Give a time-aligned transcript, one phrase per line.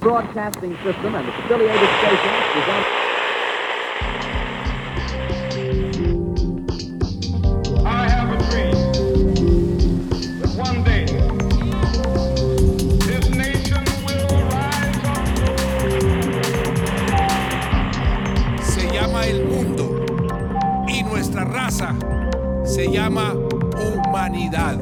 [0.00, 2.86] broadcasting system and its affiliated stations present.
[19.22, 20.04] el mundo
[20.88, 21.94] y nuestra raza
[22.64, 24.78] se llama humanidad.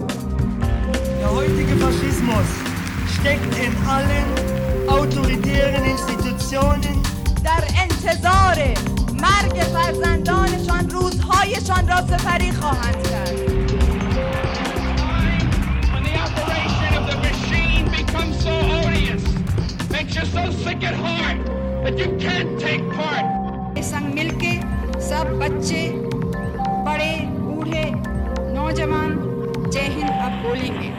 [5.07, 6.98] autoritären institutionen
[7.44, 8.58] در انتظار
[9.22, 13.40] مرگ فرزندانشان روزهایشان را سپری خواهند کرد
[15.94, 18.53] When the operation of the machine becomes so
[18.84, 19.23] odious,
[19.91, 21.38] makes you so sick at heart
[21.84, 23.26] that you can't take part.
[23.91, 24.52] संग मिलके
[25.09, 25.81] सब बच्चे
[26.88, 27.84] बड़े बूढ़े
[28.55, 29.09] नौजवान
[29.73, 30.91] जय हिंद अब बोलेंगे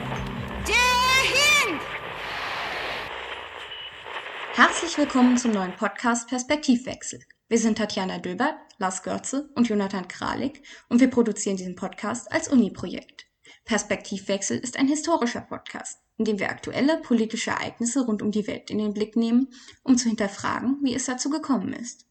[4.61, 7.21] Herzlich willkommen zum neuen Podcast Perspektivwechsel.
[7.47, 12.49] Wir sind Tatjana Döbert, Lars Görze und Jonathan Kralik und wir produzieren diesen Podcast als
[12.49, 13.25] Uni-Projekt.
[13.63, 18.69] Perspektivwechsel ist ein historischer Podcast, in dem wir aktuelle politische Ereignisse rund um die Welt
[18.69, 19.47] in den Blick nehmen,
[19.83, 22.05] um zu hinterfragen, wie es dazu gekommen ist.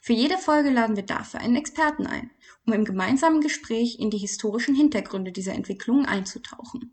[0.00, 2.32] Für jede Folge laden wir dafür einen Experten ein,
[2.66, 6.92] um im gemeinsamen Gespräch in die historischen Hintergründe dieser Entwicklungen einzutauchen.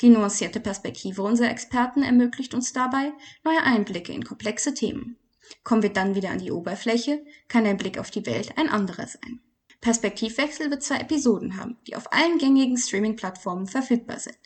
[0.00, 3.12] Die nuancierte Perspektive unserer Experten ermöglicht uns dabei
[3.44, 5.16] neue Einblicke in komplexe Themen.
[5.64, 9.06] Kommen wir dann wieder an die Oberfläche, kann ein Blick auf die Welt ein anderer
[9.06, 9.40] sein.
[9.80, 14.38] Perspektivwechsel wird zwei Episoden haben, die auf allen gängigen Streaming-Plattformen verfügbar sind.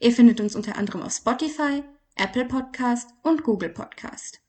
[0.00, 1.82] Ihr findet uns unter anderem auf Spotify,
[2.16, 4.40] Apple Podcast und Google Podcast.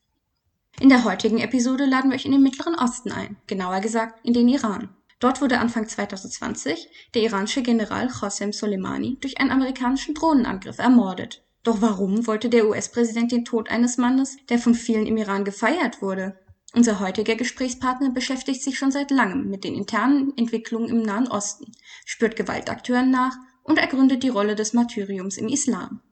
[0.80, 4.32] In der heutigen Episode laden wir euch in den Mittleren Osten ein, genauer gesagt in
[4.32, 4.94] den Iran.
[5.24, 11.42] Dort wurde Anfang 2020 der iranische General Qasem Soleimani durch einen amerikanischen Drohnenangriff ermordet.
[11.62, 16.02] Doch warum wollte der US-Präsident den Tod eines Mannes, der von vielen im Iran gefeiert
[16.02, 16.38] wurde?
[16.74, 21.72] Unser heutiger Gesprächspartner beschäftigt sich schon seit langem mit den internen Entwicklungen im Nahen Osten,
[22.04, 26.02] spürt Gewaltakteuren nach und ergründet die Rolle des Martyriums im Islam.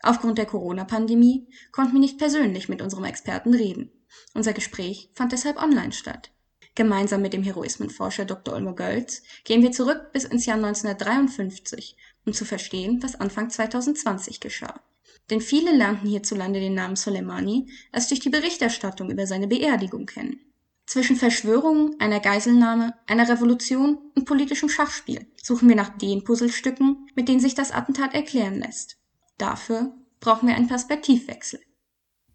[0.00, 3.90] Aufgrund der Corona-Pandemie konnten wir nicht persönlich mit unserem Experten reden.
[4.32, 6.30] Unser Gespräch fand deshalb online statt.
[6.80, 8.54] Gemeinsam mit dem Heroismenforscher Dr.
[8.54, 14.40] Olmo Gölz gehen wir zurück bis ins Jahr 1953, um zu verstehen, was Anfang 2020
[14.40, 14.80] geschah.
[15.28, 20.40] Denn viele lernten hierzulande den Namen Soleimani erst durch die Berichterstattung über seine Beerdigung kennen.
[20.86, 27.28] Zwischen Verschwörungen, einer Geiselnahme, einer Revolution und politischem Schachspiel suchen wir nach den Puzzlestücken, mit
[27.28, 28.96] denen sich das Attentat erklären lässt.
[29.36, 31.60] Dafür brauchen wir einen Perspektivwechsel.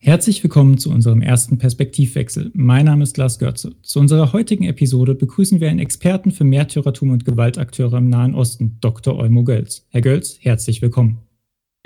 [0.05, 2.51] Herzlich willkommen zu unserem ersten Perspektivwechsel.
[2.53, 3.71] Mein Name ist Lars Görze.
[3.81, 8.77] Zu unserer heutigen Episode begrüßen wir einen Experten für Märtyrertum und Gewaltakteure im Nahen Osten,
[8.81, 9.17] Dr.
[9.17, 9.87] Olmo Gölz.
[9.89, 11.17] Herr Gölz, herzlich willkommen.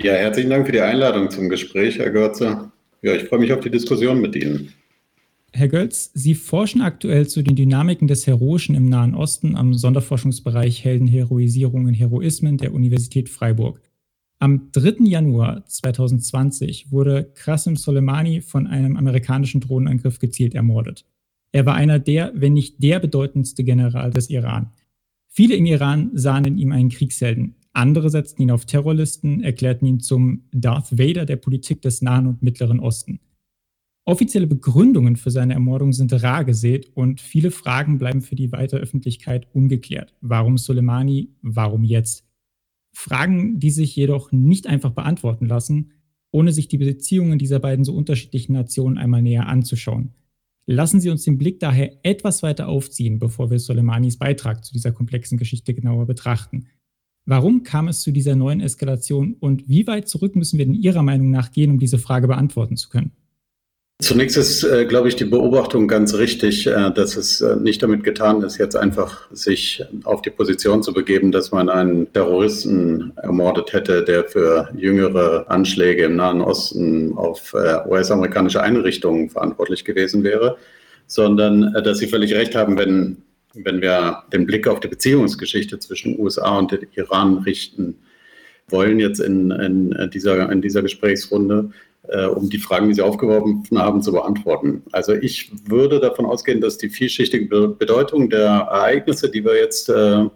[0.02, 2.70] Ja, herzlichen Dank für die Einladung zum Gespräch, Herr Görze.
[3.00, 4.68] Ja, ich freue mich auf die Diskussion mit Ihnen.
[5.54, 10.84] Herr Gölz, Sie forschen aktuell zu den Dynamiken des Heroischen im Nahen Osten am Sonderforschungsbereich
[10.84, 13.80] Heldenheroisierung und Heroismen der Universität Freiburg.
[14.42, 15.04] Am 3.
[15.04, 21.04] Januar 2020 wurde Qasem Soleimani von einem amerikanischen Drohnenangriff gezielt ermordet.
[21.52, 24.72] Er war einer der, wenn nicht der bedeutendste General des Iran.
[25.28, 27.54] Viele im Iran sahen in ihm einen Kriegshelden.
[27.74, 32.42] Andere setzten ihn auf Terrorlisten, erklärten ihn zum Darth Vader der Politik des Nahen und
[32.42, 33.20] Mittleren Osten.
[34.06, 38.80] Offizielle Begründungen für seine Ermordung sind rar gesät und viele Fragen bleiben für die weitere
[38.80, 40.14] Öffentlichkeit ungeklärt.
[40.22, 41.28] Warum Soleimani?
[41.42, 42.29] Warum jetzt?
[42.92, 45.92] Fragen, die sich jedoch nicht einfach beantworten lassen,
[46.32, 50.10] ohne sich die Beziehungen dieser beiden so unterschiedlichen Nationen einmal näher anzuschauen.
[50.66, 54.92] Lassen Sie uns den Blick daher etwas weiter aufziehen, bevor wir Soleimanis Beitrag zu dieser
[54.92, 56.66] komplexen Geschichte genauer betrachten.
[57.26, 61.02] Warum kam es zu dieser neuen Eskalation und wie weit zurück müssen wir denn Ihrer
[61.02, 63.12] Meinung nach gehen, um diese Frage beantworten zu können?
[64.00, 68.02] Zunächst ist, äh, glaube ich, die Beobachtung ganz richtig, äh, dass es äh, nicht damit
[68.02, 73.74] getan ist, jetzt einfach sich auf die Position zu begeben, dass man einen Terroristen ermordet
[73.74, 80.56] hätte, der für jüngere Anschläge im Nahen Osten auf äh, US-amerikanische Einrichtungen verantwortlich gewesen wäre,
[81.06, 83.18] sondern äh, dass Sie völlig recht haben, wenn,
[83.52, 87.98] wenn wir den Blick auf die Beziehungsgeschichte zwischen USA und Iran richten
[88.68, 91.70] wollen, jetzt in, in, dieser, in dieser Gesprächsrunde,
[92.10, 94.82] äh, um die Fragen, die Sie aufgeworfen haben, zu beantworten.
[94.92, 100.26] Also ich würde davon ausgehen, dass die vielschichtige Bedeutung der Ereignisse, die wir jetzt äh,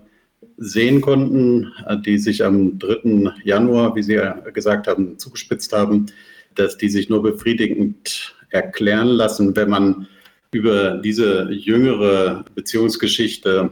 [0.57, 3.33] sehen konnten, äh, die sich am 3.
[3.45, 6.07] Januar, wie Sie ja gesagt haben, zugespitzt haben,
[6.55, 10.07] dass die sich nur befriedigend erklären lassen, wenn man
[10.53, 13.71] über diese jüngere Beziehungsgeschichte,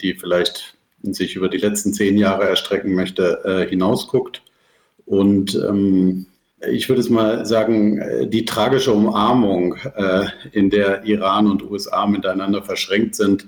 [0.00, 4.42] die vielleicht sich über die letzten zehn Jahre erstrecken möchte, äh, hinausguckt
[5.04, 6.24] und ähm,
[6.70, 12.06] ich würde es mal sagen, äh, die tragische Umarmung, äh, in der Iran und USA
[12.06, 13.46] miteinander verschränkt sind,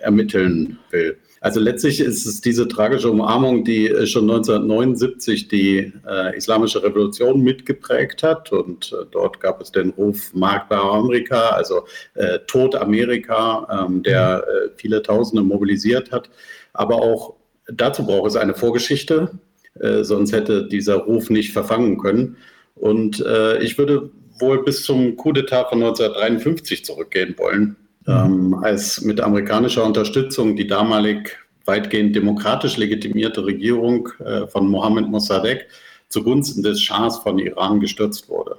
[0.00, 1.18] ermitteln will.
[1.40, 7.40] Also letztlich ist es diese tragische Umarmung, die äh, schon 1979 die äh, Islamische Revolution
[7.40, 8.52] mitgeprägt hat.
[8.52, 11.84] Und äh, dort gab es den Ruf Markbar Amerika, also
[12.14, 14.44] äh, Tod Amerika, ähm, der
[14.76, 16.30] viele Tausende mobilisiert hat.
[16.74, 17.34] Aber auch
[17.66, 19.30] dazu braucht es eine Vorgeschichte,
[19.80, 22.36] äh, sonst hätte dieser Ruf nicht verfangen können.
[22.74, 23.22] Und
[23.60, 24.10] ich würde
[24.40, 27.76] wohl bis zum Coup d'etat von 1953 zurückgehen wollen
[28.06, 35.66] ähm, als mit amerikanischer Unterstützung die damalig weitgehend demokratisch legitimierte Regierung äh, von Mohammed Mossadegh
[36.08, 38.56] zugunsten des Schahs von Iran gestürzt wurde.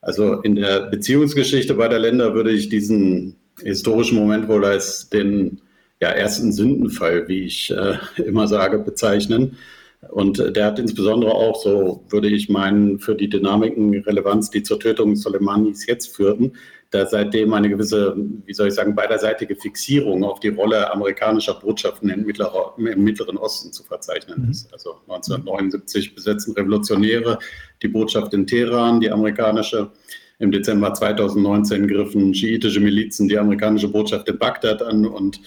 [0.00, 5.60] Also in der Beziehungsgeschichte beider Länder würde ich diesen historischen Moment wohl als den
[6.00, 9.58] ja, ersten Sündenfall, wie ich äh, immer sage, bezeichnen.
[10.08, 14.80] Und der hat insbesondere auch, so würde ich meinen, für die Dynamiken Relevanz, die zur
[14.80, 16.52] Tötung Soleimanis jetzt führten,
[16.90, 18.16] da seitdem eine gewisse,
[18.46, 23.36] wie soll ich sagen, beiderseitige Fixierung auf die Rolle amerikanischer Botschaften im, Mittlerer, im Mittleren
[23.36, 24.50] Osten zu verzeichnen mhm.
[24.50, 24.72] ist.
[24.72, 27.38] Also 1979 besetzen Revolutionäre
[27.82, 29.90] die Botschaft in Teheran, die amerikanische.
[30.40, 35.40] Im Dezember 2019 griffen schiitische Milizen die amerikanische Botschaft in Bagdad an und äh,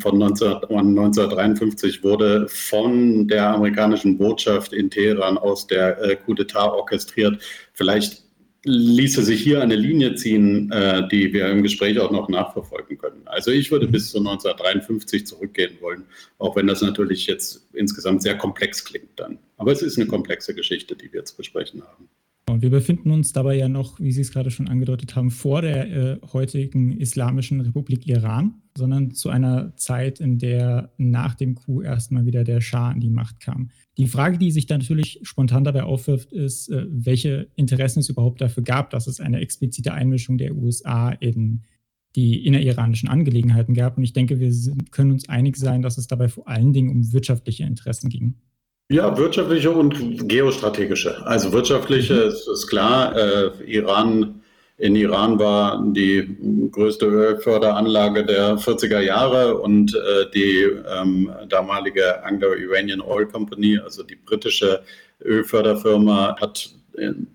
[0.00, 6.72] von 19, 1953 wurde von der amerikanischen Botschaft in Teheran aus der äh, Coup d'etat
[6.72, 7.42] orchestriert.
[7.72, 8.22] Vielleicht
[8.64, 13.22] ließe sich hier eine Linie ziehen, äh, die wir im Gespräch auch noch nachverfolgen können.
[13.24, 16.04] Also ich würde bis zu 1953 zurückgehen wollen,
[16.38, 19.38] auch wenn das natürlich jetzt insgesamt sehr komplex klingt dann.
[19.56, 22.08] Aber es ist eine komplexe Geschichte, die wir jetzt besprechen haben.
[22.48, 25.62] Und wir befinden uns dabei ja noch, wie Sie es gerade schon angedeutet haben, vor
[25.62, 31.82] der äh, heutigen Islamischen Republik Iran, sondern zu einer Zeit, in der nach dem Coup
[31.82, 33.70] erstmal wieder der Schah an die Macht kam.
[33.98, 38.40] Die Frage, die sich dann natürlich spontan dabei aufwirft, ist, äh, welche Interessen es überhaupt
[38.40, 41.62] dafür gab, dass es eine explizite Einmischung der USA in
[42.16, 43.96] die inneriranischen Angelegenheiten gab.
[43.96, 44.52] Und ich denke, wir
[44.90, 48.34] können uns einig sein, dass es dabei vor allen Dingen um wirtschaftliche Interessen ging.
[48.90, 51.26] Ja, wirtschaftliche und geostrategische.
[51.26, 52.28] Also wirtschaftliche mhm.
[52.28, 53.16] ist, ist, klar.
[53.16, 54.41] Äh, Iran,
[54.78, 56.36] in Iran war die
[56.70, 64.16] größte Ölförderanlage der 40er Jahre und äh, die ähm, damalige Anglo-Iranian Oil Company, also die
[64.16, 64.82] britische
[65.22, 66.74] Ölförderfirma, hat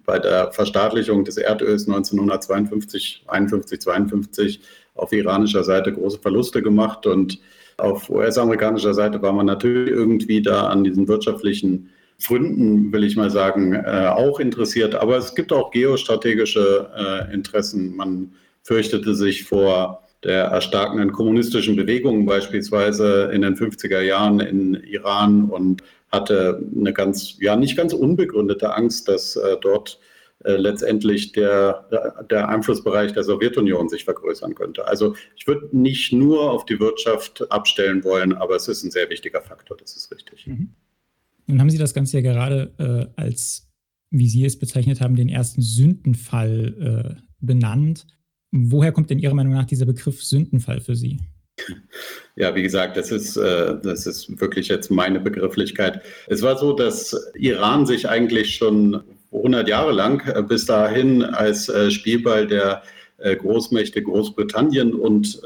[0.05, 4.59] bei der Verstaatlichung des Erdöls 1952, 51, 52
[4.95, 7.39] auf iranischer Seite große Verluste gemacht und
[7.77, 11.89] auf US-amerikanischer Seite war man natürlich irgendwie da an diesen wirtschaftlichen
[12.25, 14.95] Gründen, will ich mal sagen, äh, auch interessiert.
[14.95, 17.95] Aber es gibt auch geostrategische äh, Interessen.
[17.95, 18.33] Man
[18.63, 25.83] fürchtete sich vor der erstarkenden kommunistischen Bewegung beispielsweise in den 50er Jahren in Iran und
[26.11, 29.99] hatte eine ganz, ja, nicht ganz unbegründete Angst, dass äh, dort
[30.43, 31.87] äh, letztendlich der,
[32.29, 34.87] der Einflussbereich der Sowjetunion sich vergrößern könnte.
[34.87, 39.09] Also ich würde nicht nur auf die Wirtschaft abstellen wollen, aber es ist ein sehr
[39.09, 40.47] wichtiger Faktor, das ist richtig.
[40.47, 40.69] Mhm.
[41.47, 42.73] Nun haben Sie das Ganze ja gerade
[43.17, 43.69] äh, als,
[44.11, 48.05] wie Sie es bezeichnet haben, den ersten Sündenfall äh, benannt.
[48.51, 51.19] Woher kommt denn Ihrer Meinung nach dieser Begriff Sündenfall für Sie?
[52.35, 56.01] Ja, wie gesagt, das ist, äh, das ist wirklich jetzt meine Begrifflichkeit.
[56.27, 59.01] Es war so, dass Iran sich eigentlich schon
[59.31, 62.83] 100 Jahre lang äh, bis dahin als äh, Spielball der
[63.19, 65.41] Großmächte Großbritannien und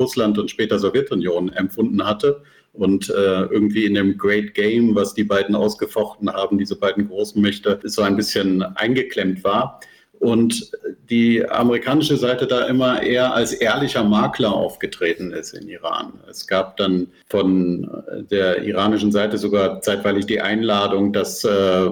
[0.00, 2.42] Russland und später Sowjetunion empfunden hatte
[2.72, 7.78] und irgendwie in dem Great Game, was die beiden ausgefochten haben, diese beiden großen Mächte,
[7.84, 9.80] so ein bisschen eingeklemmt war
[10.22, 10.70] und
[11.10, 16.12] die amerikanische Seite da immer eher als ehrlicher Makler aufgetreten ist in Iran.
[16.30, 17.90] Es gab dann von
[18.30, 21.90] der iranischen Seite sogar zeitweilig die Einladung, dass äh,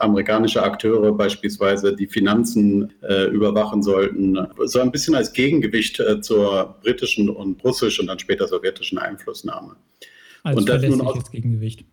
[0.00, 6.76] amerikanische Akteure beispielsweise die Finanzen äh, überwachen sollten, so ein bisschen als Gegengewicht äh, zur
[6.82, 9.76] britischen und russischen und dann später sowjetischen Einflussnahme.
[10.42, 11.84] Als und das verlässliches Gegengewicht.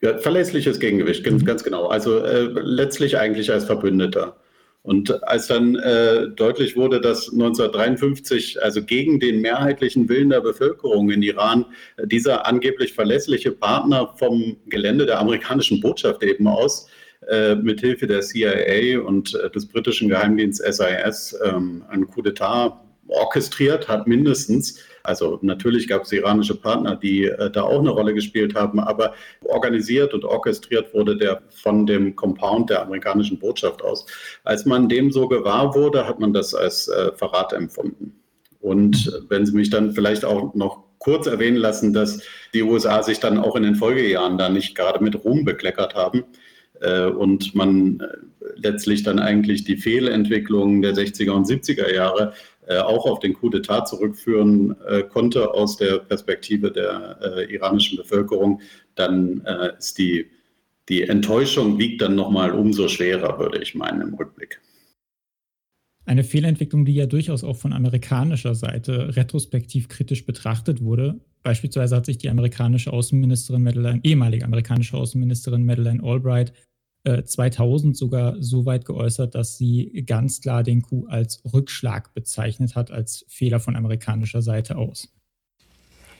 [0.00, 1.44] Ja, verlässliches Gegengewicht, mhm.
[1.44, 1.88] ganz genau.
[1.88, 4.38] Also äh, letztlich eigentlich als Verbündeter.
[4.86, 11.10] Und als dann äh, deutlich wurde, dass 1953, also gegen den mehrheitlichen Willen der Bevölkerung
[11.10, 11.66] in Iran,
[11.96, 16.86] äh, dieser angeblich verlässliche Partner vom Gelände der amerikanischen Botschaft eben aus,
[17.28, 22.72] äh, mithilfe der CIA und äh, des britischen Geheimdienstes SIS ähm, ein Coup d'etat
[23.08, 24.78] orchestriert hat, mindestens.
[25.06, 29.14] Also natürlich gab es iranische Partner, die äh, da auch eine Rolle gespielt haben, aber
[29.44, 34.06] organisiert und orchestriert wurde der von dem Compound der amerikanischen Botschaft aus.
[34.44, 38.20] Als man dem so gewahr wurde, hat man das als äh, Verrat empfunden.
[38.60, 42.22] Und wenn Sie mich dann vielleicht auch noch kurz erwähnen lassen, dass
[42.52, 46.24] die USA sich dann auch in den Folgejahren da nicht gerade mit Ruhm bekleckert haben,
[46.80, 48.02] äh, und man
[48.56, 52.32] letztlich dann eigentlich die Fehlentwicklung der 60er und 70er Jahre
[52.68, 54.74] auch auf den Coup d'etat zurückführen
[55.10, 58.60] konnte aus der Perspektive der iranischen Bevölkerung,
[58.94, 59.44] dann
[59.78, 60.26] ist die,
[60.88, 64.60] die Enttäuschung wiegt dann nochmal umso schwerer, würde ich meinen, im Rückblick.
[66.04, 71.18] Eine Fehlentwicklung, die ja durchaus auch von amerikanischer Seite retrospektiv kritisch betrachtet wurde.
[71.42, 76.52] Beispielsweise hat sich die amerikanische Außenministerin Madeleine, ehemalige amerikanische Außenministerin Madeleine Albright
[77.24, 82.74] 2000 äh, sogar so weit geäußert, dass sie ganz klar den Coup als Rückschlag bezeichnet
[82.74, 85.08] hat, als Fehler von amerikanischer Seite aus.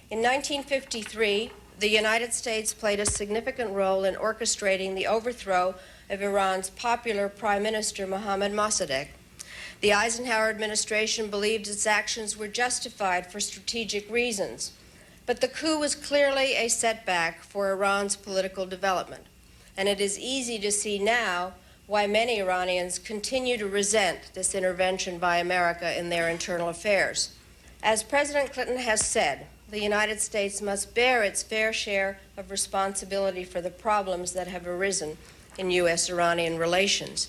[0.09, 1.51] In 1953,
[1.81, 5.75] the United States played a significant role in orchestrating the overthrow
[6.09, 9.09] of Iran's popular Prime Minister Mohammad Mossadegh.
[9.81, 14.73] The Eisenhower administration believed its actions were justified for strategic reasons,
[15.27, 19.25] but the coup was clearly a setback for Iran's political development.
[19.77, 21.53] And it is easy to see now
[21.87, 27.31] why many Iranians continue to resent this intervention by America in their internal affairs.
[27.83, 33.45] As President Clinton has said, the United States must bear its fair share of responsibility
[33.45, 35.17] for the problems that have arisen
[35.59, 37.29] in US Iranian relations.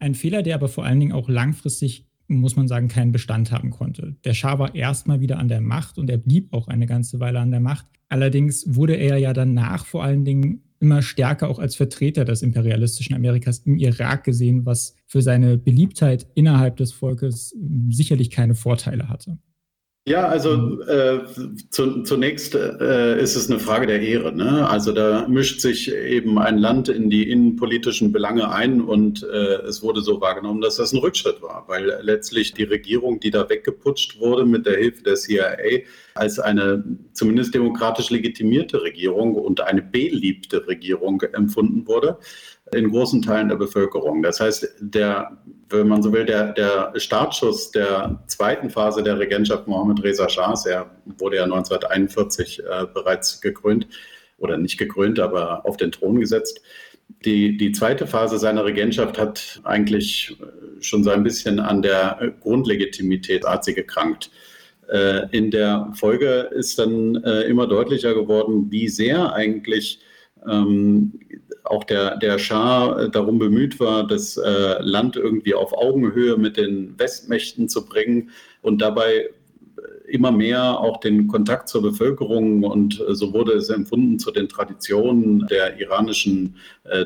[0.00, 3.70] Ein Fehler, der aber vor allen Dingen auch langfristig, muss man sagen, keinen Bestand haben
[3.70, 4.16] konnte.
[4.24, 7.40] Der Schah war erstmal wieder an der Macht und er blieb auch eine ganze Weile
[7.40, 7.86] an der Macht.
[8.08, 13.14] Allerdings wurde er ja danach vor allen Dingen immer stärker auch als Vertreter des imperialistischen
[13.14, 17.56] Amerikas im Irak gesehen, was für seine Beliebtheit innerhalb des Volkes
[17.88, 19.38] sicherlich keine Vorteile hatte.
[20.08, 21.20] Ja, also äh,
[21.68, 24.32] zu, zunächst äh, ist es eine Frage der Ehre.
[24.32, 24.66] Ne?
[24.66, 29.82] Also da mischt sich eben ein Land in die innenpolitischen Belange ein und äh, es
[29.82, 34.18] wurde so wahrgenommen, dass das ein Rückschritt war, weil letztlich die Regierung, die da weggeputscht
[34.18, 35.82] wurde mit der Hilfe der CIA,
[36.14, 42.16] als eine zumindest demokratisch legitimierte Regierung und eine beliebte Regierung empfunden wurde
[42.72, 44.22] in großen Teilen der Bevölkerung.
[44.22, 45.38] Das heißt, der,
[45.70, 50.66] wenn man so will, der, der Startschuss der zweiten Phase der Regentschaft Mohammed Reza Shahs,
[50.66, 53.86] er wurde ja 1941 äh, bereits gekrönt,
[54.38, 56.60] oder nicht gekrönt, aber auf den Thron gesetzt.
[57.24, 60.36] Die, die zweite Phase seiner Regentschaft hat eigentlich
[60.80, 64.30] schon so ein bisschen an der Grundlegitimität, hat sie gekrankt.
[64.88, 70.00] Äh, in der Folge ist dann äh, immer deutlicher geworden, wie sehr eigentlich
[70.48, 71.18] ähm,
[71.64, 76.56] auch der, der Schah äh, darum bemüht war, das äh, Land irgendwie auf Augenhöhe mit
[76.56, 78.30] den Westmächten zu bringen
[78.62, 79.28] und dabei
[79.76, 84.30] äh, immer mehr auch den Kontakt zur Bevölkerung und äh, so wurde es empfunden zu
[84.30, 86.56] den Traditionen der iranischen,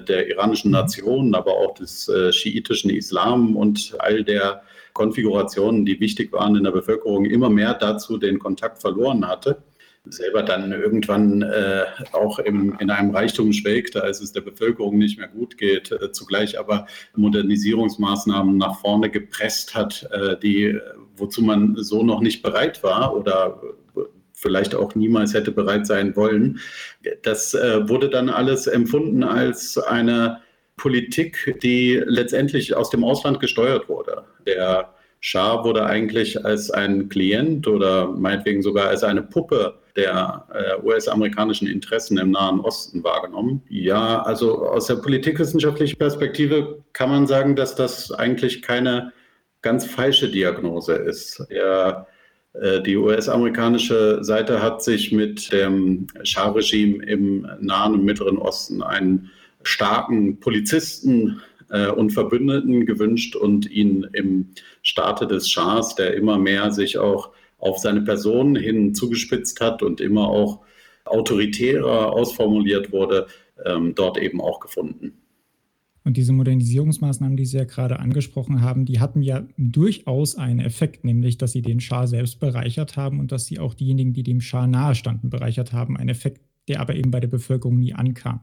[0.08, 0.76] der iranischen mhm.
[0.76, 6.70] Nation, aber auch des schiitischen Islam und all der Konfigurationen, die wichtig waren in der
[6.70, 9.62] Bevölkerung, immer mehr dazu den Kontakt verloren hatte
[10.04, 15.18] selber dann irgendwann äh, auch im, in einem Reichtum schwelgte, als es der Bevölkerung nicht
[15.18, 20.78] mehr gut geht, äh, zugleich aber Modernisierungsmaßnahmen nach vorne gepresst hat, äh, die,
[21.16, 23.60] wozu man so noch nicht bereit war oder
[24.32, 26.58] vielleicht auch niemals hätte bereit sein wollen.
[27.22, 30.40] Das äh, wurde dann alles empfunden als eine
[30.76, 34.24] Politik, die letztendlich aus dem Ausland gesteuert wurde.
[34.46, 34.92] Der
[35.24, 41.68] Schah wurde eigentlich als ein Klient oder meinetwegen sogar als eine Puppe der äh, US-amerikanischen
[41.68, 43.62] Interessen im Nahen Osten wahrgenommen.
[43.68, 49.12] Ja, also aus der politikwissenschaftlichen Perspektive kann man sagen, dass das eigentlich keine
[49.62, 51.46] ganz falsche Diagnose ist.
[51.50, 52.08] Der,
[52.54, 59.30] äh, die US-amerikanische Seite hat sich mit dem Schah-Regime im Nahen und Mittleren Osten einen
[59.62, 61.40] starken Polizisten
[61.72, 64.50] äh, und Verbündeten gewünscht und ihn im
[64.82, 70.00] Staate des Schahs, der immer mehr sich auch auf seine Person hin zugespitzt hat und
[70.00, 70.60] immer auch
[71.04, 73.26] autoritärer ausformuliert wurde,
[73.64, 75.14] ähm, dort eben auch gefunden.
[76.04, 81.04] Und diese Modernisierungsmaßnahmen, die Sie ja gerade angesprochen haben, die hatten ja durchaus einen Effekt,
[81.04, 84.40] nämlich dass sie den Schah selbst bereichert haben und dass sie auch diejenigen, die dem
[84.40, 85.96] Schah nahestanden, bereichert haben.
[85.96, 88.40] Ein Effekt, der aber eben bei der Bevölkerung nie ankam.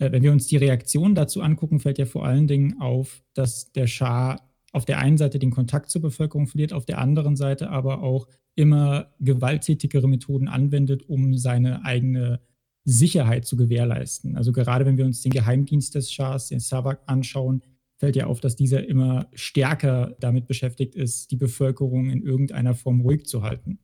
[0.00, 3.70] Äh, wenn wir uns die Reaktion dazu angucken, fällt ja vor allen Dingen auf, dass
[3.70, 4.40] der Schah
[4.72, 8.26] auf der einen Seite den Kontakt zur Bevölkerung verliert, auf der anderen Seite aber auch
[8.54, 12.40] immer gewalttätigere Methoden anwendet, um seine eigene
[12.84, 14.36] Sicherheit zu gewährleisten.
[14.36, 17.62] Also gerade wenn wir uns den Geheimdienst des Schahs, den Savak, anschauen,
[17.96, 23.00] fällt ja auf, dass dieser immer stärker damit beschäftigt ist, die Bevölkerung in irgendeiner Form
[23.02, 23.78] ruhig zu halten.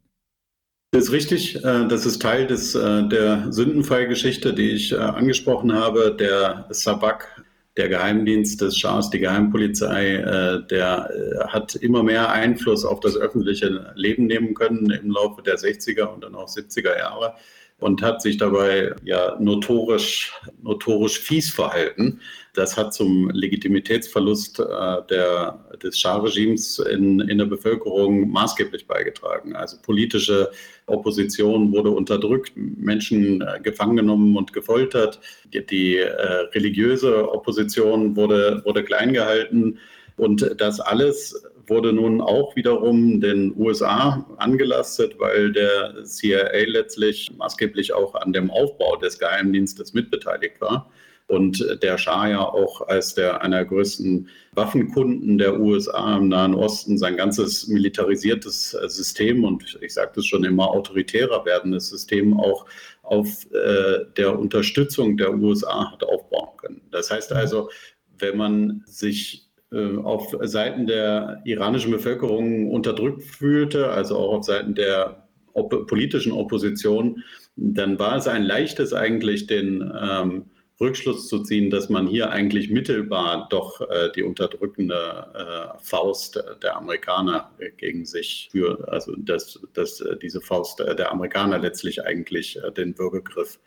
[0.97, 1.57] Das ist richtig.
[1.57, 6.17] Äh, das ist Teil des, äh, der Sündenfallgeschichte, die ich äh, angesprochen habe.
[6.19, 7.45] Der Sabak
[7.77, 11.11] der Geheimdienst des Schahs, die Geheimpolizei, der
[11.49, 16.25] hat immer mehr Einfluss auf das öffentliche Leben nehmen können im Laufe der 60er und
[16.25, 17.35] dann auch 70er Jahre.
[17.79, 22.21] Und hat sich dabei ja notorisch, notorisch fies verhalten.
[22.55, 24.63] Das hat zum Legitimitätsverlust äh,
[25.11, 29.55] der, des Schah-Regimes in, in der Bevölkerung maßgeblich beigetragen.
[29.55, 30.51] Also politische
[30.87, 35.21] Opposition wurde unterdrückt, Menschen äh, gefangen genommen und gefoltert.
[35.53, 39.79] Die, die äh, religiöse Opposition wurde, wurde klein gehalten.
[40.17, 47.93] Und das alles wurde nun auch wiederum den USA angelastet, weil der CIA letztlich maßgeblich
[47.93, 50.91] auch an dem Aufbau des Geheimdienstes mitbeteiligt war.
[51.29, 56.55] Und der Schah ja auch als der einer der größten Waffenkunden der USA im Nahen
[56.55, 62.65] Osten sein ganzes militarisiertes System und ich sagte es schon immer autoritärer werdendes System auch
[63.03, 66.83] auf äh, der Unterstützung der USA hat aufbauen können.
[66.93, 67.71] Das heißt also,
[68.19, 75.27] wenn man sich auf Seiten der iranischen Bevölkerung unterdrückt fühlte, also auch auf Seiten der
[75.55, 77.25] op politischen Opposition,
[77.57, 80.45] dann war es ein leichtes eigentlich, den ähm,
[80.79, 86.77] Rückschluss zu ziehen, dass man hier eigentlich mittelbar doch äh, die unterdrückende äh, Faust der
[86.77, 92.99] Amerikaner gegen sich führt, also dass, dass diese Faust der Amerikaner letztlich eigentlich äh, den
[92.99, 93.59] Würgegriff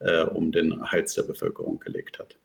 [0.00, 2.36] äh, um den Hals der Bevölkerung gelegt hat.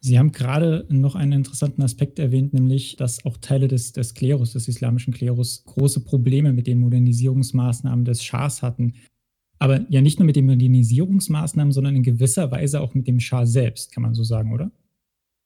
[0.00, 4.52] Sie haben gerade noch einen interessanten Aspekt erwähnt, nämlich, dass auch Teile des, des Klerus,
[4.52, 8.94] des islamischen Klerus, große Probleme mit den Modernisierungsmaßnahmen des Schahs hatten.
[9.58, 13.44] Aber ja nicht nur mit den Modernisierungsmaßnahmen, sondern in gewisser Weise auch mit dem Schah
[13.44, 14.70] selbst, kann man so sagen, oder?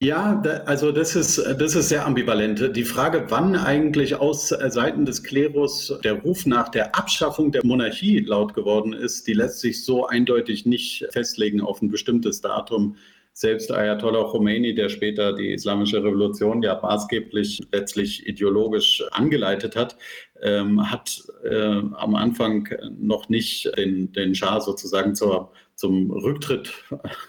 [0.02, 2.76] Ja, da, also das ist, das ist sehr ambivalent.
[2.76, 8.18] Die Frage, wann eigentlich aus Seiten des Klerus der Ruf nach der Abschaffung der Monarchie
[8.18, 12.96] laut geworden ist, die lässt sich so eindeutig nicht festlegen auf ein bestimmtes Datum
[13.32, 19.96] selbst Ayatollah Khomeini, der später die islamische Revolution ja maßgeblich letztlich ideologisch angeleitet hat,
[20.42, 26.72] ähm, hat äh, am Anfang noch nicht den, den Schah sozusagen zur, zum Rücktritt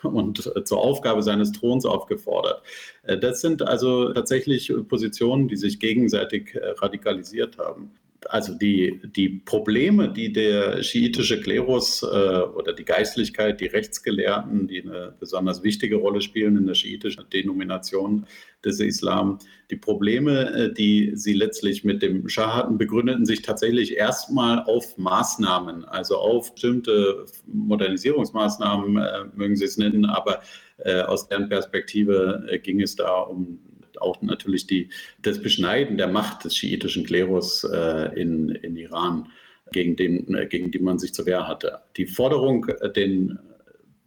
[0.03, 2.61] und zur Aufgabe seines Throns aufgefordert.
[3.03, 7.91] Äh, das sind also tatsächlich Positionen, die sich gegenseitig äh, radikalisiert haben
[8.29, 14.81] also die, die Probleme, die der schiitische Klerus äh, oder die Geistlichkeit, die Rechtsgelehrten, die
[14.83, 18.25] eine besonders wichtige Rolle spielen in der schiitischen Denomination
[18.63, 19.39] des Islam,
[19.71, 24.97] die Probleme, äh, die sie letztlich mit dem Schah hatten, begründeten sich tatsächlich erstmal auf
[24.97, 30.41] Maßnahmen, also auf bestimmte Modernisierungsmaßnahmen, äh, mögen Sie es nennen, aber
[30.77, 33.59] äh, aus deren Perspektive äh, ging es da um
[34.01, 34.89] auch natürlich die,
[35.21, 39.29] das Beschneiden der Macht des schiitischen Klerus äh, in, in Iran,
[39.71, 41.79] gegen, den, äh, gegen die man sich zur Wehr hatte.
[41.97, 43.37] Die Forderung, äh, den,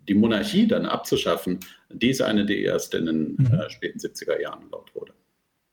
[0.08, 1.60] die Monarchie dann abzuschaffen,
[1.92, 3.46] die ist eine, die erst in den mhm.
[3.52, 5.12] äh, späten 70er Jahren laut wurde.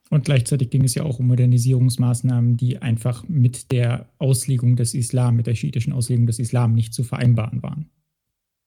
[0.10, 5.38] Und gleichzeitig ging es ja auch um Modernisierungsmaßnahmen, die einfach mit der Auslegung des Islam,
[5.38, 7.90] mit der schiitischen Auslegung des Islam nicht zu vereinbaren waren.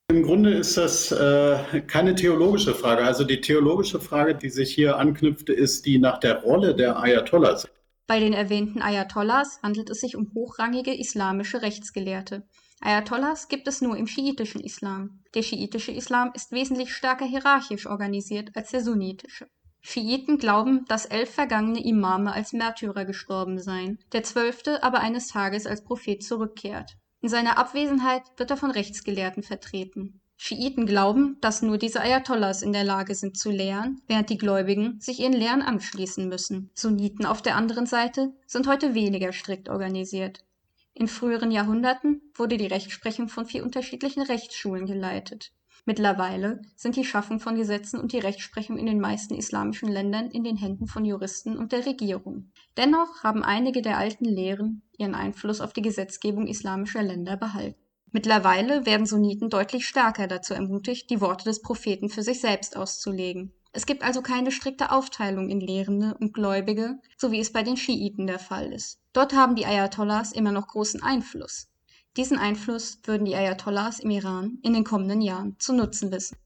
[0.08, 3.02] Im Grunde ist das äh, keine theologische Frage.
[3.02, 7.68] Also die theologische Frage, die sich hier anknüpfte, ist die nach der Rolle der Ayatollahs.
[8.06, 12.48] Bei den erwähnten Ayatollahs handelt es sich um hochrangige islamische Rechtsgelehrte.
[12.80, 15.24] Ayatollahs gibt es nur im schiitischen Islam.
[15.34, 19.48] Der schiitische Islam ist wesentlich stärker hierarchisch organisiert als der sunnitische.
[19.80, 25.66] Schiiten glauben, dass elf vergangene Imame als Märtyrer gestorben seien, der zwölfte aber eines Tages
[25.66, 26.96] als Prophet zurückkehrt.
[27.20, 30.20] In seiner Abwesenheit wird er von Rechtsgelehrten vertreten.
[30.36, 35.00] Schiiten glauben, dass nur diese Ayatollahs in der Lage sind zu lehren, während die Gläubigen
[35.00, 36.70] sich ihren Lehren anschließen müssen.
[36.74, 40.44] Sunniten auf der anderen Seite sind heute weniger strikt organisiert.
[40.92, 45.52] In früheren Jahrhunderten wurde die Rechtsprechung von vier unterschiedlichen Rechtsschulen geleitet.
[45.86, 50.42] Mittlerweile sind die Schaffung von Gesetzen und die Rechtsprechung in den meisten islamischen Ländern in
[50.42, 52.50] den Händen von Juristen und der Regierung.
[52.76, 57.80] Dennoch haben einige der alten Lehren ihren Einfluss auf die Gesetzgebung islamischer Länder behalten.
[58.12, 63.52] Mittlerweile werden Sunniten deutlich stärker dazu ermutigt, die Worte des Propheten für sich selbst auszulegen.
[63.72, 67.76] Es gibt also keine strikte Aufteilung in Lehrende und Gläubige, so wie es bei den
[67.76, 69.00] Schiiten der Fall ist.
[69.12, 71.68] Dort haben die Ayatollahs immer noch großen Einfluss.
[72.16, 76.38] Diesen Einfluss würden die Ayatollahs im Iran in den kommenden Jahren zu nutzen wissen.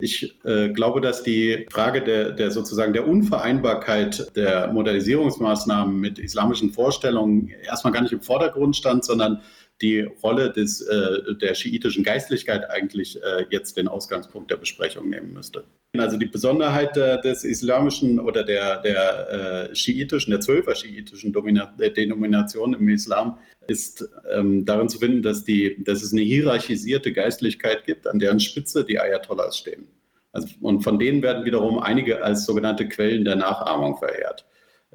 [0.00, 6.72] Ich äh, glaube, dass die Frage der, der, sozusagen der Unvereinbarkeit der Modernisierungsmaßnahmen mit islamischen
[6.72, 9.40] Vorstellungen erstmal gar nicht im Vordergrund stand, sondern
[9.82, 15.32] die Rolle des, äh, der schiitischen Geistlichkeit eigentlich äh, jetzt den Ausgangspunkt der Besprechung nehmen
[15.32, 15.64] müsste.
[15.96, 21.66] Also die Besonderheit äh, des islamischen oder der, der äh, schiitischen, der zwölfer schiitischen Domina
[21.76, 27.84] Denomination im Islam ist ähm, darin zu finden, dass, die, dass es eine hierarchisierte Geistlichkeit
[27.84, 29.86] gibt, an deren Spitze die Ayatollahs stehen.
[30.32, 34.44] Also, und von denen werden wiederum einige als sogenannte Quellen der Nachahmung verehrt.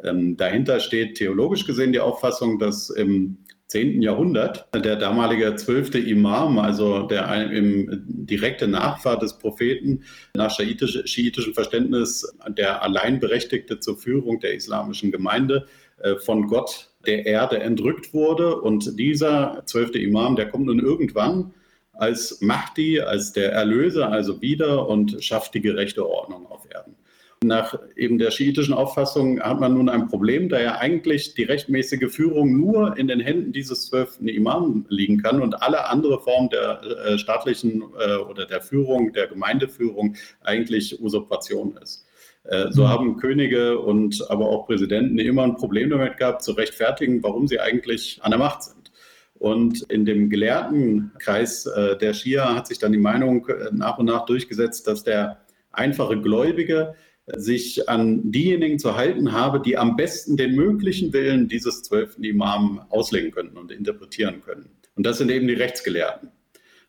[0.04, 3.38] Ähm, dahinter steht theologisch gesehen die Auffassung, dass im
[3.70, 4.02] 10.
[4.02, 4.68] Jahrhundert.
[4.74, 10.04] Der damalige zwölfte Imam, also der im direkte Nachfahr des Propheten,
[10.34, 15.68] nach schiitisch, schiitischem Verständnis der Alleinberechtigte zur Führung der islamischen Gemeinde,
[16.00, 18.60] äh, von Gott der Erde entrückt wurde.
[18.60, 21.54] Und dieser zwölfte Imam, der kommt nun irgendwann
[21.94, 26.96] als Mahdi, als der Erlöser, also wieder und schafft die gerechte Ordnung auf Erden.
[27.42, 32.12] Nach eben der schiitischen Auffassung hat man nun ein Problem, da ja eigentlich die rechtmäßige
[32.14, 36.82] Führung nur in den Händen dieses zwölften Imam liegen kann und alle andere Formen der
[36.82, 42.06] äh, staatlichen äh, oder der Führung, der Gemeindeführung eigentlich Usurpation ist.
[42.44, 42.88] Äh, so mhm.
[42.90, 47.62] haben Könige und aber auch Präsidenten immer ein Problem damit gehabt, zu rechtfertigen, warum sie
[47.62, 48.92] eigentlich an der Macht sind.
[49.36, 54.26] Und in dem Gelehrtenkreis äh, der Schia hat sich dann die Meinung nach und nach
[54.26, 55.38] durchgesetzt, dass der
[55.72, 56.96] einfache Gläubige
[57.36, 62.82] sich an diejenigen zu halten habe, die am besten den möglichen Willen dieses zwölften Imam
[62.90, 64.70] auslegen könnten und interpretieren können.
[64.96, 66.30] Und das sind eben die Rechtsgelehrten.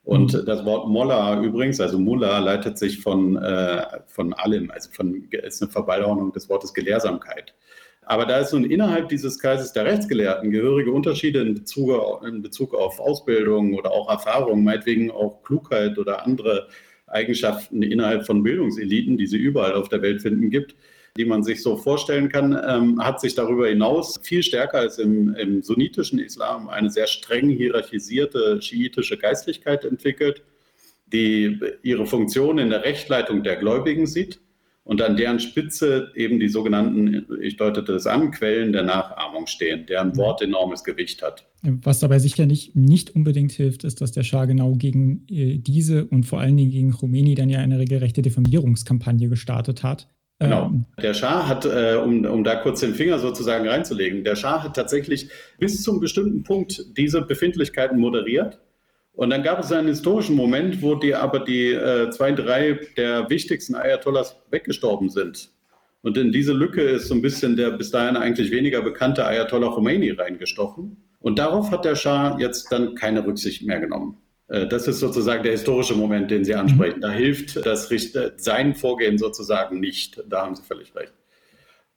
[0.03, 0.45] Und mhm.
[0.47, 5.63] das Wort Molla übrigens, also Mullah, leitet sich von, äh, von allem, also von, ist
[5.63, 7.55] eine Verballhornung des Wortes Gelehrsamkeit.
[8.03, 12.75] Aber da es nun innerhalb dieses Kreises der Rechtsgelehrten gehörige Unterschiede in Bezug, in Bezug
[12.75, 16.67] auf Ausbildung oder auch Erfahrung, meinetwegen auch Klugheit oder andere
[17.11, 20.75] Eigenschaften innerhalb von Bildungseliten, die sie überall auf der Welt finden gibt,
[21.17, 25.35] die man sich so vorstellen kann, ähm, hat sich darüber hinaus viel stärker als im,
[25.35, 30.43] im sunnitischen Islam eine sehr streng hierarchisierte schiitische Geistlichkeit entwickelt,
[31.13, 34.41] die ihre Funktion in der Rechtleitung der Gläubigen sieht
[34.85, 39.87] und an deren Spitze eben die sogenannten, ich deutete es an, Quellen der Nachahmung stehen,
[39.87, 41.47] deren Wort enormes Gewicht hat.
[41.63, 46.25] Was dabei sicherlich nicht unbedingt hilft, ist, dass der Schah genau gegen äh, diese und
[46.25, 50.09] vor allen Dingen gegen Khomeini dann ja eine regelrechte Diffamierungskampagne gestartet hat.
[50.41, 50.67] Genau.
[50.67, 54.63] Ähm, der Schah hat, äh, um, um da kurz den Finger sozusagen reinzulegen, der Schah
[54.63, 58.59] hat tatsächlich bis zum bestimmten Punkt diese Befindlichkeiten moderiert.
[59.13, 63.29] Und dann gab es einen historischen Moment, wo die aber die äh, zwei, drei der
[63.29, 65.51] wichtigsten Ayatollahs weggestorben sind.
[66.03, 69.71] Und in diese Lücke ist so ein bisschen der bis dahin eigentlich weniger bekannte Ayatollah
[69.71, 70.97] Khomeini reingestochen.
[71.21, 74.17] Und darauf hat der Schah jetzt dann keine Rücksicht mehr genommen.
[74.49, 76.99] Äh, das ist sozusagen der historische Moment, den Sie ansprechen.
[76.99, 77.03] Mhm.
[77.03, 77.91] Da hilft das
[78.37, 80.23] sein Vorgehen sozusagen nicht.
[80.29, 81.13] Da haben Sie völlig recht.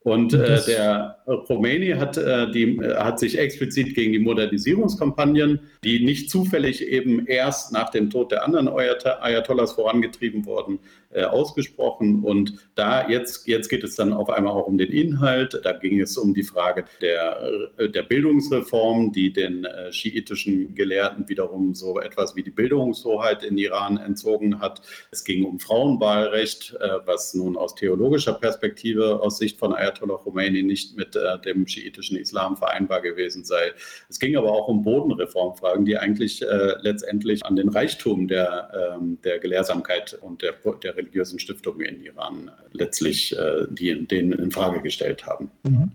[0.03, 6.03] Und äh, der Khomeini hat, äh, die, äh, hat sich explizit gegen die Modernisierungskampagnen, die
[6.03, 10.79] nicht zufällig eben erst nach dem Tod der anderen Ayatollahs vorangetrieben wurden,
[11.13, 12.23] äh, ausgesprochen.
[12.23, 15.59] Und da jetzt, jetzt geht es dann auf einmal auch um den Inhalt.
[15.63, 21.29] Da ging es um die Frage der, äh, der Bildungsreform, die den äh, schiitischen Gelehrten
[21.29, 24.81] wiederum so etwas wie die Bildungshoheit in Iran entzogen hat.
[25.11, 30.63] Es ging um Frauenwahlrecht, äh, was nun aus theologischer Perspektive, aus Sicht von Ayatollah Khomeini
[30.63, 33.73] nicht mit äh, dem schiitischen Islam vereinbar gewesen sei.
[34.09, 36.43] Es ging aber auch um Bodenreformfragen, die eigentlich
[36.81, 42.51] letztendlich an den Reichtum der, ähm, der Gelehrsamkeit und der, der religiösen Stiftungen in Iran
[42.71, 45.51] letztlich äh, die, den in Frage gestellt haben.
[45.67, 45.91] Mhm.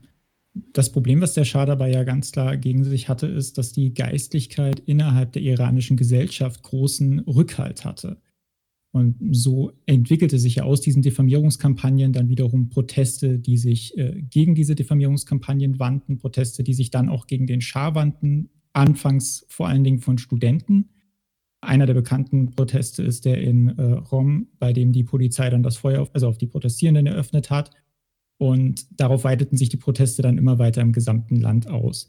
[0.72, 3.94] Das Problem, was der Schah dabei ja ganz klar gegen sich hatte, ist, dass die
[3.94, 8.18] Geistlichkeit innerhalb der iranischen Gesellschaft großen Rückhalt hatte.
[8.90, 14.54] Und so entwickelte sich ja aus diesen Diffamierungskampagnen dann wiederum Proteste, die sich äh, gegen
[14.54, 19.84] diese Diffamierungskampagnen wandten, Proteste, die sich dann auch gegen den Schah wandten, anfangs vor allen
[19.84, 20.88] Dingen von Studenten,
[21.60, 25.76] einer der bekannten Proteste ist der in äh, Rom, bei dem die Polizei dann das
[25.76, 27.70] Feuer auf, also auf die Protestierenden eröffnet hat.
[28.38, 32.08] Und darauf weiteten sich die Proteste dann immer weiter im gesamten Land aus.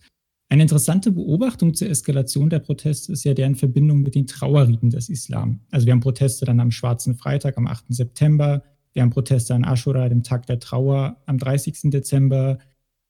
[0.52, 5.10] Eine interessante Beobachtung zur Eskalation der Proteste ist ja deren Verbindung mit den Trauerriten des
[5.10, 5.62] Islam.
[5.72, 7.86] Also wir haben Proteste dann am Schwarzen Freitag am 8.
[7.90, 11.92] September, wir haben Proteste an Ashura, dem Tag der Trauer, am 30.
[11.92, 12.58] Dezember.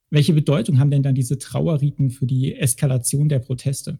[0.10, 3.99] Welche Bedeutung haben denn dann diese Trauerriten für die Eskalation der Proteste?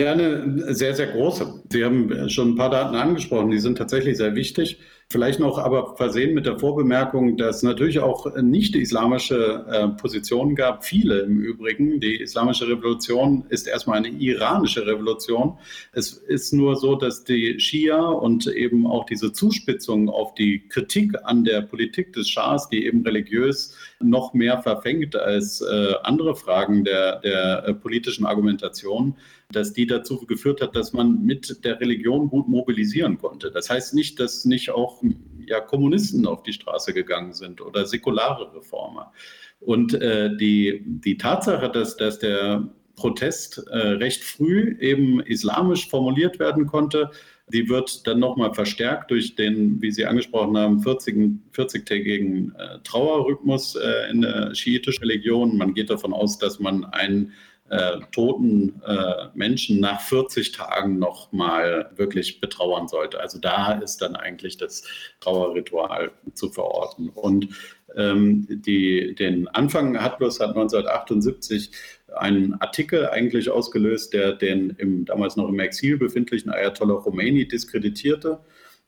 [0.00, 1.62] Ja, eine sehr, sehr große.
[1.68, 4.78] Sie haben schon ein paar Daten angesprochen, die sind tatsächlich sehr wichtig.
[5.10, 10.84] Vielleicht noch aber versehen mit der Vorbemerkung, dass natürlich auch nicht islamische äh, Positionen gab,
[10.86, 12.00] viele im Übrigen.
[12.00, 15.58] Die islamische Revolution ist erstmal eine iranische Revolution.
[15.92, 21.12] Es ist nur so, dass die Schia und eben auch diese Zuspitzung auf die Kritik
[21.24, 26.84] an der Politik des Schahs, die eben religiös noch mehr verfängt als äh, andere Fragen
[26.84, 29.16] der, der äh, politischen Argumentation,
[29.52, 33.50] dass die dazu geführt hat, dass man mit der Religion gut mobilisieren konnte.
[33.50, 35.02] Das heißt nicht, dass nicht auch
[35.46, 39.12] ja, Kommunisten auf die Straße gegangen sind oder säkulare Reformer.
[39.60, 46.38] Und äh, die, die Tatsache, dass, dass der Protest äh, recht früh eben islamisch formuliert
[46.38, 47.10] werden konnte,
[47.52, 53.76] die wird dann nochmal verstärkt durch den, wie Sie angesprochen haben, 40-tägigen 40 äh, Trauerrhythmus
[53.76, 55.56] äh, in der schiitischen Religion.
[55.56, 57.32] Man geht davon aus, dass man ein
[57.70, 63.20] äh, toten äh, Menschen nach 40 Tagen noch mal wirklich betrauern sollte.
[63.20, 64.82] Also da ist dann eigentlich das
[65.20, 67.08] Trauerritual zu verorten.
[67.08, 67.48] Und
[67.96, 71.70] ähm, die, den Anfang hat bloß hat 1978
[72.16, 78.40] einen Artikel eigentlich ausgelöst, der den im, damals noch im Exil befindlichen Ayatollah Khomeini diskreditierte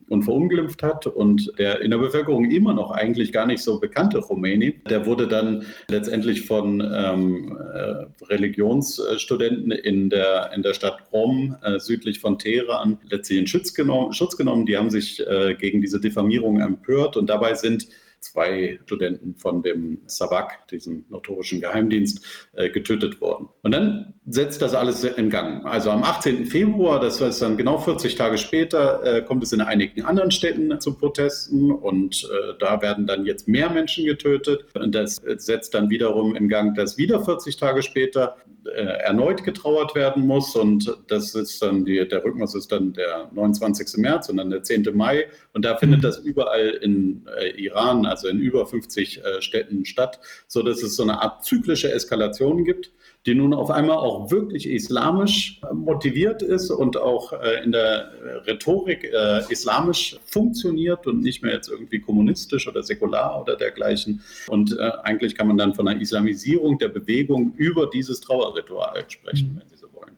[0.09, 4.21] und verunglimpft hat und der in der Bevölkerung immer noch eigentlich gar nicht so bekannte
[4.21, 11.55] Khomeini, der wurde dann letztendlich von ähm, äh, Religionsstudenten in der, in der Stadt Qom
[11.63, 14.13] äh, südlich von Teheran letztlich in Schutz genommen.
[14.13, 14.65] Schutz genommen.
[14.65, 17.87] Die haben sich äh, gegen diese Diffamierung empört und dabei sind
[18.23, 23.49] zwei Studenten von dem SAVAK, diesem notorischen Geheimdienst, äh, getötet worden.
[23.61, 25.65] Und dann setzt das alles in Gang.
[25.65, 26.45] Also am 18.
[26.45, 30.79] Februar, das heißt dann genau 40 Tage später, äh, kommt es in einigen anderen Städten
[30.79, 34.65] zu Protesten und äh, da werden dann jetzt mehr Menschen getötet.
[34.75, 40.25] Und das setzt dann wiederum in Gang, dass wieder 40 Tage später erneut getrauert werden
[40.25, 40.55] muss.
[40.55, 43.97] Und das ist dann die, der Rhythmus ist dann der 29.
[43.97, 44.87] März und dann der 10.
[44.93, 45.25] Mai.
[45.51, 46.03] Und da findet mhm.
[46.03, 47.25] das überall in
[47.57, 52.63] Iran, also in über 50 äh, Städten statt, sodass es so eine Art zyklische Eskalation
[52.63, 52.91] gibt,
[53.25, 58.11] die nun auf einmal auch wirklich islamisch äh, motiviert ist und auch äh, in der
[58.45, 64.21] Rhetorik äh, islamisch funktioniert und nicht mehr jetzt irgendwie kommunistisch oder säkular oder dergleichen.
[64.47, 69.59] Und eigentlich kann man dann von einer Islamisierung der Bewegung über dieses Trauerritual sprechen, mhm.
[69.59, 70.17] wenn Sie so wollen.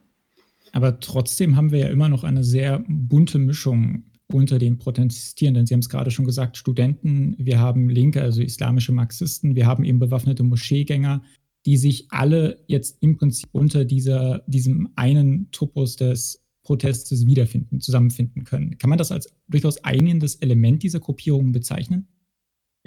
[0.72, 5.66] Aber trotzdem haben wir ja immer noch eine sehr bunte Mischung unter den Protestierenden.
[5.66, 9.84] Sie haben es gerade schon gesagt, Studenten, wir haben Linke, also islamische Marxisten, wir haben
[9.84, 11.22] eben bewaffnete Moscheegänger,
[11.66, 18.44] die sich alle jetzt im Prinzip unter dieser, diesem einen Topos des Protestes wiederfinden, zusammenfinden
[18.44, 18.78] können.
[18.78, 22.08] Kann man das als durchaus einendes Element dieser Gruppierungen bezeichnen?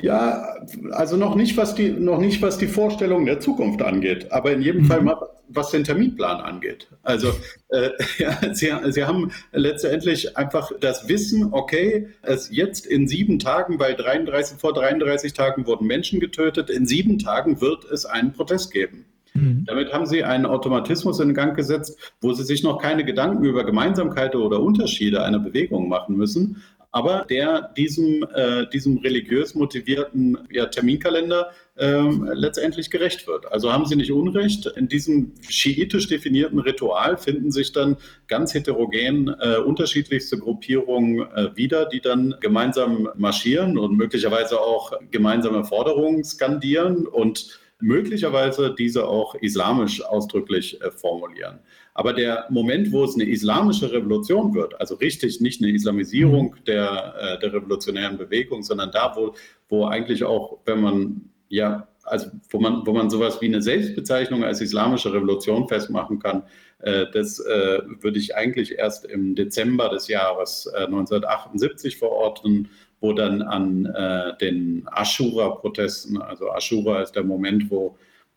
[0.01, 0.55] Ja,
[0.93, 4.63] also noch nicht, was die, noch nicht, was die Vorstellung der Zukunft angeht, aber in
[4.63, 4.87] jedem mhm.
[4.87, 5.17] Fall mal,
[5.49, 6.89] was den Terminplan angeht.
[7.03, 7.33] Also
[7.71, 13.81] äh, ja, sie, sie haben letztendlich einfach das Wissen, okay, es jetzt in sieben Tagen,
[13.81, 18.71] weil 33, vor 33 Tagen wurden Menschen getötet, in sieben Tagen wird es einen Protest
[18.71, 19.05] geben.
[19.35, 19.65] Mhm.
[19.67, 23.65] Damit haben sie einen Automatismus in Gang gesetzt, wo sie sich noch keine Gedanken über
[23.65, 30.67] Gemeinsamkeiten oder Unterschiede einer Bewegung machen müssen, aber der diesem, äh, diesem religiös motivierten ja,
[30.67, 33.51] Terminkalender äh, letztendlich gerecht wird.
[33.53, 37.97] Also haben Sie nicht Unrecht, in diesem schiitisch definierten Ritual finden sich dann
[38.27, 45.65] ganz heterogen äh, unterschiedlichste Gruppierungen äh, wieder, die dann gemeinsam marschieren und möglicherweise auch gemeinsame
[45.65, 51.61] Forderungen skandieren und möglicherweise diese auch islamisch ausdrücklich äh, formulieren.
[51.99, 56.65] Aber der Moment, wo es eine islamische Revolution wird, also richtig nicht eine Islamisierung mhm.
[56.65, 59.35] der, äh, der revolutionären Bewegung, sondern da, wo,
[59.69, 64.45] wo eigentlich auch, wenn man ja, also wo man, wo man sowas wie eine Selbstbezeichnung
[64.45, 66.45] als islamische Revolution festmachen kann,
[66.83, 72.69] äh, das äh, würde ich eigentlich erst im Dezember des Jahres äh, 1978 verorten,
[73.01, 77.97] wo dann an äh, den Ashura-Protesten, also Ashura ist der Moment, wo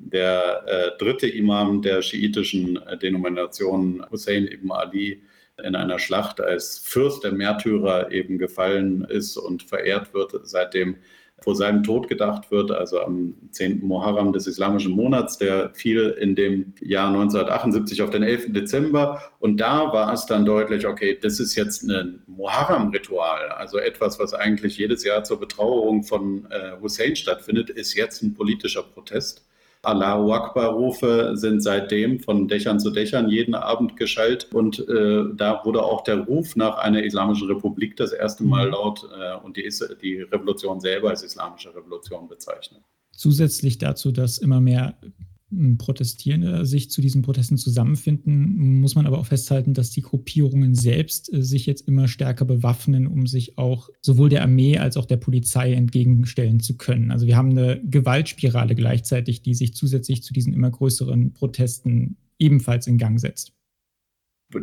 [0.10, 5.22] der äh, dritte Imam der schiitischen äh, Denomination Hussein ibn Ali
[5.64, 10.98] in einer Schlacht als Fürst der Märtyrer eben gefallen ist und verehrt wird, seitdem
[11.42, 13.84] vor seinem Tod gedacht wird, also am 10.
[13.84, 18.54] Moharram des islamischen Monats, der fiel in dem Jahr 1978 auf den 11.
[18.54, 19.22] Dezember.
[19.40, 24.36] Und da war es dann deutlich, okay, das ist jetzt ein Moharram-Ritual, also etwas, was
[24.36, 29.44] eigentlich jedes Jahr zur Betrauerung von äh, Hussein stattfindet, ist jetzt ein politischer Protest.
[29.84, 34.48] Allahu Akbar-Rufe sind seitdem von Dächern zu Dächern jeden Abend geschallt.
[34.54, 38.72] Und äh, da wurde auch der Ruf nach einer islamischen Republik das erste Mal mhm.
[38.74, 39.67] laut äh, und die,
[40.02, 42.82] die Revolution selber als islamische Revolution bezeichnet.
[43.12, 44.96] Zusätzlich dazu, dass immer mehr
[45.78, 51.32] Protestierende sich zu diesen Protesten zusammenfinden, muss man aber auch festhalten, dass die Gruppierungen selbst
[51.34, 55.18] äh, sich jetzt immer stärker bewaffnen, um sich auch sowohl der Armee als auch der
[55.18, 57.12] Polizei entgegenstellen zu können.
[57.12, 62.88] Also wir haben eine Gewaltspirale gleichzeitig, die sich zusätzlich zu diesen immer größeren Protesten ebenfalls
[62.88, 63.54] in Gang setzt.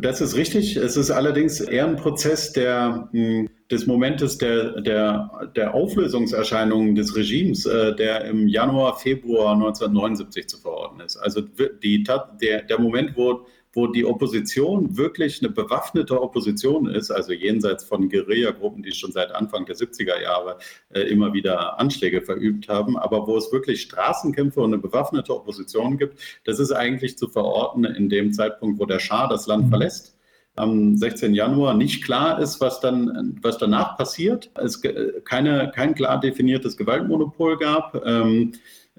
[0.01, 0.75] Das ist richtig.
[0.75, 7.15] Es ist allerdings eher ein Prozess der, hm, des Momentes der, der, der Auflösungserscheinungen des
[7.15, 11.17] Regimes, äh, der im Januar, Februar 1979 zu verorten ist.
[11.17, 12.03] Also die,
[12.41, 18.09] der, der Moment, wo wo die Opposition wirklich eine bewaffnete Opposition ist, also jenseits von
[18.09, 20.57] Guerillagruppen, die schon seit Anfang der 70er Jahre
[20.93, 25.97] äh, immer wieder Anschläge verübt haben, aber wo es wirklich Straßenkämpfe und eine bewaffnete Opposition
[25.97, 29.69] gibt, das ist eigentlich zu verorten in dem Zeitpunkt, wo der Schah das Land mhm.
[29.69, 30.15] verlässt
[30.59, 31.33] am 16.
[31.33, 34.51] Januar nicht klar ist, was dann, was danach passiert.
[34.55, 34.81] Es
[35.23, 38.05] keine, kein klar definiertes Gewaltmonopol gab.
[38.05, 38.53] Ähm,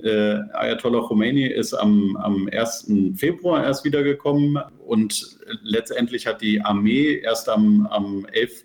[0.05, 2.93] äh, Ayatollah Khomeini ist am, am 1.
[3.17, 8.65] Februar erst wiedergekommen und letztendlich hat die Armee erst am, am 11.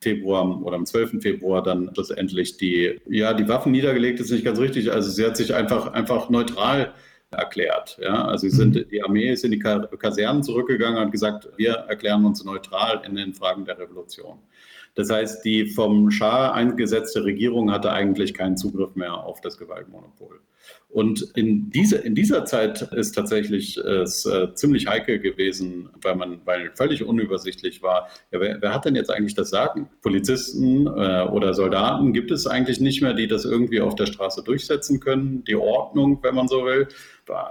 [0.00, 1.22] Februar oder am 12.
[1.22, 4.92] Februar dann schlussendlich die, ja, die Waffen niedergelegt, ist nicht ganz richtig.
[4.92, 6.92] Also sie hat sich einfach, einfach neutral
[7.30, 7.98] erklärt.
[8.00, 8.26] Ja?
[8.26, 8.88] Also sind, mhm.
[8.88, 13.34] die Armee ist in die Kasernen zurückgegangen und gesagt, wir erklären uns neutral in den
[13.34, 14.38] Fragen der Revolution.
[14.96, 20.40] Das heißt, die vom Schah eingesetzte Regierung hatte eigentlich keinen Zugriff mehr auf das Gewaltmonopol.
[20.88, 26.40] Und in, diese, in dieser Zeit ist tatsächlich es äh, ziemlich heikel gewesen, weil man
[26.46, 28.08] weil völlig unübersichtlich war.
[28.30, 29.90] Ja, wer, wer, hat denn jetzt eigentlich das Sagen?
[30.00, 34.42] Polizisten äh, oder Soldaten gibt es eigentlich nicht mehr, die das irgendwie auf der Straße
[34.42, 35.44] durchsetzen können.
[35.44, 36.88] Die Ordnung, wenn man so will.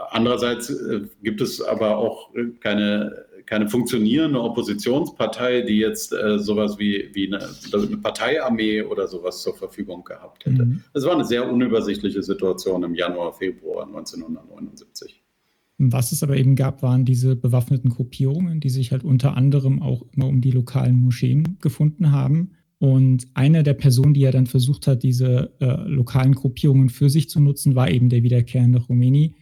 [0.10, 2.32] Andererseits äh, gibt es aber auch
[2.62, 9.42] keine keine funktionierende Oppositionspartei, die jetzt äh, sowas wie, wie eine, eine, Parteiarmee oder sowas
[9.42, 10.66] zur Verfügung gehabt hätte.
[10.66, 10.84] Mhm.
[10.94, 15.22] Es war eine sehr unübersichtliche Situation im Januar, Februar 1979.
[15.78, 20.06] Was es aber eben gab, waren diese bewaffneten Gruppierungen, die sich halt unter anderem auch
[20.16, 22.52] immer um die lokalen Moscheen gefunden haben.
[22.80, 27.30] Und eine der Personen, die ja dann versucht hat, diese äh, lokalen Gruppierungen für sich
[27.30, 29.36] zu nutzen, war eben der wiederkehrende Rumäni,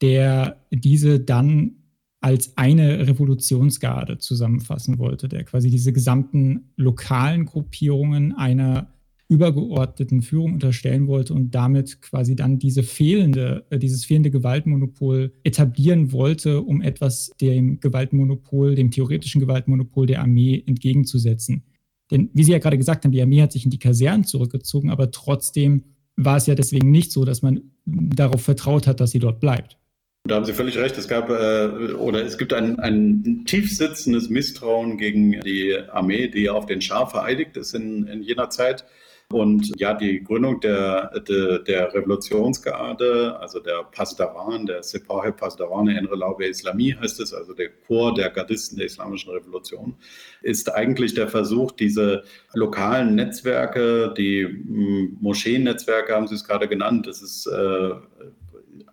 [0.00, 1.77] der diese dann
[2.20, 8.88] als eine Revolutionsgarde zusammenfassen wollte, der quasi diese gesamten lokalen Gruppierungen einer
[9.28, 16.12] übergeordneten Führung unterstellen wollte und damit quasi dann diese fehlende, äh, dieses fehlende Gewaltmonopol etablieren
[16.12, 21.62] wollte, um etwas dem Gewaltmonopol, dem theoretischen Gewaltmonopol der Armee entgegenzusetzen.
[22.10, 24.88] Denn wie Sie ja gerade gesagt haben, die Armee hat sich in die Kasernen zurückgezogen,
[24.88, 25.84] aber trotzdem
[26.16, 29.78] war es ja deswegen nicht so, dass man darauf vertraut hat, dass sie dort bleibt.
[30.28, 30.98] Da haben Sie völlig recht.
[30.98, 36.50] Es gab äh, oder es gibt ein, ein tief sitzendes Misstrauen gegen die Armee, die
[36.50, 38.84] auf den Schah vereidigt ist in, in jener Zeit.
[39.30, 46.46] Und ja, die Gründung der, der, der Revolutionsgarde, also der Pasdaran, der Sepah Pasdaran Enrelaube
[46.46, 49.96] Islami heißt es, also der Chor der Gardisten der Islamischen Revolution,
[50.42, 52.22] ist eigentlich der Versuch, diese
[52.54, 57.90] lokalen Netzwerke, die hm, Moscheennetzwerke haben Sie es gerade genannt, das ist äh,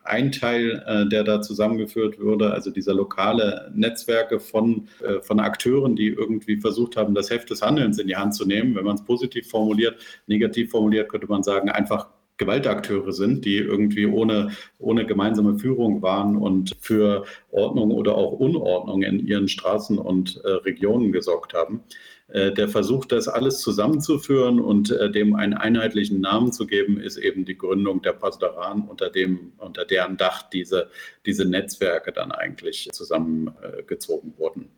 [0.05, 5.95] ein Teil, äh, der da zusammengeführt würde, also dieser lokale Netzwerke von, äh, von Akteuren,
[5.95, 8.75] die irgendwie versucht haben, das Heft des Handelns in die Hand zu nehmen.
[8.75, 14.05] Wenn man es positiv formuliert, negativ formuliert, könnte man sagen, einfach Gewaltakteure sind, die irgendwie
[14.05, 20.41] ohne, ohne gemeinsame Führung waren und für Ordnung oder auch Unordnung in ihren Straßen und
[20.43, 21.83] äh, Regionen gesorgt haben.
[22.27, 27.17] Äh, der Versuch, das alles zusammenzuführen und äh, dem einen einheitlichen Namen zu geben, ist
[27.17, 30.89] eben die Gründung der Pasdaran, unter, dem, unter deren Dach diese,
[31.27, 34.69] diese Netzwerke dann eigentlich zusammengezogen wurden.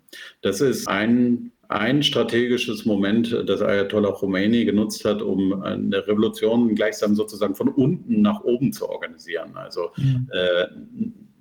[0.42, 7.16] Das ist ein, ein strategisches Moment, das Ayatollah Khomeini genutzt hat, um eine Revolution gleichsam
[7.16, 9.56] sozusagen von unten nach oben zu organisieren.
[9.56, 10.30] Also mhm.
[10.34, 10.68] äh,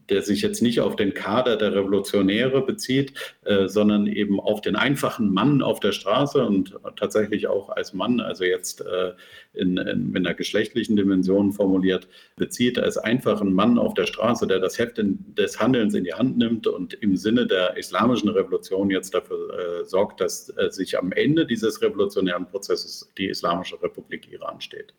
[0.09, 3.13] der sich jetzt nicht auf den Kader der Revolutionäre bezieht,
[3.45, 8.21] äh, sondern eben auf den einfachen Mann auf der Straße und tatsächlich auch als Mann,
[8.21, 9.13] also jetzt äh,
[9.53, 14.61] in, in, in einer geschlechtlichen Dimension formuliert, bezieht als einfachen Mann auf der Straße, der
[14.61, 18.91] das Heft in, des Handelns in die Hand nimmt und im Sinne der islamischen Revolution
[18.91, 24.31] jetzt dafür äh, sorgt, dass äh, sich am Ende dieses revolutionären Prozesses die Islamische Republik
[24.33, 24.95] Iran steht.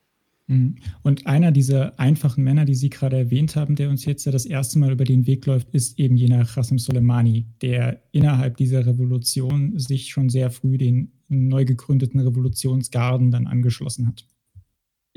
[0.47, 0.75] Mhm.
[1.03, 4.45] Und einer dieser einfachen Männer, die Sie gerade erwähnt haben, der uns jetzt ja das
[4.45, 9.77] erste Mal über den Weg läuft, ist eben jener Qasem Soleimani, der innerhalb dieser Revolution
[9.77, 14.25] sich schon sehr früh den neu gegründeten Revolutionsgarden dann angeschlossen hat.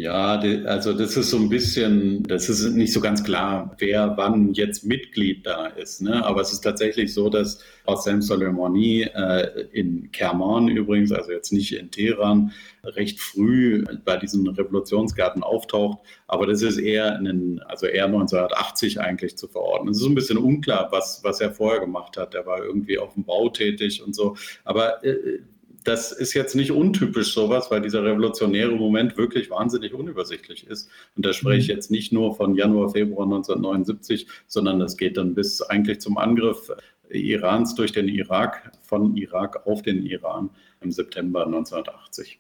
[0.01, 4.55] Ja, also das ist so ein bisschen, das ist nicht so ganz klar, wer wann
[4.55, 6.01] jetzt Mitglied da ist.
[6.01, 6.25] Ne?
[6.25, 11.77] Aber es ist tatsächlich so, dass Hossein Soleimani äh, in Kerman übrigens, also jetzt nicht
[11.77, 15.99] in Teheran, recht früh bei diesen Revolutionsgarten auftaucht.
[16.29, 19.93] Aber das ist eher, in also eher 1980 eigentlich zu verordnen.
[19.93, 22.35] Es ist ein bisschen unklar, was, was er vorher gemacht hat.
[22.35, 24.35] Er war irgendwie auf dem Bau tätig und so.
[24.65, 25.41] Aber äh,
[25.91, 30.89] das ist jetzt nicht untypisch sowas, weil dieser revolutionäre Moment wirklich wahnsinnig unübersichtlich ist.
[31.17, 31.75] Und da spreche ich mhm.
[31.75, 36.71] jetzt nicht nur von Januar, Februar 1979, sondern das geht dann bis eigentlich zum Angriff
[37.11, 40.51] Irans durch den Irak, von Irak auf den Iran
[40.81, 42.39] im September 1980.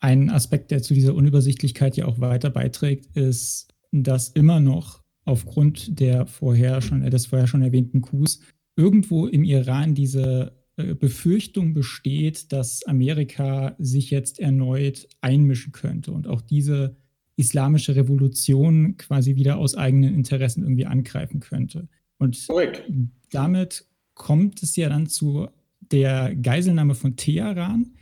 [0.00, 6.00] Ein Aspekt, der zu dieser Unübersichtlichkeit ja auch weiter beiträgt, ist, dass immer noch aufgrund
[6.00, 8.40] der vorher schon, des vorher schon erwähnten Coups
[8.76, 16.40] irgendwo im Iran diese Befürchtung besteht, dass Amerika sich jetzt erneut einmischen könnte und auch
[16.40, 16.96] diese
[17.36, 21.88] islamische Revolution quasi wieder aus eigenen Interessen irgendwie angreifen könnte.
[22.18, 22.84] Und Correct.
[23.30, 25.48] damit kommt es ja dann zu
[25.80, 27.92] der Geiselnahme von Teheran,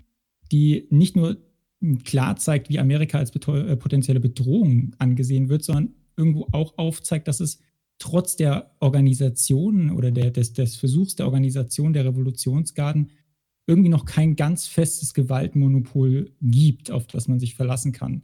[0.53, 1.39] die nicht nur
[2.05, 7.41] klar zeigt, wie Amerika als äh, potenzielle Bedrohung angesehen wird, sondern irgendwo auch aufzeigt, dass
[7.41, 7.61] es
[8.01, 13.11] trotz der Organisation oder der, des, des Versuchs der Organisation der Revolutionsgarden
[13.67, 18.23] irgendwie noch kein ganz festes Gewaltmonopol gibt, auf das man sich verlassen kann.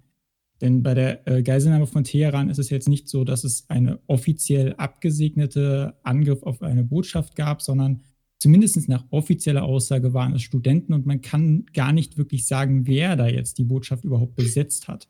[0.60, 4.00] Denn bei der äh, Geiselnahme von Teheran ist es jetzt nicht so, dass es eine
[4.06, 8.00] offiziell abgesegnete Angriff auf eine Botschaft gab, sondern
[8.38, 13.16] zumindest nach offizieller Aussage waren es Studenten und man kann gar nicht wirklich sagen, wer
[13.16, 15.08] da jetzt die Botschaft überhaupt besetzt hat.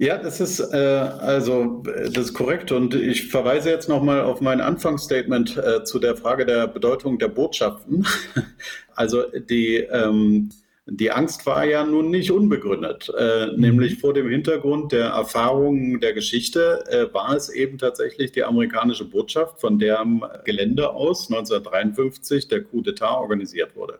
[0.00, 4.60] Ja, das ist äh, also das ist korrekt und ich verweise jetzt nochmal auf mein
[4.60, 8.06] Anfangsstatement äh, zu der Frage der Bedeutung der Botschaften.
[8.94, 10.50] also die ähm,
[10.90, 13.60] die Angst war ja nun nicht unbegründet, äh, mhm.
[13.60, 19.04] nämlich vor dem Hintergrund der Erfahrungen der Geschichte äh, war es eben tatsächlich die amerikanische
[19.04, 23.98] Botschaft, von deren Gelände aus 1953 der Coup d'etat organisiert wurde.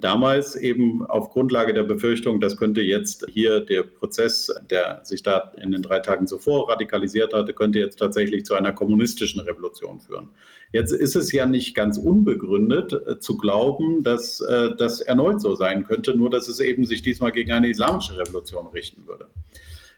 [0.00, 5.52] Damals eben auf Grundlage der Befürchtung, das könnte jetzt hier der Prozess, der sich da
[5.60, 10.28] in den drei Tagen zuvor radikalisiert hatte, könnte jetzt tatsächlich zu einer kommunistischen Revolution führen.
[10.70, 15.56] Jetzt ist es ja nicht ganz unbegründet äh, zu glauben, dass äh, das erneut so
[15.56, 19.26] sein könnte, nur dass es eben sich diesmal gegen eine islamische Revolution richten würde.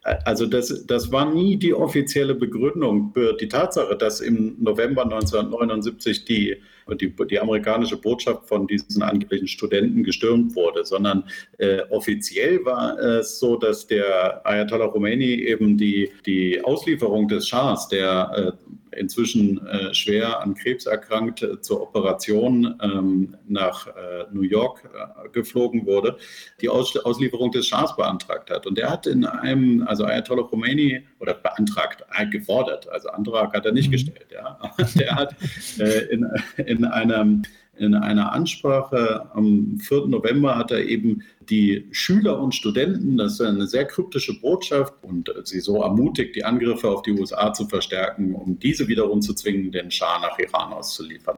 [0.02, 6.24] Also das, das war nie die offizielle Begründung für die Tatsache, dass im November 1979
[6.24, 6.56] die,
[6.98, 11.24] die, die amerikanische Botschaft von diesen angeblichen Studenten gestürmt wurde, sondern
[11.58, 17.88] äh, offiziell war es so, dass der Ayatollah Khomeini eben die, die Auslieferung des Schahs,
[17.88, 24.42] der äh, inzwischen äh, schwer an Krebs erkrankt, äh, zur Operation ähm, nach äh, New
[24.42, 26.16] York äh, geflogen wurde,
[26.60, 28.66] die Aus Auslieferung des Schahs beantragt hat.
[28.66, 33.66] Und der hat in einem, also Ayatollah Khomeini, oder beantragt, äh, gefordert, also Antrag hat
[33.66, 33.92] er nicht mhm.
[33.92, 34.58] gestellt, ja.
[34.96, 35.34] der hat
[35.78, 36.26] äh, in,
[36.56, 37.42] in einem
[37.79, 40.07] in einer Ansprache am 4.
[40.07, 45.31] November hat er eben die Schüler und Studenten, das ist eine sehr kryptische Botschaft, und
[45.43, 49.71] sie so ermutigt, die Angriffe auf die USA zu verstärken, um diese wiederum zu zwingen,
[49.71, 51.37] den Schah nach Iran auszuliefern.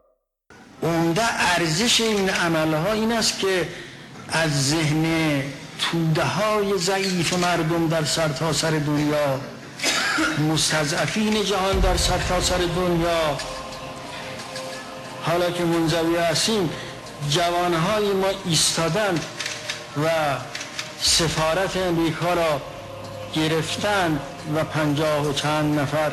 [0.84, 1.22] عمده
[1.58, 3.68] ارزش این عملها این است که
[4.30, 5.06] از ذهن
[5.80, 9.40] توده های ضعیف مردم در سرتاسر سر دنیا
[10.54, 13.38] مستضعفین جهان در سرتاسر سر دنیا
[15.24, 16.70] حالا که منزوی هستیم
[17.30, 19.20] جوانهای ما ایستادن
[20.04, 20.10] و
[21.00, 22.62] سفارت امریکا را
[23.34, 24.20] گرفتن
[24.56, 26.12] و پنجاه و چند نفر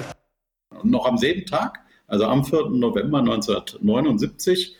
[0.82, 1.78] Noch am selben Tag,
[2.08, 2.70] also am 4.
[2.70, 4.74] November 1979,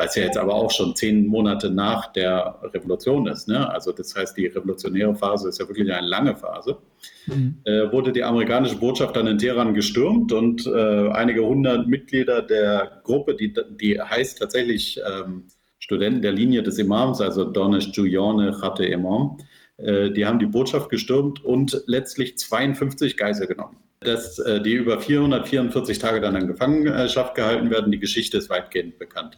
[0.00, 3.48] was ja jetzt aber auch schon zehn Monate nach der Revolution ist.
[3.48, 3.68] Ne?
[3.70, 6.78] Also das heißt, die revolutionäre Phase ist ja wirklich eine lange Phase.
[7.26, 7.56] Mhm.
[7.64, 13.02] Äh, wurde die amerikanische Botschaft dann in Teheran gestürmt und äh, einige hundert Mitglieder der
[13.04, 15.44] Gruppe, die, die heißt tatsächlich ähm,
[15.78, 19.36] Studenten der Linie des Imams, also Donesh Juyone Khate Imam,
[19.76, 23.76] äh, die haben die Botschaft gestürmt und letztlich 52 Geisel genommen.
[24.00, 28.98] Dass äh, die über 444 Tage dann in Gefangenschaft gehalten werden, die Geschichte ist weitgehend
[28.98, 29.36] bekannt.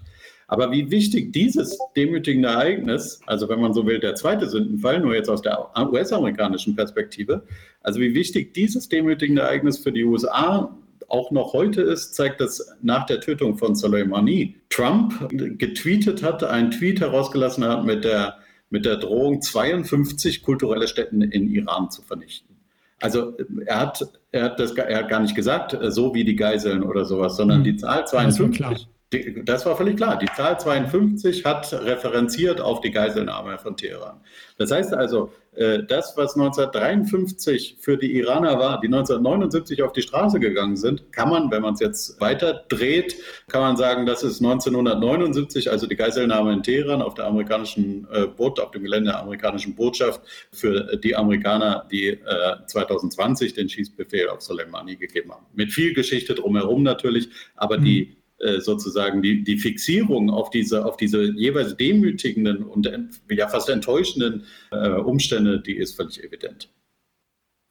[0.53, 5.15] Aber wie wichtig dieses demütigende Ereignis, also wenn man so will, der zweite Sündenfall, nur
[5.15, 7.45] jetzt aus der US-amerikanischen Perspektive,
[7.81, 10.77] also wie wichtig dieses demütigende Ereignis für die USA
[11.09, 14.57] auch noch heute ist, zeigt das nach der Tötung von Soleimani.
[14.69, 18.37] Trump getweetet hat, einen Tweet herausgelassen hat mit der,
[18.69, 22.55] mit der Drohung, 52 kulturelle Stätten in Iran zu vernichten.
[23.01, 26.83] Also er hat, er hat das er hat gar nicht gesagt, so wie die Geiseln
[26.83, 27.65] oder sowas, sondern mhm.
[27.65, 28.87] die Zahl 52
[29.45, 30.19] das war völlig klar.
[30.19, 34.21] Die Zahl 52 hat referenziert auf die Geiselnahme von Teheran.
[34.59, 40.01] Das heißt also, äh, das, was 1953 für die Iraner war, die 1979 auf die
[40.01, 43.17] Straße gegangen sind, kann man, wenn man es jetzt weiter dreht,
[43.49, 48.27] kann man sagen, das ist 1979, also die Geiselnahme in Teheran auf der amerikanischen äh,
[48.27, 52.19] Boot, auf dem Gelände der amerikanischen Botschaft für die Amerikaner, die
[52.67, 55.47] 2020 äh, den Schießbefehl auf Soleimani gegeben haben.
[55.53, 57.85] Mit viel Geschichte drumherum natürlich, aber mhm.
[57.85, 58.22] die
[58.61, 62.91] sozusagen die, die Fixierung auf diese, auf diese jeweils demütigenden und
[63.31, 66.69] ja fast enttäuschenden äh, Umstände, die ist völlig evident.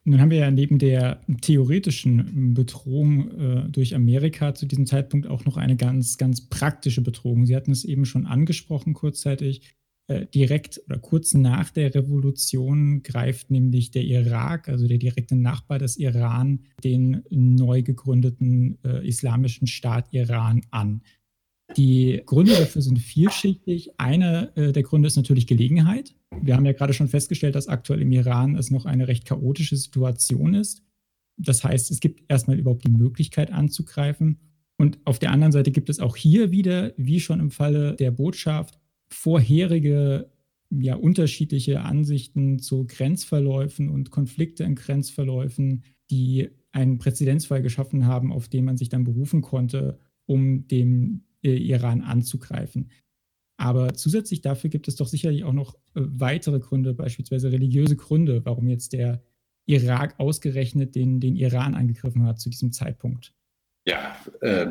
[0.03, 5.45] Nun haben wir ja neben der theoretischen Bedrohung äh, durch Amerika zu diesem Zeitpunkt auch
[5.45, 7.45] noch eine ganz, ganz praktische Bedrohung.
[7.45, 9.75] Sie hatten es eben schon angesprochen kurzzeitig.
[10.11, 15.79] Äh, direkt oder kurz nach der Revolution greift nämlich der Irak, also der direkte Nachbar
[15.79, 21.01] des Iran, den neu gegründeten äh, islamischen Staat Iran an.
[21.77, 23.91] Die Gründe dafür sind vielschichtig.
[23.97, 26.13] Einer äh, der Gründe ist natürlich Gelegenheit.
[26.41, 29.77] Wir haben ja gerade schon festgestellt, dass aktuell im Iran es noch eine recht chaotische
[29.77, 30.83] Situation ist.
[31.37, 34.39] Das heißt, es gibt erstmal überhaupt die Möglichkeit anzugreifen.
[34.77, 38.11] Und auf der anderen Seite gibt es auch hier wieder, wie schon im Falle der
[38.11, 38.80] Botschaft,
[39.11, 40.31] vorherige
[40.69, 48.47] ja, unterschiedliche Ansichten zu Grenzverläufen und Konflikte in Grenzverläufen, die einen Präzedenzfall geschaffen haben, auf
[48.47, 52.89] den man sich dann berufen konnte, um den äh, Iran anzugreifen.
[53.57, 58.45] Aber zusätzlich dafür gibt es doch sicherlich auch noch äh, weitere Gründe, beispielsweise religiöse Gründe,
[58.45, 59.21] warum jetzt der
[59.65, 63.33] Irak ausgerechnet den, den Iran angegriffen hat zu diesem Zeitpunkt.
[63.83, 64.67] Ja, äh,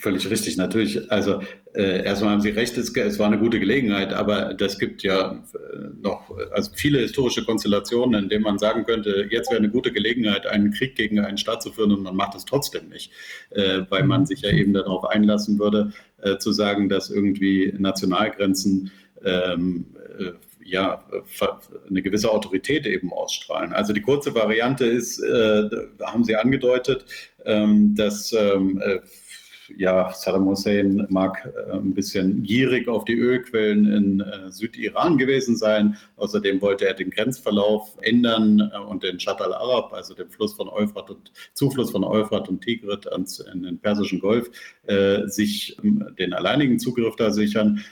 [0.00, 1.10] völlig richtig, natürlich.
[1.10, 1.42] Also
[1.74, 5.32] äh, erstmal haben Sie recht, es, es, war eine gute Gelegenheit, aber das gibt ja
[5.32, 9.90] äh, noch also viele historische Konstellationen, in denen man sagen könnte, jetzt wäre eine gute
[9.90, 13.10] Gelegenheit, einen Krieg gegen einen Staat zu führen und man macht es trotzdem nicht,
[13.50, 18.92] äh, weil man sich ja eben darauf einlassen würde, äh, zu sagen, dass irgendwie Nationalgrenzen
[19.24, 19.86] ähm,
[20.16, 20.30] äh,
[20.70, 21.02] ja,
[21.88, 23.72] eine gewisse Autorität eben ausstrahlen.
[23.72, 25.68] Also die kurze Variante ist, äh,
[26.02, 27.04] haben Sie angedeutet,
[27.44, 29.00] ähm, dass ähm, äh,
[29.76, 35.56] ja, Saddam Hussein mag äh, ein bisschen gierig auf die Ölquellen in äh, Südiran gewesen
[35.56, 35.96] sein.
[36.16, 40.68] Außerdem wollte er den Grenzverlauf ändern äh, und den Shat al-Arab, also den Fluss von
[40.68, 44.50] Euphrat und Zufluss von Euphrat und Tigrit ans, in den Persischen Golf,
[45.26, 47.84] sich ähm, den alleinigen Zugriff da sichern.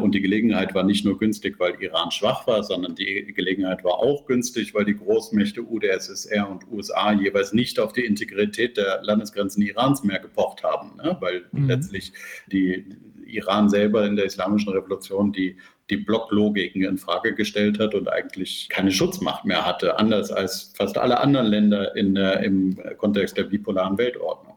[0.00, 3.94] Und die Gelegenheit war nicht nur günstig, weil Iran schwach war, sondern die Gelegenheit war
[3.94, 9.62] auch günstig, weil die Großmächte UdSSR und USA jeweils nicht auf die Integrität der Landesgrenzen
[9.62, 11.18] Irans mehr gepocht haben, ne?
[11.24, 11.68] Weil mhm.
[11.68, 12.12] letztlich
[12.52, 12.84] die
[13.26, 15.56] Iran selber in der islamischen Revolution die
[15.90, 20.96] die Blocklogiken in Frage gestellt hat und eigentlich keine Schutzmacht mehr hatte, anders als fast
[20.96, 24.54] alle anderen Länder in, äh, im Kontext der bipolaren Weltordnung.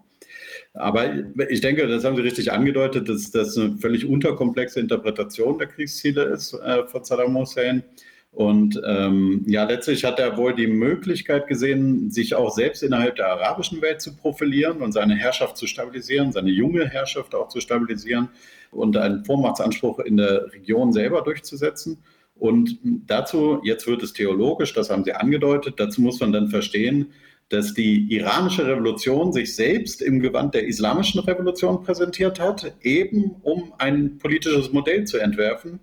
[0.74, 1.06] Aber
[1.50, 6.24] ich denke, das haben Sie richtig angedeutet, dass das eine völlig unterkomplexe Interpretation der Kriegsziele
[6.24, 7.84] ist äh, von Saddam Hussein.
[8.32, 13.32] Und ähm, ja, letztlich hat er wohl die Möglichkeit gesehen, sich auch selbst innerhalb der
[13.32, 18.30] arabischen Welt zu profilieren und seine Herrschaft zu stabilisieren, seine junge Herrschaft auch zu stabilisieren
[18.70, 21.98] und einen Vormachtsanspruch in der Region selber durchzusetzen.
[22.36, 27.12] Und dazu, jetzt wird es theologisch, das haben Sie angedeutet, dazu muss man dann verstehen,
[27.50, 33.74] dass die iranische Revolution sich selbst im Gewand der islamischen Revolution präsentiert hat, eben um
[33.78, 35.80] ein politisches Modell zu entwerfen,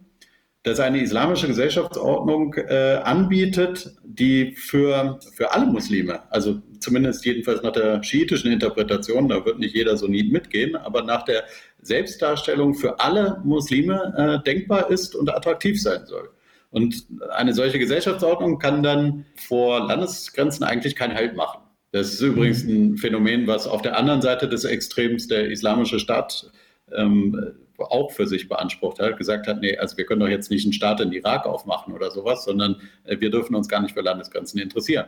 [0.64, 7.72] das eine islamische Gesellschaftsordnung äh, anbietet, die für, für alle Muslime, also zumindest jedenfalls nach
[7.72, 11.44] der schiitischen Interpretation, da wird nicht jeder Sunnit mitgehen, aber nach der
[11.82, 16.30] Selbstdarstellung für alle Muslime äh, denkbar ist und attraktiv sein soll.
[16.70, 21.60] Und eine solche Gesellschaftsordnung kann dann vor Landesgrenzen eigentlich keinen Halt machen.
[21.92, 26.50] Das ist übrigens ein Phänomen, was auf der anderen Seite des Extrems der islamische Staat
[26.92, 30.64] ähm, auch für sich beansprucht hat, gesagt hat, nee, also wir können doch jetzt nicht
[30.64, 34.02] einen Staat in Irak aufmachen oder sowas, sondern äh, wir dürfen uns gar nicht für
[34.02, 35.06] Landesgrenzen interessieren.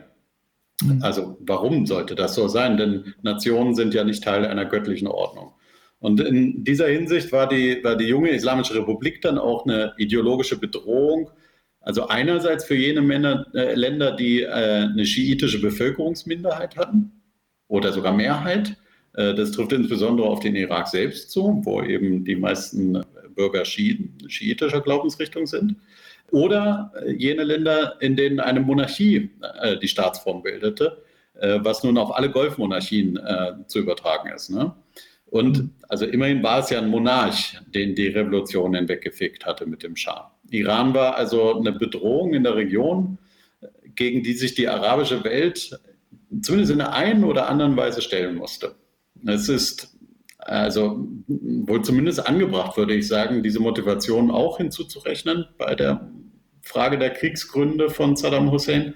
[0.83, 1.01] Mhm.
[1.01, 2.77] Also warum sollte das so sein?
[2.77, 5.53] Denn Nationen sind ja nicht Teil einer göttlichen Ordnung.
[5.99, 10.59] Und in dieser Hinsicht war die, war die junge Islamische Republik dann auch eine ideologische
[10.59, 11.31] Bedrohung
[11.87, 17.13] also einerseits für jene Männer, äh, Länder, die äh, eine schiitische Bevölkerungsminderheit hatten
[17.69, 18.75] oder sogar Mehrheit.
[19.17, 23.03] Äh, das trifft insbesondere auf den Irak selbst zu, wo eben die meisten
[23.35, 25.75] Bürger Schi schiitischer Glaubensrichtung sind.
[26.31, 31.03] Oder äh, jene Länder, in denen eine Monarchie äh, die Staatsform bildete,
[31.39, 33.19] was nun auf alle Golfmonarchien
[33.67, 34.49] zu übertragen ist.
[34.49, 34.73] Ne?
[35.27, 39.95] Und also immerhin war es ja ein Monarch, den die Revolution hinweggefegt hatte mit dem
[39.95, 40.35] Schah.
[40.49, 43.19] Iran war also eine Bedrohung in der Region,
[43.93, 45.79] gegen die sich die arabische Welt
[46.41, 48.73] zumindest in der einen oder anderen Weise stellen musste.
[49.25, 49.97] Es ist
[50.37, 56.09] also wohl zumindest angebracht, würde ich sagen, diese Motivation auch hinzuzurechnen bei der
[56.61, 58.95] Frage der Kriegsgründe von Saddam Hussein.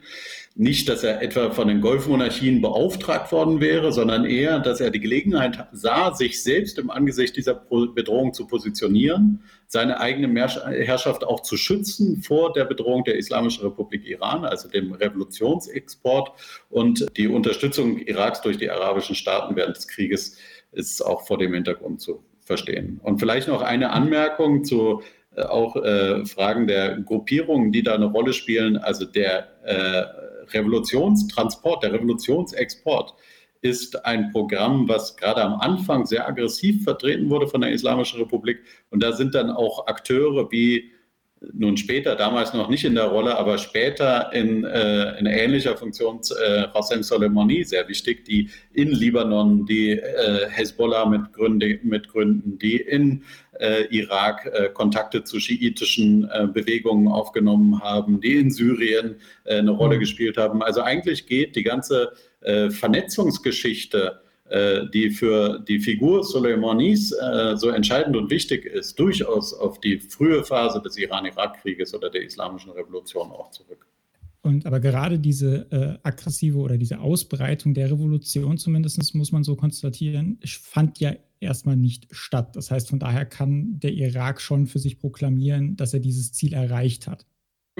[0.55, 4.99] Nicht, dass er etwa von den Golfmonarchien beauftragt worden wäre, sondern eher, dass er die
[4.99, 11.55] Gelegenheit sah, sich selbst im Angesicht dieser Bedrohung zu positionieren, seine eigene Herrschaft auch zu
[11.55, 16.33] schützen vor der Bedrohung der Islamischen Republik Iran, also dem Revolutionsexport
[16.69, 20.35] und die Unterstützung Iraks durch die arabischen Staaten während des Krieges
[20.73, 22.99] ist auch vor dem Hintergrund zu verstehen.
[23.03, 25.01] Und vielleicht noch eine Anmerkung zu
[25.35, 28.77] äh, auch äh, Fragen der Gruppierungen, die da eine Rolle spielen.
[28.77, 33.13] Also der äh, Revolutionstransport, der Revolutionsexport
[33.61, 38.59] ist ein Programm, was gerade am Anfang sehr aggressiv vertreten wurde von der Islamischen Republik.
[38.89, 40.91] Und da sind dann auch Akteure wie
[41.53, 46.19] nun später, damals noch nicht in der Rolle, aber später in, äh, in ähnlicher Funktion
[46.39, 52.59] äh, Qasem Soleimani sehr wichtig, die in Libanon die äh, Hezbollah mit, Gründe, mit Gründen,
[52.59, 53.23] die in
[53.61, 59.71] äh, Irak äh, Kontakte zu schiitischen äh, Bewegungen aufgenommen haben, die in Syrien äh, eine
[59.71, 60.01] Rolle mhm.
[60.01, 60.63] gespielt haben.
[60.63, 67.69] Also eigentlich geht die ganze äh, Vernetzungsgeschichte äh, die für die Figur Soleimanis äh, so
[67.69, 73.31] entscheidend und wichtig ist, durchaus auf die frühe Phase des Iran-Irak-Krieges oder der Islamischen Revolution
[73.31, 73.87] auch zurück.
[74.41, 79.55] Und aber gerade diese äh, aggressive oder diese Ausbreitung der Revolution zumindest, muss man so
[79.55, 82.55] konstatieren, fand ja erstmal nicht statt.
[82.55, 86.53] Das heißt, von daher kann der Irak schon für sich proklamieren, dass er dieses Ziel
[86.53, 87.25] erreicht hat.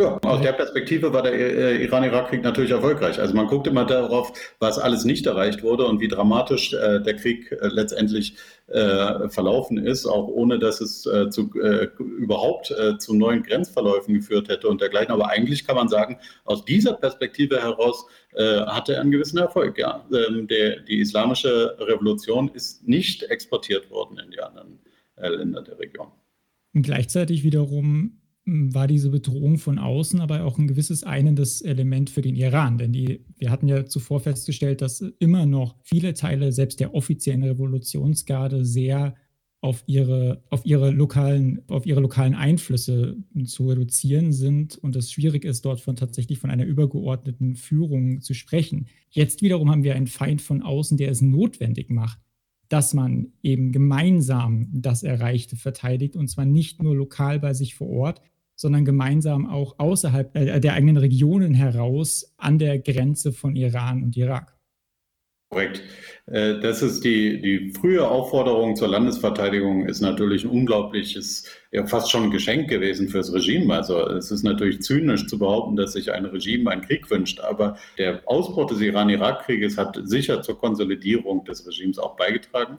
[0.02, 3.20] Ja, aus der Perspektive war der äh, Iran-Irak-Krieg natürlich erfolgreich.
[3.20, 7.16] Also man guckt immer darauf, was alles nicht erreicht wurde und wie dramatisch äh, der
[7.18, 8.36] Krieg äh, letztendlich
[8.68, 14.49] äh, verlaufen ist, auch ohne dass es äh, zu, äh, überhaupt zu neuen Grenzverläufen geführt
[14.49, 15.12] hätte und dergleichen.
[15.12, 19.78] Aber eigentlich kann man sagen, aus dieser Perspektive heraus hatte er einen gewissen Erfolg.
[19.78, 20.06] Ja.
[20.14, 24.80] Ähm, der, die islamische Revolution ist nicht exportiert worden in die anderen
[25.18, 26.08] Länder der Region.
[26.74, 32.21] Und gleichzeitig wiederum war diese Bedrohung von außen aber auch ein gewisses einendes Element für
[32.21, 32.77] den Iran.
[32.77, 37.43] Denn die, wir hatten ja zuvor festgestellt, dass immer noch viele Teile selbst der offiziellen
[37.43, 39.15] Revolutionsgarde sehr
[39.63, 45.45] auf ihre, auf ihre, lokalen, auf ihre lokalen Einflüsse zu reduzieren sind und es schwierig
[45.45, 48.87] ist, dort von tatsächlich von einer übergeordneten Führung zu sprechen.
[49.11, 52.19] Jetzt wiederum haben wir einen Feind von außen, der es notwendig macht,
[52.72, 57.89] dass man eben gemeinsam das Erreichte verteidigt und zwar nicht nur lokal bei sich vor
[57.89, 58.22] Ort,
[58.55, 64.15] sondern gemeinsam auch außerhalb äh, der eigenen Regionen heraus an der Grenze von Iran und
[64.15, 64.57] Irak.
[65.54, 65.84] Korrekt.
[66.28, 72.10] Äh, das ist die, die frühe Aufforderung zur Landesverteidigung ist natürlich ein unglaubliches, ja fast
[72.10, 73.74] schon ein Geschenk gewesen fürs Regime.
[73.74, 77.78] Also es ist natürlich zynisch zu behaupten, dass sich ein Regime einen Krieg wünscht, aber
[77.97, 82.78] der Ausbruch des Iran-Irak-Krieges hat sicher zur Konsolidierung des Regimes auch beigetragen.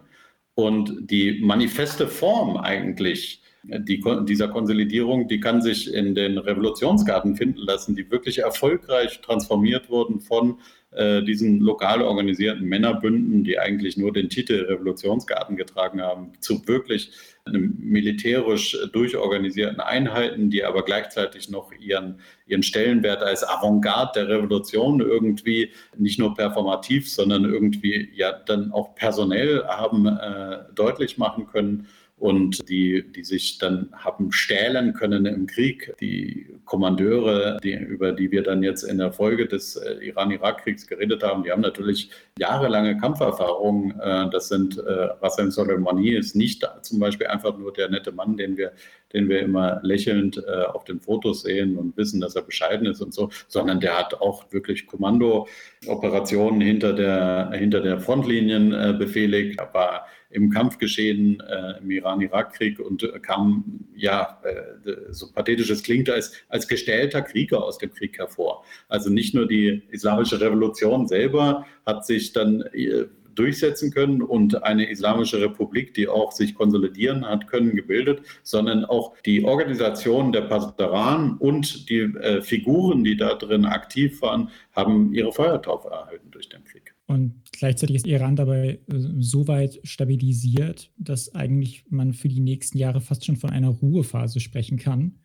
[0.54, 7.60] Und die manifeste Form eigentlich die, dieser Konsolidierung, die kann sich in den Revolutionsgarten finden
[7.60, 10.58] lassen, die wirklich erfolgreich transformiert wurden von
[10.90, 17.12] äh, diesen lokal organisierten Männerbünden, die eigentlich nur den Titel Revolutionsgarten getragen haben, zu wirklich
[17.50, 25.70] militärisch durchorganisierten Einheiten, die aber gleichzeitig noch ihren, ihren Stellenwert als Avantgarde der Revolution irgendwie
[25.96, 31.88] nicht nur performativ, sondern irgendwie ja dann auch personell haben äh, deutlich machen können
[32.22, 35.92] und die, die sich dann haben stählen können im Krieg.
[36.00, 41.24] Die Kommandeure, die, über die wir dann jetzt in der Folge des äh, Iran-Irak-Kriegs geredet
[41.24, 43.98] haben, die haben natürlich jahrelange Kampferfahrung.
[44.00, 44.82] Äh, das sind äh,
[45.20, 48.70] Rassem Soleimani ist nicht zum Beispiel einfach nur der nette Mann, den wir,
[49.12, 53.00] den wir immer lächelnd äh, auf den Fotos sehen und wissen, dass er bescheiden ist
[53.00, 59.58] und so, sondern der hat auch wirklich Kommandooperationen hinter der, hinter der Frontlinien äh, befehligt,
[59.58, 60.02] aber
[60.32, 66.32] im Kampfgeschehen äh, im Iran-Irak-Krieg und äh, kam, ja, äh, so pathetisch es klingt, als,
[66.48, 68.64] als gestellter Krieger aus dem Krieg hervor.
[68.88, 74.90] Also nicht nur die islamische Revolution selber hat sich dann äh, durchsetzen können und eine
[74.90, 81.36] islamische Republik, die auch sich konsolidieren hat können, gebildet, sondern auch die Organisation der Pasdaran
[81.38, 86.64] und die äh, Figuren, die da drin aktiv waren, haben ihre Feuertaufe erhalten durch den
[86.64, 86.91] Krieg.
[87.06, 92.78] Und gleichzeitig ist Iran dabei äh, so weit stabilisiert, dass eigentlich man für die nächsten
[92.78, 95.18] Jahre fast schon von einer Ruhephase sprechen kann,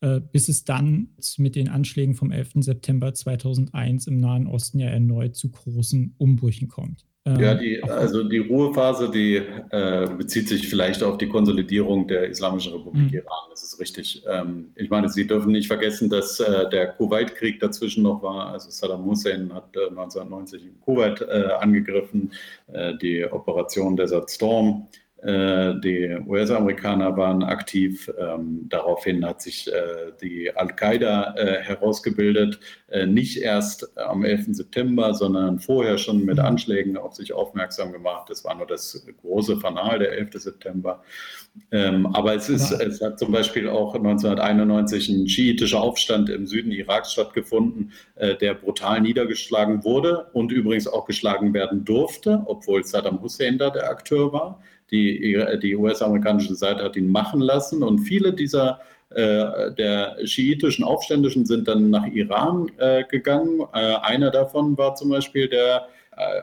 [0.00, 2.62] äh, bis es dann mit den Anschlägen vom 11.
[2.62, 7.06] September 2001 im Nahen Osten ja erneut zu großen Umbrüchen kommt.
[7.26, 12.28] Ja, ähm, die, also die Ruhephase, die äh, bezieht sich vielleicht auf die Konsolidierung der
[12.28, 13.18] Islamischen Republik mhm.
[13.18, 13.50] Iran.
[13.50, 14.22] Das ist richtig.
[14.26, 18.52] Ähm, ich meine, Sie dürfen nicht vergessen, dass äh, der Kuwait-Krieg dazwischen noch war.
[18.52, 22.32] Also Saddam Hussein hat äh, 1990 Kuwait äh, angegriffen,
[22.72, 24.88] äh, die Operation Desert Storm
[25.22, 28.10] die US-Amerikaner waren aktiv.
[28.18, 32.58] Ähm, daraufhin hat sich äh, die Al-Qaida äh, herausgebildet,
[32.88, 34.46] äh, nicht erst am 11.
[34.52, 38.30] September, sondern vorher schon mit Anschlägen auf sich aufmerksam gemacht.
[38.30, 40.30] Das war nur das große Fanal der 11.
[40.34, 41.02] September.
[41.70, 46.72] Ähm, aber es, ist, es hat zum Beispiel auch 1991 ein schiitischer Aufstand im Süden
[46.72, 53.20] Iraks stattgefunden, äh, der brutal niedergeschlagen wurde und übrigens auch geschlagen werden durfte, obwohl Saddam
[53.20, 54.62] Hussein da der Akteur war.
[54.90, 58.80] Die, die US-amerikanische Seite hat ihn machen lassen und viele dieser
[59.10, 63.60] äh, der schiitischen Aufständischen sind dann nach Iran äh, gegangen.
[63.72, 65.88] Äh, einer davon war zum Beispiel der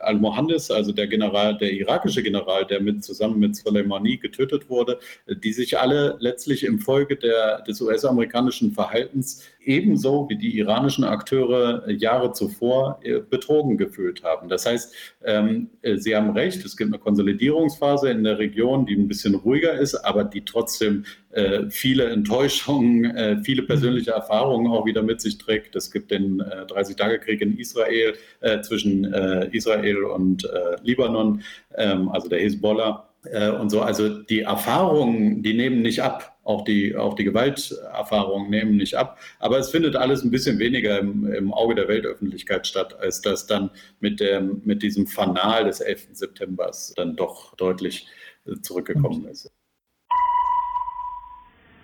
[0.02, 5.52] Al-Mohandes, also der General, der irakische General, der mit, zusammen mit Soleimani getötet wurde, die
[5.52, 12.32] sich alle letztlich im Folge der, des US-amerikanischen Verhaltens ebenso wie die iranischen Akteure Jahre
[12.32, 14.48] zuvor äh, betrogen gefühlt haben.
[14.48, 14.94] Das heißt,
[15.24, 19.34] ähm, äh, Sie haben recht, es gibt eine Konsolidierungsphase in der Region, die ein bisschen
[19.34, 25.36] ruhiger ist, aber die trotzdem äh, viele Enttäuschungen, viele persönliche Erfahrungen auch wieder mit sich
[25.36, 25.76] trägt.
[25.76, 28.14] Es gibt den 30-Tage-Krieg in Israel
[28.62, 29.04] zwischen
[29.52, 30.48] Israel und
[30.82, 31.42] Libanon,
[31.76, 33.80] ähm, also der Hezbollah äh, und so.
[33.82, 36.36] Also die Erfahrungen, die nehmen nicht ab.
[36.44, 39.18] Auch die, auch die Gewalterfahrungen nehmen nicht ab.
[39.38, 43.46] Aber es findet alles ein bisschen weniger im, im Auge der Weltöffentlichkeit statt, als das
[43.46, 43.70] dann
[44.00, 46.08] mit, dem, mit diesem Fanal des 11.
[46.12, 48.06] September dann doch deutlich
[48.46, 49.50] äh, zurückgekommen ist.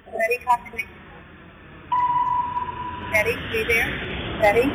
[0.07, 0.85] Ready, Cockney.
[3.13, 3.91] Ready, stay there.
[4.41, 4.71] Ready.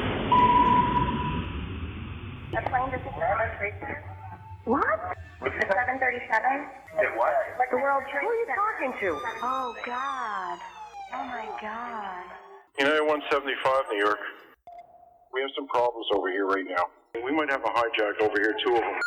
[2.51, 4.18] Doesn't
[4.69, 4.85] What?
[5.41, 5.97] 737?
[7.17, 7.33] what?
[7.71, 9.09] The World Trade Who are you talking to?
[9.41, 10.59] Oh, God.
[11.11, 12.21] Oh, my God.
[12.77, 14.19] United 175, New York.
[15.33, 16.85] We have some problems over here right now.
[17.25, 18.99] We might have a hijack over here, two of them.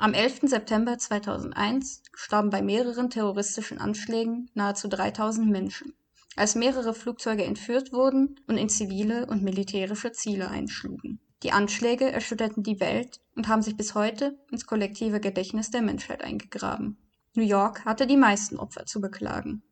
[0.00, 0.48] Am 11.
[0.48, 5.92] September 2001 starben bei mehreren terroristischen Anschlägen nahezu 3000 Menschen,
[6.34, 11.20] als mehrere Flugzeuge entführt wurden und in zivile und militärische Ziele einschlugen.
[11.42, 16.24] Die Anschläge erschütterten die Welt und haben sich bis heute ins kollektive Gedächtnis der Menschheit
[16.24, 16.96] eingegraben.
[17.34, 19.62] New York hatte die meisten Opfer zu beklagen.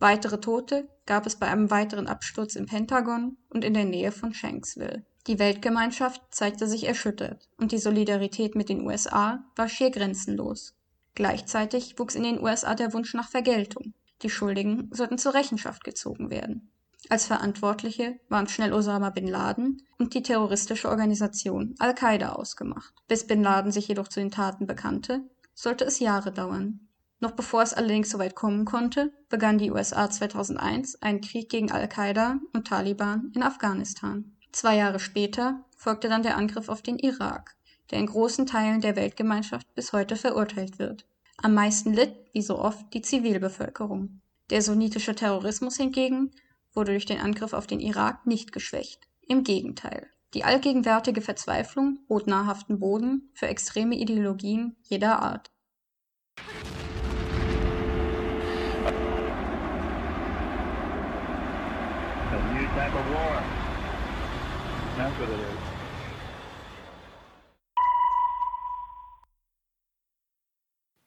[0.00, 4.34] Weitere Tote gab es bei einem weiteren Absturz im Pentagon und in der Nähe von
[4.34, 5.06] Shanksville.
[5.28, 10.74] Die Weltgemeinschaft zeigte sich erschüttert und die Solidarität mit den USA war schier grenzenlos.
[11.14, 13.94] Gleichzeitig wuchs in den USA der Wunsch nach Vergeltung.
[14.22, 16.70] Die Schuldigen sollten zur Rechenschaft gezogen werden.
[17.10, 22.94] Als Verantwortliche waren schnell Osama bin Laden und die terroristische Organisation Al-Qaida ausgemacht.
[23.08, 25.22] Bis bin Laden sich jedoch zu den Taten bekannte,
[25.54, 26.88] sollte es Jahre dauern.
[27.20, 31.70] Noch bevor es allerdings so weit kommen konnte, begann die USA 2001 einen Krieg gegen
[31.70, 34.36] Al-Qaida und Taliban in Afghanistan.
[34.52, 37.56] Zwei Jahre später folgte dann der Angriff auf den Irak,
[37.90, 41.06] der in großen Teilen der Weltgemeinschaft bis heute verurteilt wird.
[41.36, 44.20] Am meisten litt, wie so oft, die Zivilbevölkerung.
[44.50, 46.30] Der sunnitische Terrorismus hingegen
[46.74, 49.08] wurde durch den Angriff auf den Irak nicht geschwächt.
[49.20, 50.08] Im Gegenteil.
[50.34, 55.50] Die allgegenwärtige Verzweiflung bot nahrhaften Boden für extreme Ideologien jeder Art.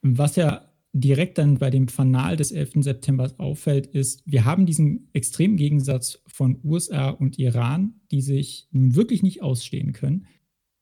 [0.02, 2.84] Was ja direkt dann bei dem Fanal des 11.
[2.84, 8.96] September auffällt, ist, wir haben diesen extremen Gegensatz von USA und Iran, die sich nun
[8.96, 10.28] wirklich nicht ausstehen können.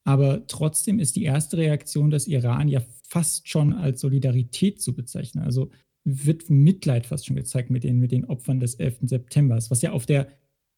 [0.05, 5.43] Aber trotzdem ist die erste Reaktion des Iran ja fast schon als Solidarität zu bezeichnen.
[5.43, 5.71] Also
[6.03, 8.99] wird Mitleid fast schon gezeigt mit den, mit den Opfern des 11.
[9.01, 10.27] September, was ja auf, der,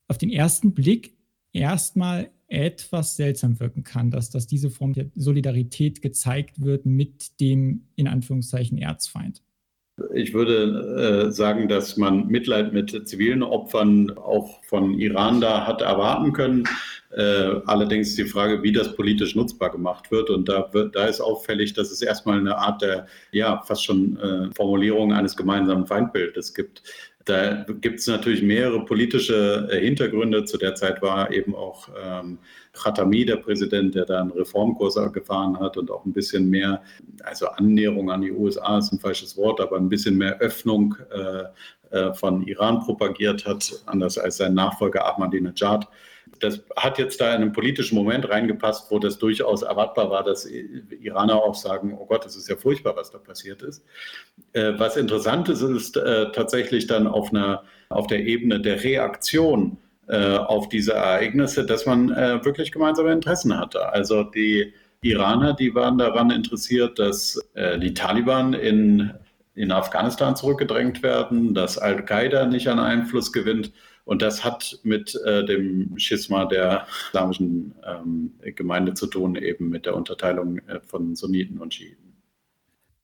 [0.08, 1.17] auf den ersten Blick
[1.54, 7.88] erstmal etwas seltsam wirken kann, dass, dass diese Form der Solidarität gezeigt wird mit dem
[7.96, 9.42] in Anführungszeichen Erzfeind.
[10.14, 15.82] Ich würde äh, sagen, dass man Mitleid mit zivilen Opfern auch von Iran da hat
[15.82, 16.66] erwarten können.
[17.10, 20.30] Äh, allerdings die Frage, wie das politisch nutzbar gemacht wird.
[20.30, 24.18] Und da, wird, da ist auffällig, dass es erstmal eine Art der, ja, fast schon
[24.18, 26.84] äh, Formulierung eines gemeinsamen Feindbildes gibt.
[27.28, 30.46] Da gibt es natürlich mehrere politische äh, Hintergründe.
[30.46, 32.40] Zu der Zeit war eben auch ähm,
[32.72, 36.82] Khatami der Präsident, der da einen Reformkurs gefahren hat und auch ein bisschen mehr,
[37.24, 41.98] also Annäherung an die USA ist ein falsches Wort, aber ein bisschen mehr Öffnung äh,
[41.98, 45.86] äh, von Iran propagiert hat, anders als sein Nachfolger Ahmadinejad.
[46.40, 50.46] Das hat jetzt da in einen politischen Moment reingepasst, wo das durchaus erwartbar war, dass
[50.46, 53.84] Iraner auch sagen, oh Gott, das ist ja furchtbar, was da passiert ist.
[54.54, 59.78] Äh, was interessant ist, ist äh, tatsächlich dann auf, einer, auf der Ebene der Reaktion
[60.08, 62.10] äh, auf diese Ereignisse, dass man
[62.44, 63.90] wirklich gemeinsame Interessen hatte.
[63.90, 69.12] Also die Iraner, die waren daran interessiert, dass die Taliban in,
[69.54, 73.72] in Afghanistan zurückgedrängt werden, dass Al-Qaida nicht an Einfluss gewinnt
[74.08, 79.86] und das hat mit äh, dem Schisma der islamischen ähm, Gemeinde zu tun, eben mit
[79.86, 82.16] der Unterteilung äh, von Sunniten und Schiiten.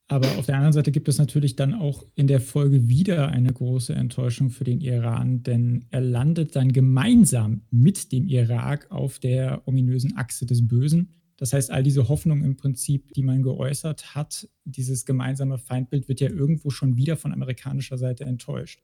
[0.08, 3.52] Aber auf der anderen Seite gibt es natürlich dann auch in der Folge wieder eine
[3.52, 9.62] große Enttäuschung für den Iran, denn er landet dann gemeinsam mit dem Irak auf der
[9.66, 11.16] ominösen Achse des Bösen.
[11.36, 16.22] Das heißt, all diese Hoffnung im Prinzip, die man geäußert hat, dieses gemeinsame Feindbild wird
[16.22, 18.80] ja irgendwo schon wieder von amerikanischer Seite enttäuscht.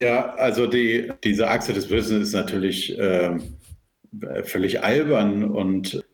[0.00, 3.38] Ja, also die, diese Achse des Bösen ist natürlich äh,
[4.44, 6.04] völlig albern und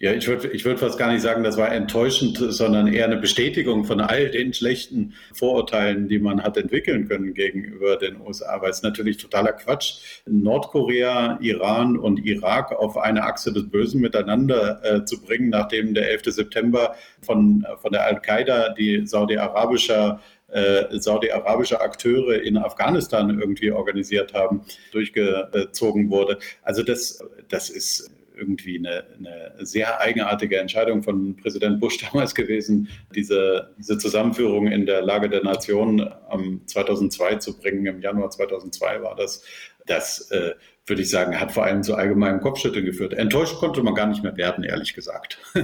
[0.00, 3.16] Ja, ich würde ich würd fast gar nicht sagen, das war enttäuschend, sondern eher eine
[3.16, 8.60] Bestätigung von all den schlechten Vorurteilen, die man hat entwickeln können gegenüber den USA.
[8.60, 14.80] Weil es natürlich totaler Quatsch, Nordkorea, Iran und Irak auf eine Achse des Bösen miteinander
[14.84, 16.24] äh, zu bringen, nachdem der 11.
[16.26, 20.20] September von, von der Al-Qaida, die saudi-arabischer
[20.54, 26.38] äh, saudi-arabische Akteure in Afghanistan irgendwie organisiert haben, durchgezogen wurde.
[26.62, 32.88] Also das, das ist irgendwie eine, eine, sehr eigenartige Entscheidung von Präsident Bush damals gewesen,
[33.14, 37.86] diese, diese Zusammenführung in der Lage der Nation am 2002 zu bringen.
[37.86, 39.44] Im Januar 2002 war das.
[39.86, 40.54] Das äh,
[40.86, 43.14] würde ich sagen, hat vor allem zu allgemeinem Kopfschütteln geführt.
[43.14, 45.38] Enttäuscht konnte man gar nicht mehr werden, ehrlich gesagt.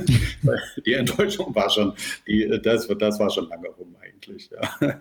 [0.86, 1.94] die Enttäuschung war schon,
[2.26, 4.50] die, das, das war schon lange rum eigentlich.
[4.50, 5.00] Ja.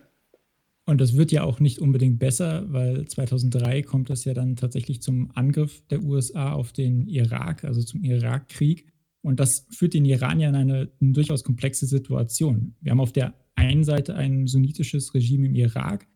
[0.85, 5.03] Und das wird ja auch nicht unbedingt besser, weil 2003 kommt es ja dann tatsächlich
[5.03, 8.87] zum Angriff der USA auf den Irak, also zum Irakkrieg.
[9.21, 12.75] Und das führt den Iran ja in eine, eine durchaus komplexe Situation.
[12.81, 16.07] Wir haben auf der einen Seite ein sunnitisches Regime im Irak,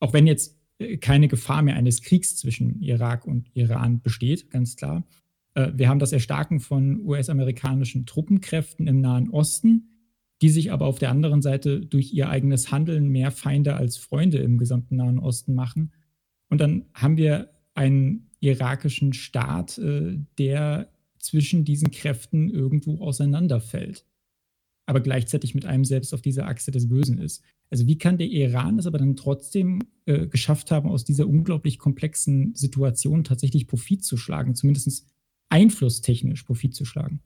[0.00, 0.57] auch wenn jetzt äh,
[1.00, 5.04] keine Gefahr mehr eines Kriegs zwischen Irak und Iran besteht, ganz klar.
[5.54, 9.88] Äh, wir haben das Erstarken von US-amerikanischen Truppenkräften im Nahen Osten
[10.40, 14.38] die sich aber auf der anderen Seite durch ihr eigenes Handeln mehr Feinde als Freunde
[14.38, 15.92] im gesamten Nahen Osten machen.
[16.48, 24.06] Und dann haben wir einen irakischen Staat, äh, der zwischen diesen Kräften irgendwo auseinanderfällt,
[24.88, 27.42] aber gleichzeitig mit einem selbst auf dieser Achse des Bösen ist.
[27.70, 31.78] Also wie kann der Iran es aber dann trotzdem äh, geschafft haben, aus dieser unglaublich
[31.78, 35.06] komplexen Situation tatsächlich Profit zu schlagen, zumindest
[35.50, 37.20] einflusstechnisch Profit zu schlagen?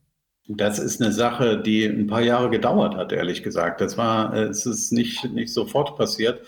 [0.49, 3.81] Das ist eine Sache, die ein paar Jahre gedauert hat, ehrlich gesagt.
[3.81, 6.41] Das war, äh, es ist nicht, nicht sofort passiert,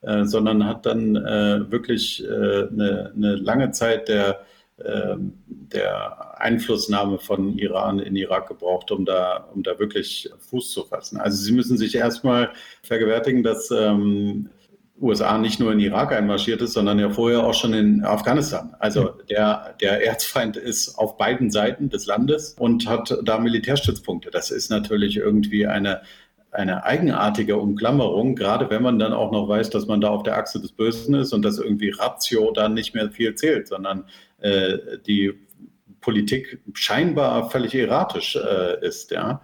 [0.00, 4.40] äh, sondern hat dann äh, wirklich äh, eine, eine, lange Zeit der,
[4.84, 11.18] der Einflussnahme von Iran in Irak gebraucht, um da, um da wirklich Fuß zu fassen.
[11.18, 12.50] Also Sie müssen sich erstmal
[12.82, 14.50] vergewärtigen, dass ähm,
[15.00, 18.74] USA nicht nur in Irak einmarschiert ist, sondern ja vorher auch schon in Afghanistan.
[18.78, 24.30] Also der, der Erzfeind ist auf beiden Seiten des Landes und hat da Militärstützpunkte.
[24.30, 26.02] Das ist natürlich irgendwie eine,
[26.52, 30.36] eine eigenartige Umklammerung, gerade wenn man dann auch noch weiß, dass man da auf der
[30.36, 34.04] Achse des Bösen ist und dass irgendwie Ratio dann nicht mehr viel zählt, sondern
[34.40, 34.76] äh,
[35.06, 35.32] die
[36.02, 39.10] Politik scheinbar völlig erratisch äh, ist.
[39.12, 39.40] Ja.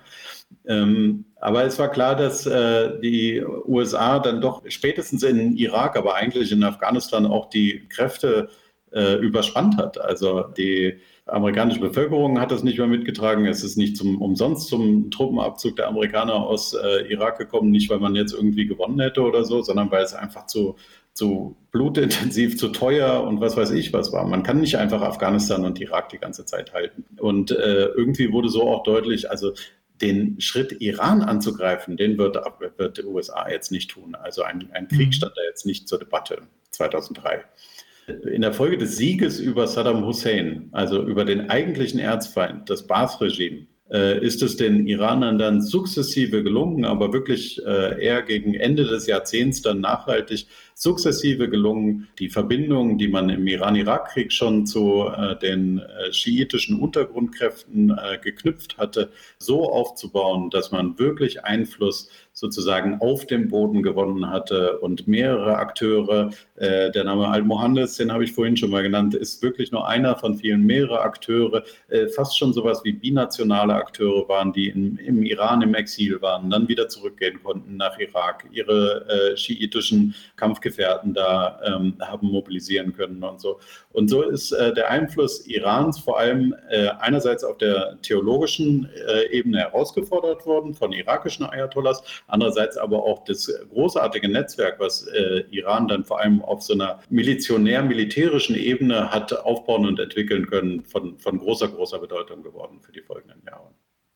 [0.66, 6.14] Ähm, aber es war klar, dass äh, die USA dann doch spätestens in Irak, aber
[6.14, 8.50] eigentlich in Afghanistan auch die Kräfte
[8.92, 9.98] äh, überspannt hat.
[9.98, 10.98] Also die
[11.28, 13.46] amerikanische Bevölkerung hat das nicht mehr mitgetragen.
[13.46, 17.98] Es ist nicht zum, umsonst zum Truppenabzug der Amerikaner aus äh, Irak gekommen, nicht weil
[17.98, 20.76] man jetzt irgendwie gewonnen hätte oder so, sondern weil es einfach zu,
[21.12, 24.26] zu blutintensiv, zu teuer und was weiß ich was war.
[24.26, 27.04] Man kann nicht einfach Afghanistan und Irak die ganze Zeit halten.
[27.18, 29.52] Und äh, irgendwie wurde so auch deutlich, also
[30.00, 32.38] den Schritt Iran anzugreifen, den wird,
[32.76, 34.14] wird die USA jetzt nicht tun.
[34.14, 35.12] Also ein, ein Krieg mhm.
[35.12, 37.44] stand da jetzt nicht zur Debatte 2003.
[38.32, 43.66] In der Folge des Sieges über Saddam Hussein, also über den eigentlichen Erzfeind, das Baath-Regime,
[43.90, 49.06] äh, ist es den Iranern dann sukzessive gelungen, aber wirklich äh, eher gegen Ende des
[49.06, 50.46] Jahrzehnts dann nachhaltig
[50.78, 57.90] sukzessive gelungen, die Verbindungen, die man im Iran-Irak-Krieg schon zu äh, den äh, schiitischen Untergrundkräften
[57.90, 64.78] äh, geknüpft hatte, so aufzubauen, dass man wirklich Einfluss sozusagen auf dem Boden gewonnen hatte
[64.78, 69.42] und mehrere Akteure, äh, der Name Al-Mohandes, den habe ich vorhin schon mal genannt, ist
[69.42, 74.52] wirklich nur einer von vielen, mehrere Akteure, äh, fast schon sowas wie binationale Akteure waren,
[74.52, 79.36] die in, im Iran im Exil waren, dann wieder zurückgehen konnten nach Irak, ihre äh,
[79.36, 83.58] schiitischen Kampfgebiete Gefährten da ähm, haben mobilisieren können und so.
[83.92, 89.30] Und so ist äh, der Einfluss Irans vor allem äh, einerseits auf der theologischen äh,
[89.30, 95.88] Ebene herausgefordert worden von irakischen Ayatollahs, andererseits aber auch das großartige Netzwerk, was äh, Iran
[95.88, 101.38] dann vor allem auf so einer milizionär-militärischen Ebene hat aufbauen und entwickeln können, von, von
[101.38, 103.70] großer, großer Bedeutung geworden für die folgenden Jahre.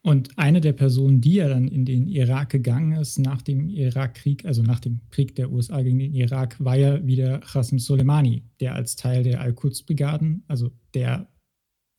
[0.04, 4.44] Und eine der Personen, die ja dann in den Irak gegangen ist nach dem Irakkrieg,
[4.44, 8.74] also nach dem Krieg der USA gegen den Irak, war ja wieder Qasem Soleimani, der
[8.74, 11.28] als Teil der Al-Quds-Brigaden, also der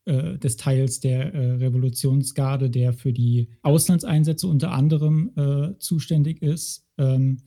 [0.06, 6.86] äh, des Teils der äh, Revolutionsgarde, der für die Auslandseinsätze unter anderem äh, zuständig ist,
[6.98, 7.38] ähm,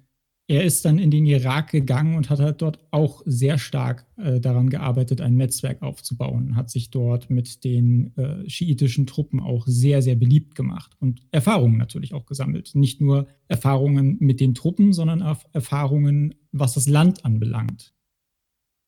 [0.48, 4.38] er ist dann in den Irak gegangen und hat halt dort auch sehr stark äh,
[4.38, 10.02] daran gearbeitet, ein Netzwerk aufzubauen, hat sich dort mit den äh, schiitischen Truppen auch sehr,
[10.02, 12.74] sehr beliebt gemacht und Erfahrungen natürlich auch gesammelt.
[12.74, 17.92] Nicht nur Erfahrungen mit den Truppen, sondern auch Erfahrungen, was das Land anbelangt.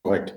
[0.04, 0.36] Korrekt.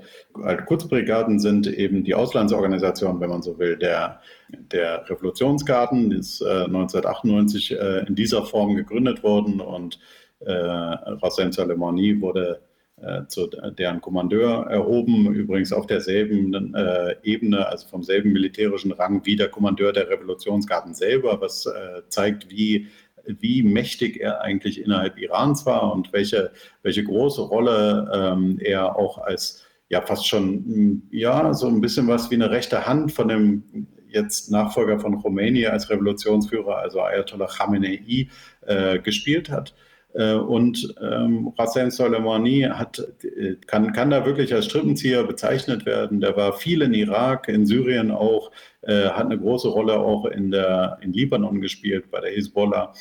[0.65, 4.19] Kurzbrigaden sind eben die Auslandsorganisation, wenn man so will, der,
[4.49, 9.99] der Revolutionsgarden, die ist äh, 1998 äh, in dieser Form gegründet worden und
[10.45, 12.61] äh, Soleimani wurde
[13.01, 19.25] äh, zu deren Kommandeur erhoben, übrigens auf derselben äh, Ebene, also vom selben militärischen Rang
[19.25, 22.87] wie der Kommandeur der Revolutionsgarden selber, was äh, zeigt, wie
[23.25, 29.19] wie mächtig er eigentlich innerhalb Irans war und welche, welche große Rolle ähm, er auch
[29.19, 33.87] als ja fast schon ja so ein bisschen was wie eine rechte Hand von dem
[34.07, 38.27] jetzt Nachfolger von Khomeini als Revolutionsführer, also Ayatollah Khamenei,
[38.61, 39.73] äh, gespielt hat.
[40.14, 46.20] Äh, und ähm, Rassem Soleimani hat, äh, kann, kann da wirklich als Strippenzieher bezeichnet werden.
[46.20, 48.51] Der war viel in Irak, in Syrien auch,
[48.82, 52.93] äh, hat eine große Rolle auch in, der, in Libanon gespielt, bei der Hisbollah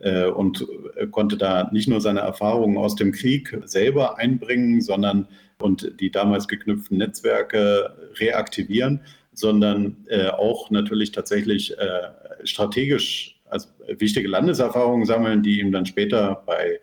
[0.00, 0.66] äh, und
[1.10, 5.28] konnte da nicht nur seine Erfahrungen aus dem Krieg selber einbringen, sondern
[5.60, 9.00] und die damals geknüpften Netzwerke reaktivieren,
[9.32, 11.74] sondern äh, auch natürlich tatsächlich
[12.44, 13.68] strategisch also
[13.98, 16.80] wichtige Landeserfahrungen sammeln, die ihm dann später bei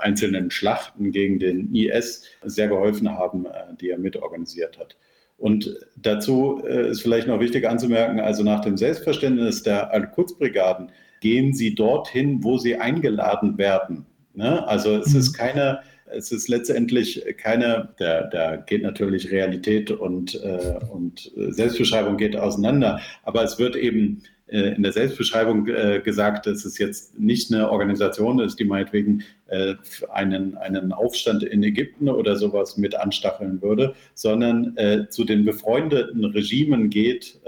[0.00, 4.96] einzelnen Schlachten gegen den IS sehr geholfen haben, äh, die er mitorganisiert hat.
[5.38, 10.90] Und dazu äh, ist vielleicht noch wichtig anzumerken, also nach dem Selbstverständnis der Al-Quds-Brigaden
[11.20, 14.06] gehen sie dorthin, wo sie eingeladen werden.
[14.34, 14.66] Ne?
[14.68, 15.36] Also es ist mhm.
[15.36, 22.36] keine, es ist letztendlich keine, da, da geht natürlich Realität und, äh, und Selbstbeschreibung geht
[22.36, 27.52] auseinander, aber es wird eben äh, in der Selbstbeschreibung äh, gesagt, dass es jetzt nicht
[27.52, 29.74] eine Organisation ist, die meinetwegen äh,
[30.12, 34.76] einen, einen Aufstand in Ägypten oder sowas mit anstacheln würde, sondern
[35.10, 37.40] zu den befreundeten Regimen geht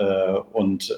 [0.52, 0.94] und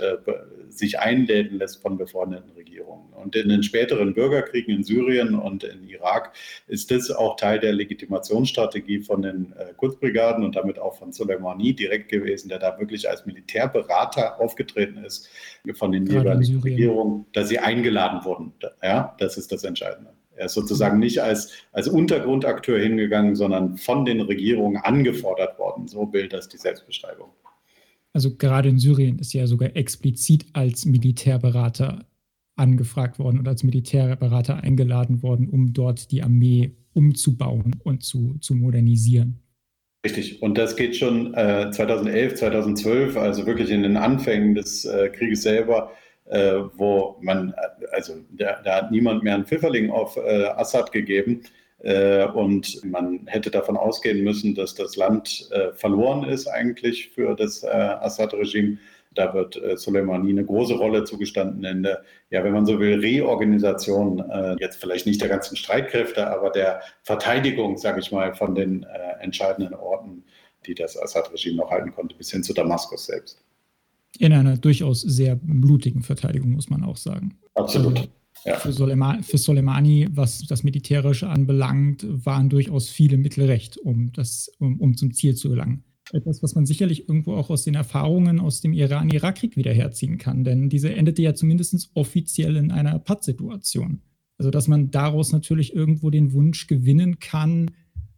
[0.79, 3.13] sich einläden lässt von befreundeten Regierungen.
[3.13, 6.33] Und in den späteren Bürgerkriegen in Syrien und in Irak
[6.67, 11.75] ist das auch Teil der Legitimationsstrategie von den äh, Kurzbrigaden und damit auch von Soleimani
[11.75, 15.29] direkt gewesen, der da wirklich als Militärberater aufgetreten ist
[15.75, 18.53] von den jeweiligen Regierungen, dass sie eingeladen wurden.
[18.83, 20.11] Ja, das ist das Entscheidende.
[20.37, 25.87] Er ist sozusagen nicht als, als Untergrundakteur hingegangen, sondern von den Regierungen angefordert worden.
[25.87, 27.31] So bildet das die Selbstbeschreibung
[28.15, 32.07] also gerade in Syrien ist ja sogar explizit als Militärberater
[32.57, 38.55] angefragt worden und als Militärberater eingeladen worden, um dort die Armee umzubauen und zu, zu
[38.55, 39.41] modernisieren.
[40.07, 40.43] Richtig.
[40.43, 45.43] Und das geht schon äh, 2011, 2012, also wirklich in den Anfängen des äh, Krieges
[45.43, 45.91] selber,
[46.27, 50.93] äh, wo man, äh, also da, da, hat niemand mehr einen Pfifferling auf äh, Assad
[50.93, 51.43] gegeben.
[51.85, 57.35] Äh, und man hätte davon ausgehen müssen, dass das Land äh, verloren ist eigentlich für
[57.35, 58.79] das äh, Assad-Regime.
[59.13, 64.21] Da wird Soleimani eine große Rolle zugestanden in der, ja, wenn man so will, Reorganisation,
[64.59, 68.85] jetzt vielleicht nicht der ganzen Streitkräfte, aber der Verteidigung, sage ich mal, von den
[69.21, 70.25] entscheidenden Orten,
[70.67, 73.41] die das Assad-Regime noch halten konnte, bis hin zu Damaskus selbst.
[74.19, 77.39] In einer durchaus sehr blutigen Verteidigung, muss man auch sagen.
[77.55, 77.97] Absolut.
[77.99, 78.09] Also,
[78.45, 78.59] ja.
[78.59, 84.51] Für, Soleimani, für, Soleimani, was das Militärische anbelangt, waren durchaus viele Mittel recht, um, das,
[84.59, 85.85] um, um zum Ziel zu gelangen.
[86.13, 90.45] Etwas, was man sicherlich irgendwo auch aus den Erfahrungen aus dem Iran-Irak-Krieg wieder herziehen kann,
[90.45, 94.03] denn diese endete ja zumindest offiziell in einer Pattsituation.
[94.37, 97.71] Also, dass man daraus natürlich irgendwo den Wunsch gewinnen kann,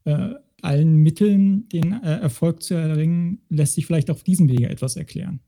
[0.04, 0.30] äh,
[0.62, 5.40] allen Mitteln den äh, Erfolg zu erringen, lässt sich vielleicht auf diesem Wege etwas erklären.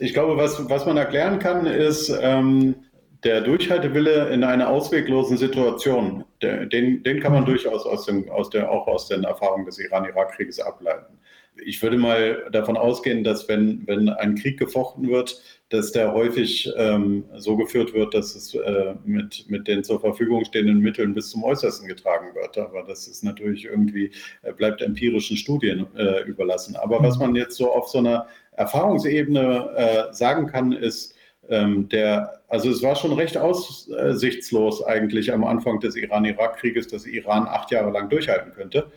[0.00, 2.76] Ich glaube, was, was man erklären kann, ist, ähm,
[3.24, 7.46] der Durchhaltewille in einer ausweglosen Situation, der, den, den kann man mhm.
[7.46, 11.18] durchaus aus dem, aus der, auch aus den Erfahrungen des Iran-Irak-Krieges ableiten.
[11.64, 16.70] Ich würde mal davon ausgehen, dass wenn, wenn ein Krieg gefochten wird, dass der häufig
[16.76, 21.30] ähm, so geführt wird, dass es äh, mit, mit den zur Verfügung stehenden Mitteln bis
[21.30, 22.56] zum Äußersten getragen wird.
[22.56, 24.12] Aber das ist natürlich irgendwie,
[24.42, 26.76] äh, bleibt empirischen Studien äh, überlassen.
[26.76, 27.26] Aber was mhm.
[27.26, 31.17] man jetzt so auf so einer Erfahrungsebene äh, sagen kann, ist,
[31.48, 37.46] ähm, der, also es war schon recht aussichtslos eigentlich am Anfang des Iran-Irak-Krieges, dass Iran
[37.46, 38.90] acht Jahre lang durchhalten könnte.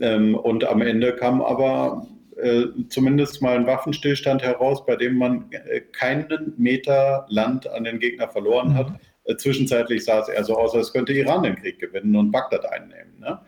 [0.00, 2.06] Ähm, und am Ende kam aber
[2.40, 7.98] äh, zumindest mal ein Waffenstillstand heraus, bei dem man äh, keinen Meter Land an den
[7.98, 8.92] Gegner verloren hat.
[9.24, 12.64] Äh, zwischenzeitlich sah es eher so aus, als könnte Iran den Krieg gewinnen und Bagdad
[12.64, 13.18] einnehmen.
[13.20, 13.38] Ne?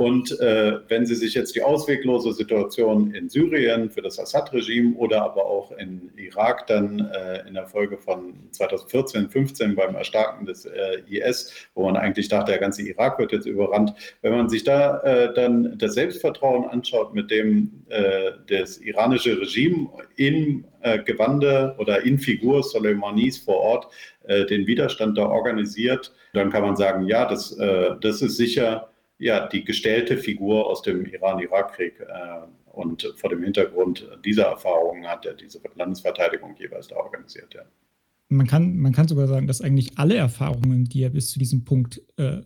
[0.00, 5.22] Und äh, wenn Sie sich jetzt die ausweglose Situation in Syrien für das Assad-Regime oder
[5.22, 10.64] aber auch in Irak dann äh, in der Folge von 2014, 15 beim Erstarken des
[10.64, 13.92] äh, IS, wo man eigentlich dachte, der ganze Irak wird jetzt überrannt,
[14.22, 19.90] wenn man sich da äh, dann das Selbstvertrauen anschaut, mit dem äh, das iranische Regime
[20.16, 23.88] in äh, Gewande oder in Figur Soleimanis vor Ort
[24.48, 28.89] den Widerstand da organisiert, dann kann man sagen, ja, das, das ist sicher
[29.20, 32.00] ja, die gestellte Figur aus dem Iran-Irak-Krieg.
[32.00, 37.52] Äh, und vor dem Hintergrund dieser Erfahrungen hat er diese Landesverteidigung jeweils da organisiert.
[37.52, 37.62] Ja.
[38.28, 41.64] Man, kann, man kann sogar sagen, dass eigentlich alle Erfahrungen, die er bis zu diesem
[41.64, 42.42] Punkt äh,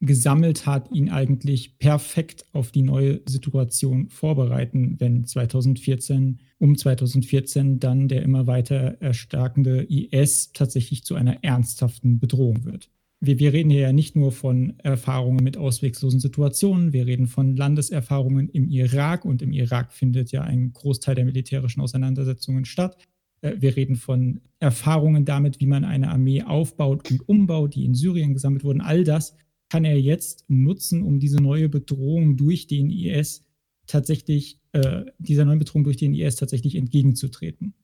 [0.00, 8.08] gesammelt hat, ihn eigentlich perfekt auf die neue Situation vorbereiten, wenn 2014, um 2014 dann
[8.08, 12.90] der immer weiter erstarkende IS tatsächlich zu einer ernsthaften Bedrohung wird.
[13.24, 17.56] Wir, wir reden hier ja nicht nur von Erfahrungen mit ausweglosen Situationen, wir reden von
[17.56, 22.98] Landeserfahrungen im Irak und im Irak findet ja ein Großteil der militärischen Auseinandersetzungen statt.
[23.40, 27.94] Äh, wir reden von Erfahrungen damit, wie man eine Armee aufbaut und umbaut, die in
[27.94, 28.80] Syrien gesammelt wurden.
[28.80, 29.36] All das
[29.68, 33.44] kann er jetzt nutzen, um diese neue Bedrohung durch den IS
[33.86, 37.74] tatsächlich, äh, dieser neuen Bedrohung durch den IS tatsächlich entgegenzutreten.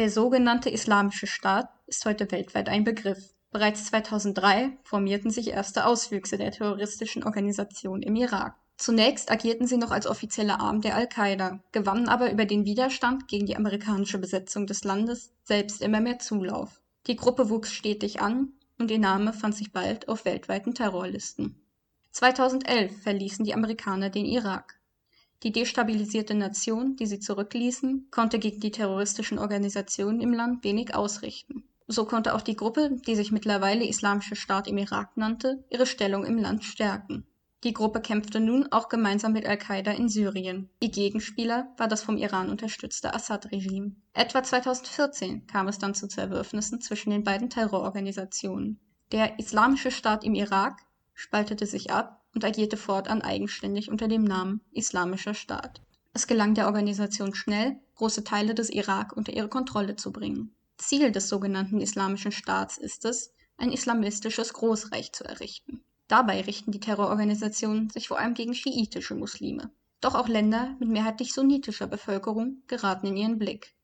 [0.00, 3.34] Der sogenannte Islamische Staat ist heute weltweit ein Begriff.
[3.50, 8.54] Bereits 2003 formierten sich erste Auswüchse der terroristischen Organisation im Irak.
[8.78, 13.44] Zunächst agierten sie noch als offizieller Arm der Al-Qaida, gewannen aber über den Widerstand gegen
[13.44, 16.80] die amerikanische Besetzung des Landes selbst immer mehr Zulauf.
[17.06, 21.60] Die Gruppe wuchs stetig an und ihr Name fand sich bald auf weltweiten Terrorlisten.
[22.12, 24.79] 2011 verließen die Amerikaner den Irak.
[25.42, 31.64] Die destabilisierte Nation, die sie zurückließen, konnte gegen die terroristischen Organisationen im Land wenig ausrichten.
[31.88, 36.24] So konnte auch die Gruppe, die sich mittlerweile Islamischer Staat im Irak nannte, ihre Stellung
[36.24, 37.26] im Land stärken.
[37.64, 40.70] Die Gruppe kämpfte nun auch gemeinsam mit Al-Qaida in Syrien.
[40.80, 43.96] Ihr Gegenspieler war das vom Iran unterstützte Assad-Regime.
[44.14, 48.78] Etwa 2014 kam es dann zu Zerwürfnissen zwischen den beiden Terrororganisationen.
[49.12, 50.80] Der Islamische Staat im Irak
[51.12, 55.80] spaltete sich ab und agierte fortan eigenständig unter dem Namen Islamischer Staat.
[56.12, 60.54] Es gelang der Organisation schnell, große Teile des Irak unter ihre Kontrolle zu bringen.
[60.78, 65.84] Ziel des sogenannten Islamischen Staats ist es, ein islamistisches Großreich zu errichten.
[66.08, 69.70] Dabei richten die Terrororganisationen sich vor allem gegen schiitische Muslime.
[70.00, 73.74] Doch auch Länder mit mehrheitlich sunnitischer Bevölkerung geraten in ihren Blick.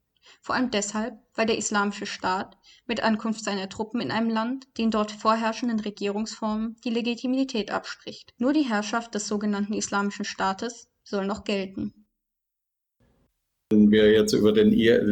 [0.41, 2.57] Vor allem deshalb, weil der Islamische Staat
[2.87, 8.33] mit Ankunft seiner Truppen in einem Land den dort vorherrschenden Regierungsformen die Legitimität abspricht.
[8.39, 12.06] Nur die Herrschaft des sogenannten Islamischen Staates soll noch gelten.
[13.71, 14.71] Wenn wir jetzt über den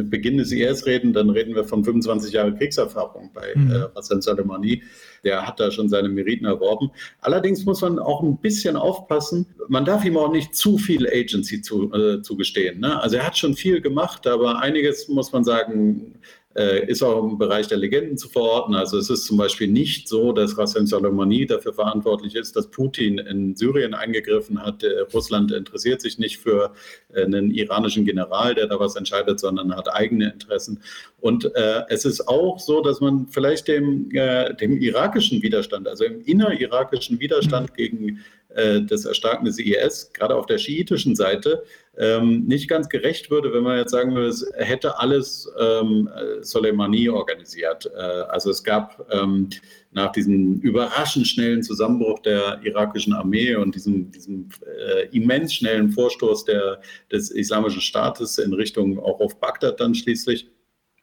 [0.09, 3.69] Beginn des IS reden, dann reden wir von 25 Jahren Kriegserfahrung bei mhm.
[3.69, 4.81] äh, Hassan Soleimani.
[5.25, 6.91] Der hat da schon seine Meriten erworben.
[7.19, 9.45] Allerdings muss man auch ein bisschen aufpassen.
[9.67, 12.79] Man darf ihm auch nicht zu viel Agency zu, äh, zugestehen.
[12.79, 13.01] Ne?
[13.01, 16.13] Also er hat schon viel gemacht, aber einiges muss man sagen,
[16.55, 18.75] äh, ist auch im Bereich der Legenden zu verorten.
[18.75, 23.17] Also es ist zum Beispiel nicht so, dass Rassem Soleimani dafür verantwortlich ist, dass Putin
[23.17, 24.83] in Syrien eingegriffen hat.
[24.83, 26.73] Äh, Russland interessiert sich nicht für
[27.13, 30.81] äh, einen iranischen General, der da was entscheidet, sondern hat eigene Interessen.
[31.19, 36.05] Und äh, es ist auch so, dass man vielleicht dem, äh, dem irakischen Widerstand, also
[36.05, 37.75] im innerirakischen Widerstand mhm.
[37.75, 38.19] gegen
[38.55, 41.63] äh, das Erstarken des IS, gerade auf der schiitischen Seite,
[41.97, 46.09] ähm, nicht ganz gerecht würde, wenn man jetzt sagen würde, es hätte alles ähm,
[46.41, 47.89] Soleimani organisiert.
[47.95, 49.49] Äh, also es gab ähm,
[49.91, 56.45] nach diesem überraschend schnellen Zusammenbruch der irakischen Armee und diesem, diesem äh, immens schnellen Vorstoß
[56.45, 56.81] der,
[57.11, 60.49] des Islamischen Staates in Richtung auch auf Bagdad dann schließlich,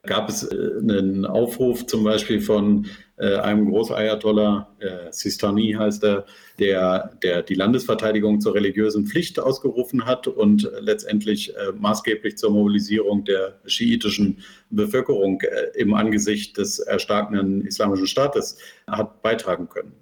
[0.08, 2.88] gab es äh, einen Aufruf zum Beispiel von
[3.18, 6.26] äh, einem Großayatollah, äh, Sistani heißt er,
[6.60, 13.26] der, der die Landesverteidigung zur religiösen Pflicht ausgerufen hat und letztendlich äh, maßgeblich zur Mobilisierung
[13.26, 14.40] der schiitischen
[14.70, 19.94] Bevölkerung äh, im Angesicht des erstarkenden islamischen Staates hat beitragen können.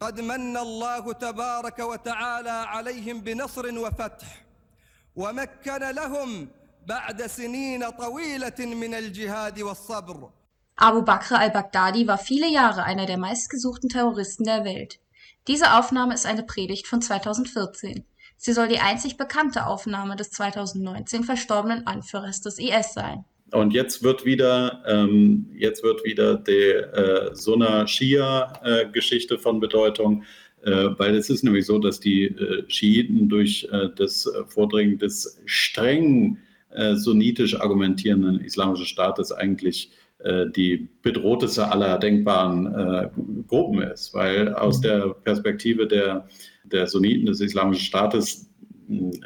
[0.00, 4.44] قد من الله تبارك وتعالى عليهم بنصر وفتح
[5.16, 6.48] ومكن لهم
[6.88, 10.30] بعد سنين طويلة من الجهاد والصبر.
[10.76, 14.98] Abu Bakr al-Baghdadi war viele Jahre einer der meistgesuchten Terroristen der Welt.
[15.46, 18.04] Diese Aufnahme ist eine Predigt von 2014.
[18.36, 23.24] Sie soll die einzig bekannte Aufnahme des 2019 verstorbenen Anführers des IS sein.
[23.52, 30.24] Und jetzt wird wieder, ähm, jetzt wird wieder die äh, Sunna Shia-Geschichte äh, von Bedeutung,
[30.64, 35.40] äh, weil es ist nämlich so, dass die äh, Schiiten durch äh, das Vordringen des
[35.44, 36.38] strengen
[36.71, 43.09] äh, sunnitisch argumentierenden islamischen Staates eigentlich äh, die bedrohteste aller denkbaren äh,
[43.47, 44.83] Gruppen ist, weil aus mhm.
[44.83, 46.27] der Perspektive der,
[46.63, 48.49] der Sunniten des islamischen Staates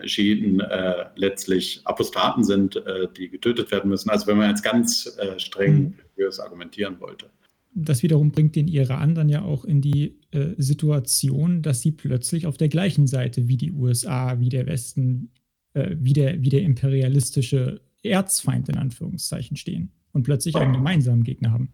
[0.06, 4.10] Schiiten äh, letztlich Apostaten sind, äh, die getötet werden müssen.
[4.10, 5.94] Also wenn man jetzt ganz äh, streng mhm.
[6.18, 7.30] religiös argumentieren wollte.
[7.74, 10.20] Das wiederum bringt den Iran dann ja auch in die
[10.57, 15.32] Situation, dass sie plötzlich auf der gleichen Seite wie die USA, wie der Westen,
[15.74, 21.52] äh, wie, der, wie der imperialistische Erzfeind in Anführungszeichen stehen und plötzlich einen gemeinsamen Gegner
[21.52, 21.74] haben.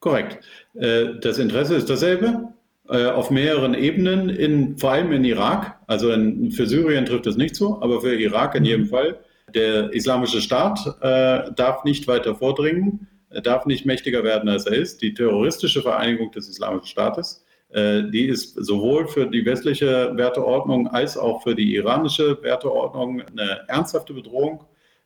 [0.00, 0.44] Korrekt.
[0.74, 2.54] Äh, das Interesse ist dasselbe
[2.88, 5.78] äh, auf mehreren Ebenen, in, vor allem in Irak.
[5.86, 9.18] Also in, für Syrien trifft es nicht so, aber für Irak in jedem Fall.
[9.54, 13.08] Der islamische Staat äh, darf nicht weiter vordringen,
[13.42, 15.00] darf nicht mächtiger werden, als er ist.
[15.02, 21.18] Die terroristische Vereinigung des Islamischen Staates, äh, die ist sowohl für die westliche Werteordnung als
[21.18, 24.64] auch für die iranische Werteordnung eine ernsthafte Bedrohung.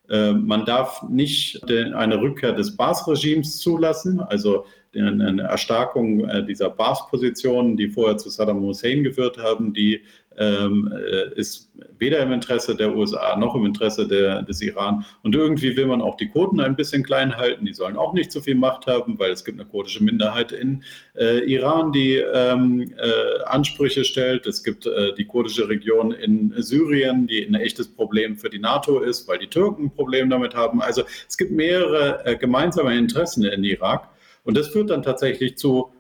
[0.09, 7.79] Äh, man darf nicht eine Rückkehr des Baas-Regimes zulassen, also eine Erstarkung äh, dieser Baas-Positionen,
[7.79, 10.01] die vorher zu Saddam Hussein geführt haben, die äh,
[11.37, 15.05] ist weder im Interesse der USA noch im Interesse der, des Iran.
[15.23, 17.65] Und irgendwie will man auch die Kurden ein bisschen klein halten.
[17.65, 20.83] Die sollen auch nicht so viel Macht haben, weil es gibt eine kurdische Minderheit in
[21.17, 24.47] äh, Iran, die ähm, äh, Ansprüche stellt.
[24.47, 28.99] Es gibt äh, die kurdische Region in Syrien, die ein echtes Problem für die NATO
[28.99, 30.83] ist, weil die Türken ein Problem damit haben.
[30.83, 34.09] Also es gibt mehrere äh, gemeinsame Interessen in Irak.
[34.43, 35.93] Und das führt dann tatsächlich zu,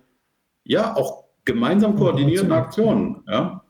[0.64, 3.22] ja, auch gemeinsam koordinierten Aktionen.
[3.28, 3.62] Ja.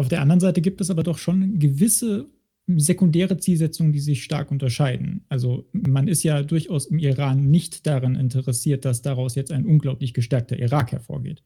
[0.00, 2.30] Auf der anderen Seite gibt es aber doch schon gewisse
[2.66, 5.26] sekundäre Zielsetzungen, die sich stark unterscheiden.
[5.28, 10.14] Also man ist ja durchaus im Iran nicht daran interessiert, dass daraus jetzt ein unglaublich
[10.14, 11.42] gestärkter Irak hervorgeht,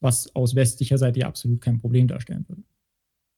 [0.00, 2.62] was aus westlicher Seite ja absolut kein Problem darstellen würde.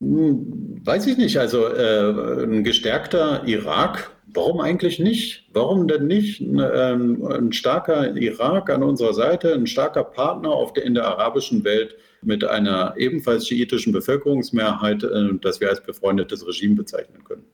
[0.05, 1.37] Hm, weiß ich nicht.
[1.37, 5.49] Also äh, ein gestärkter Irak, warum eigentlich nicht?
[5.53, 10.73] Warum denn nicht ein, ähm, ein starker Irak an unserer Seite, ein starker Partner auf
[10.73, 11.97] der, in der arabischen Welt?
[12.23, 17.45] mit einer ebenfalls schiitischen Bevölkerungsmehrheit, äh, das wir als befreundetes Regime bezeichnen können.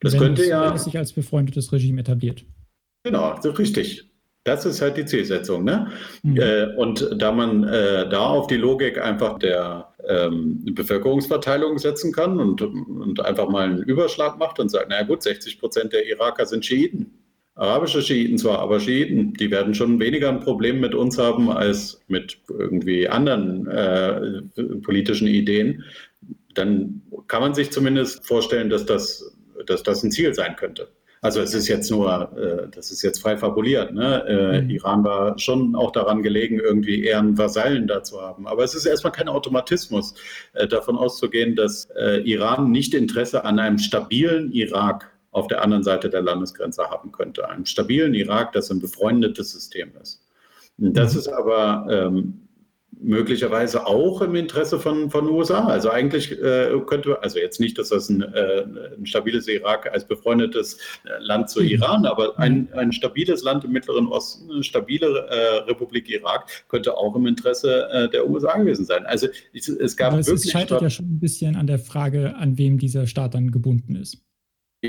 [0.00, 0.66] Das wenn könnte es, ja.
[0.66, 2.44] Wenn es sich als befreundetes Regime etabliert.
[3.04, 4.10] Genau, so richtig.
[4.46, 5.64] Das ist halt die Zielsetzung.
[5.64, 5.88] Ne?
[6.22, 6.36] Mhm.
[6.36, 12.40] Äh, und da man äh, da auf die Logik einfach der ähm, Bevölkerungsverteilung setzen kann
[12.40, 16.46] und, und einfach mal einen Überschlag macht und sagt, naja gut, 60 Prozent der Iraker
[16.46, 17.12] sind Schiiten
[17.56, 22.00] arabische Schiiten zwar, aber Schiiten, die werden schon weniger ein Problem mit uns haben als
[22.06, 24.42] mit irgendwie anderen äh,
[24.82, 25.82] politischen Ideen.
[26.54, 29.34] Dann kann man sich zumindest vorstellen, dass das,
[29.66, 30.88] dass das ein Ziel sein könnte.
[31.26, 33.92] Also es ist jetzt nur, äh, das ist jetzt frei fabuliert.
[33.92, 34.24] Ne?
[34.28, 34.70] Äh, mhm.
[34.70, 38.46] Iran war schon auch daran gelegen, irgendwie eher einen Vasallen da zu haben.
[38.46, 40.14] Aber es ist erstmal kein Automatismus,
[40.52, 45.82] äh, davon auszugehen, dass äh, Iran nicht Interesse an einem stabilen Irak auf der anderen
[45.82, 47.48] Seite der Landesgrenze haben könnte.
[47.48, 50.22] Einen stabilen Irak, das ein befreundetes System ist.
[50.78, 51.18] Das mhm.
[51.18, 52.45] ist aber ähm,
[53.00, 55.66] möglicherweise auch im Interesse von, von USA.
[55.66, 58.64] Also eigentlich äh, könnte, also jetzt nicht, dass das ein, äh,
[58.96, 61.68] ein stabiles Irak als befreundetes äh, Land zu mhm.
[61.68, 66.96] Iran, aber ein, ein stabiles Land im Mittleren Osten, eine stabile äh, Republik Irak, könnte
[66.96, 69.04] auch im Interesse äh, der USA gewesen sein.
[69.06, 70.46] Also es, es gab aber wirklich...
[70.46, 73.96] Es scheitert ja schon ein bisschen an der Frage, an wem dieser Staat dann gebunden
[73.96, 74.25] ist.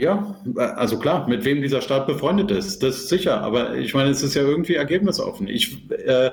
[0.01, 3.41] Ja, also klar, mit wem dieser Staat befreundet ist, das ist sicher.
[3.41, 5.47] Aber ich meine, es ist ja irgendwie ergebnisoffen.
[5.47, 6.31] Ich, äh,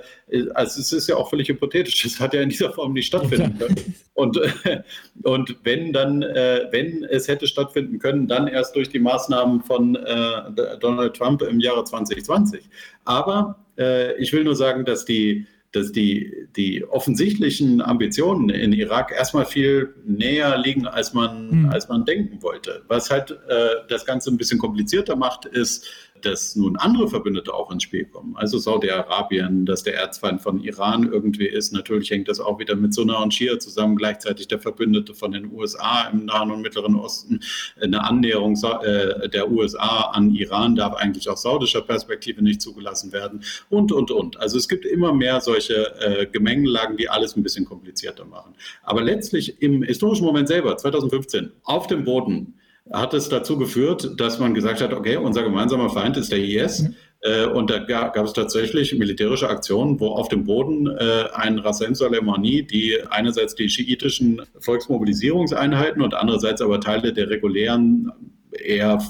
[0.55, 2.05] also es ist ja auch völlig hypothetisch.
[2.05, 3.95] Es hat ja in dieser Form nicht stattfinden können.
[4.15, 4.39] Und,
[5.23, 9.97] und wenn dann, äh, wenn es hätte stattfinden können, dann erst durch die Maßnahmen von
[9.97, 12.69] äh, Donald Trump im Jahre 2020.
[13.05, 19.11] Aber äh, ich will nur sagen, dass die dass die, die offensichtlichen Ambitionen in Irak
[19.11, 21.69] erstmal viel näher liegen, als man, mhm.
[21.71, 22.83] als man denken wollte.
[22.87, 25.87] Was halt äh, das Ganze ein bisschen komplizierter macht, ist,
[26.25, 28.37] dass nun andere Verbündete auch ins Spiel kommen.
[28.37, 31.73] Also Saudi-Arabien, dass der Erzfeind von Iran irgendwie ist.
[31.73, 35.53] Natürlich hängt das auch wieder mit Sunna und Shia zusammen, gleichzeitig der Verbündete von den
[35.53, 37.41] USA im Nahen und Mittleren Osten.
[37.81, 43.43] Eine Annäherung äh, der USA an Iran darf eigentlich aus saudischer Perspektive nicht zugelassen werden
[43.69, 44.39] und, und, und.
[44.41, 48.55] Also es gibt immer mehr solche äh, Gemengenlagen, die alles ein bisschen komplizierter machen.
[48.83, 52.55] Aber letztlich im historischen Moment selber, 2015, auf dem Boden,
[52.93, 56.83] hat es dazu geführt, dass man gesagt hat, okay, unser gemeinsamer Feind ist der IS.
[56.83, 56.95] Mhm.
[57.21, 61.95] Äh, und da gab es tatsächlich militärische Aktionen, wo auf dem Boden äh, ein Rassem
[61.95, 68.13] Soleimani, die einerseits die schiitischen Volksmobilisierungseinheiten und andererseits aber Teile der regulären,
[68.53, 69.03] eher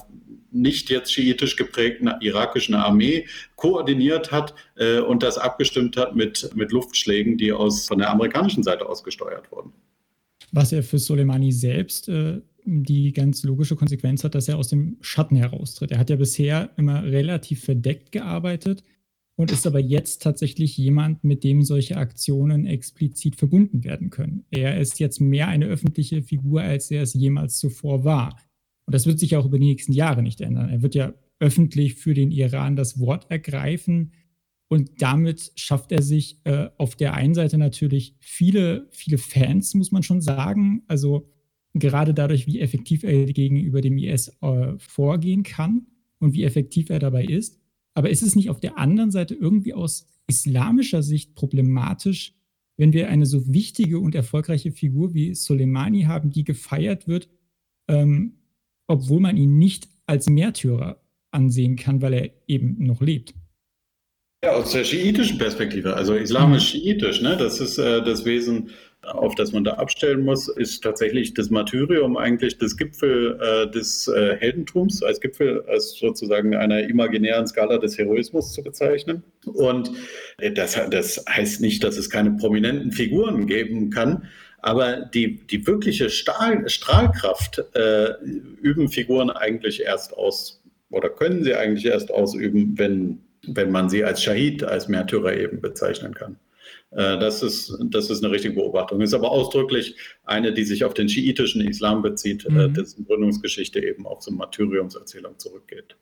[0.52, 3.26] nicht jetzt schiitisch geprägten irakischen Armee
[3.56, 8.62] koordiniert hat äh, und das abgestimmt hat mit, mit Luftschlägen, die aus, von der amerikanischen
[8.62, 9.72] Seite aus gesteuert wurden.
[10.52, 14.96] Was er für Soleimani selbst äh, die ganz logische Konsequenz hat, dass er aus dem
[15.00, 15.90] Schatten heraustritt.
[15.90, 18.82] Er hat ja bisher immer relativ verdeckt gearbeitet
[19.36, 24.44] und ist aber jetzt tatsächlich jemand, mit dem solche Aktionen explizit verbunden werden können.
[24.50, 28.38] Er ist jetzt mehr eine öffentliche Figur, als er es jemals zuvor war.
[28.86, 30.70] Und das wird sich auch über die nächsten Jahre nicht ändern.
[30.70, 34.12] Er wird ja öffentlich für den Iran das Wort ergreifen.
[34.68, 39.92] Und damit schafft er sich äh, auf der einen Seite natürlich viele, viele Fans, muss
[39.92, 40.82] man schon sagen.
[40.86, 41.28] Also
[41.74, 45.86] gerade dadurch, wie effektiv er gegenüber dem IS äh, vorgehen kann
[46.20, 47.60] und wie effektiv er dabei ist.
[47.94, 52.34] Aber ist es nicht auf der anderen Seite irgendwie aus islamischer Sicht problematisch,
[52.76, 57.28] wenn wir eine so wichtige und erfolgreiche Figur wie Soleimani haben, die gefeiert wird,
[57.88, 58.38] ähm,
[58.86, 63.34] obwohl man ihn nicht als Märtyrer ansehen kann, weil er eben noch lebt?
[64.44, 67.36] Ja, aus der schiitischen Perspektive, also islamisch-schiitisch, ne?
[67.36, 68.70] das ist äh, das Wesen,
[69.06, 74.08] auf das man da abstellen muss, ist tatsächlich das Martyrium eigentlich das Gipfel äh, des
[74.08, 79.22] äh, Heldentums, als Gipfel, als sozusagen einer imaginären Skala des Heroismus zu bezeichnen.
[79.46, 79.90] Und
[80.38, 84.28] äh, das, das heißt nicht, dass es keine prominenten Figuren geben kann,
[84.58, 88.14] aber die, die wirkliche Stahl, Strahlkraft äh,
[88.62, 94.04] üben Figuren eigentlich erst aus oder können sie eigentlich erst ausüben, wenn wenn man sie
[94.04, 96.36] als Shahid, als Märtyrer eben bezeichnen kann.
[96.94, 99.00] Äh, das ist, das ist eine richtige Beobachtung.
[99.00, 102.74] Ist aber ausdrücklich eine, die sich auf den schiitischen Islam bezieht, äh, mhm.
[102.74, 105.96] dessen Gründungsgeschichte eben auch zur Martyriumserzählung zurückgeht.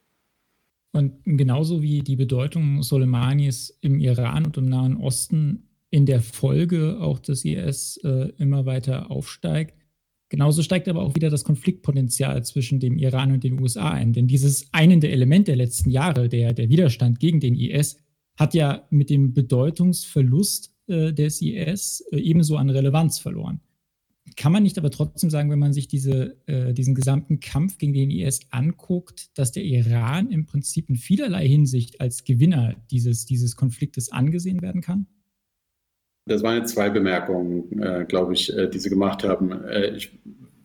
[0.93, 6.99] Und genauso wie die Bedeutung Soleimanis im Iran und im Nahen Osten in der Folge
[7.01, 9.75] auch des IS äh, immer weiter aufsteigt,
[10.33, 14.15] Genauso steigt aber auch wieder das Konfliktpotenzial zwischen dem Iran und den USA ein.
[14.15, 17.99] Denn dieses einende Element der letzten Jahre, der, der Widerstand gegen den IS,
[18.39, 23.61] hat ja mit dem Bedeutungsverlust äh, des IS äh, ebenso an Relevanz verloren.
[24.37, 27.93] Kann man nicht aber trotzdem sagen, wenn man sich diese, äh, diesen gesamten Kampf gegen
[27.93, 33.57] den IS anguckt, dass der Iran im Prinzip in vielerlei Hinsicht als Gewinner dieses, dieses
[33.57, 35.07] Konfliktes angesehen werden kann?
[36.27, 39.51] Das waren jetzt zwei Bemerkungen, äh, glaube ich, äh, die Sie gemacht haben.
[39.65, 40.13] Äh, ich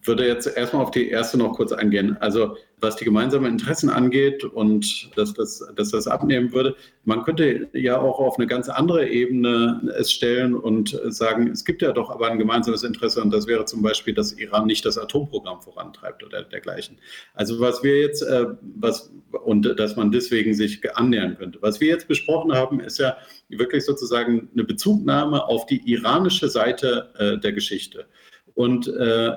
[0.08, 2.18] würde jetzt erstmal auf die erste noch kurz eingehen.
[2.20, 6.76] Also was die gemeinsamen Interessen angeht und dass das, dass das abnehmen würde,
[7.06, 11.82] man könnte ja auch auf eine ganz andere Ebene es stellen und sagen, es gibt
[11.82, 14.98] ja doch aber ein gemeinsames Interesse und das wäre zum Beispiel, dass Iran nicht das
[14.98, 16.98] Atomprogramm vorantreibt oder dergleichen.
[17.34, 19.12] Also was wir jetzt, äh, was
[19.44, 21.60] und dass man deswegen sich annähern könnte.
[21.62, 23.18] Was wir jetzt besprochen haben, ist ja
[23.50, 28.06] wirklich sozusagen eine Bezugnahme auf die iranische Seite äh, der Geschichte.
[28.54, 29.32] Und äh,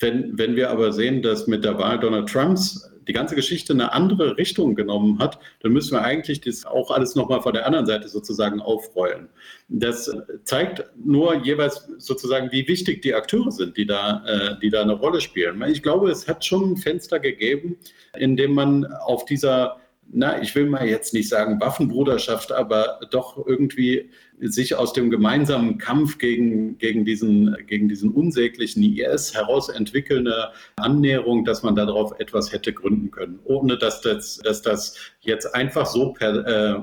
[0.00, 3.92] wenn, wenn wir aber sehen, dass mit der Wahl Donald Trumps die ganze Geschichte eine
[3.92, 7.86] andere Richtung genommen hat, dann müssen wir eigentlich das auch alles nochmal von der anderen
[7.86, 9.28] Seite sozusagen aufrollen.
[9.68, 10.10] Das
[10.44, 14.92] zeigt nur jeweils sozusagen, wie wichtig die Akteure sind, die da, äh, die da eine
[14.92, 15.62] Rolle spielen.
[15.68, 17.76] Ich glaube, es hat schon ein Fenster gegeben,
[18.16, 19.80] in dem man auf dieser
[20.12, 24.10] na, ich will mal jetzt nicht sagen Waffenbruderschaft, aber doch irgendwie
[24.42, 31.44] sich aus dem gemeinsamen Kampf gegen, gegen, diesen, gegen diesen unsäglichen IS heraus entwickelnde Annäherung,
[31.44, 36.12] dass man darauf etwas hätte gründen können, ohne dass das, dass das jetzt einfach so
[36.12, 36.80] per, äh,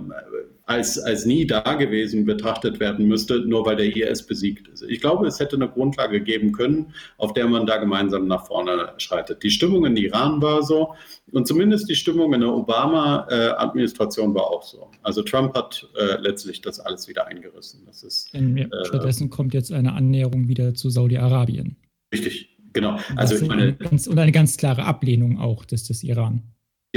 [0.68, 4.84] als, als nie dagewesen betrachtet werden müsste, nur weil der IS besiegt ist.
[4.84, 8.94] Ich glaube, es hätte eine Grundlage geben können, auf der man da gemeinsam nach vorne
[8.98, 9.42] schreitet.
[9.44, 10.94] Die Stimmung in Iran war so
[11.32, 14.92] und zumindest die Stimmung in der Obama-Administration war auch so.
[15.04, 17.84] Also Trump hat äh, letztlich das alles wieder eingerissen.
[17.86, 21.78] Das ist, äh, stattdessen kommt jetzt eine Annäherung wieder zu Saudi-Arabien.
[22.14, 23.00] Richtig, genau.
[23.16, 26.44] Also meine, und eine ganz klare Ablehnung auch des, des Iran.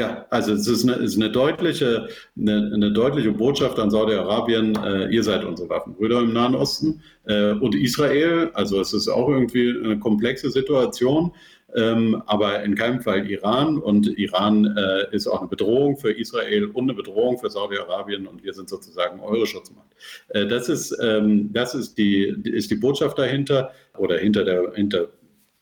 [0.01, 5.09] Ja, also es ist eine, ist eine deutliche, eine, eine, deutliche Botschaft an Saudi-Arabien, äh,
[5.11, 9.79] ihr seid unsere Waffenbrüder im Nahen Osten äh, und Israel, also es ist auch irgendwie
[9.79, 11.33] eine komplexe Situation,
[11.77, 16.65] ähm, aber in keinem Fall Iran und Iran äh, ist auch eine Bedrohung für Israel
[16.73, 19.91] und eine Bedrohung für Saudi-Arabien und wir sind sozusagen eure Schutzmacht.
[20.29, 25.09] Äh, das ist, ähm, das ist die, ist die Botschaft dahinter oder hinter der, hinter,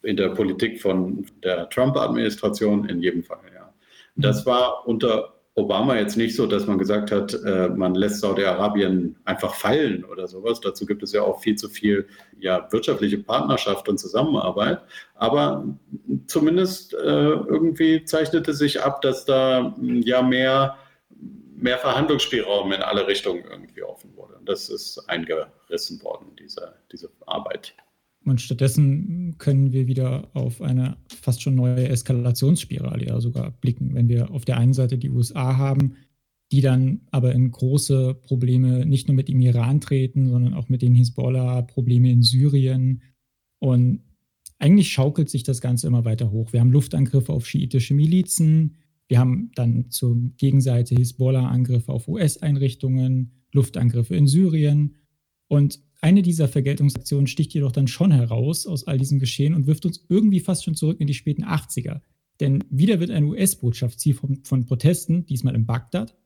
[0.04, 3.57] in der Politik von der Trump-Administration in jedem Fall, ja.
[4.18, 9.16] Das war unter Obama jetzt nicht so, dass man gesagt hat, äh, man lässt Saudi-Arabien
[9.24, 10.60] einfach fallen oder sowas.
[10.60, 12.06] Dazu gibt es ja auch viel zu viel
[12.38, 14.80] ja, wirtschaftliche Partnerschaft und Zusammenarbeit.
[15.14, 15.64] Aber
[16.26, 20.76] zumindest äh, irgendwie zeichnete sich ab, dass da ja mehr,
[21.56, 24.34] mehr Verhandlungsspielraum in alle Richtungen irgendwie offen wurde.
[24.34, 27.74] Und das ist eingerissen worden, diese, diese Arbeit.
[28.28, 34.08] Und stattdessen können wir wieder auf eine fast schon neue Eskalationsspirale ja sogar blicken, wenn
[34.08, 35.94] wir auf der einen Seite die USA haben,
[36.50, 40.82] die dann aber in große Probleme nicht nur mit dem Iran treten, sondern auch mit
[40.82, 43.02] den Hisbollah, Probleme in Syrien.
[43.58, 44.02] Und
[44.58, 46.52] eigentlich schaukelt sich das Ganze immer weiter hoch.
[46.52, 48.76] Wir haben Luftangriffe auf schiitische Milizen,
[49.08, 54.96] wir haben dann zur Gegenseite Hisbollah-Angriffe auf US-Einrichtungen, Luftangriffe in Syrien.
[55.48, 59.84] Und eine dieser Vergeltungsaktionen sticht jedoch dann schon heraus aus all diesem Geschehen und wirft
[59.84, 62.00] uns irgendwie fast schon zurück in die späten 80er.
[62.40, 66.16] Denn wieder wird eine US-Botschaft Ziel von, von Protesten, diesmal in Bagdad.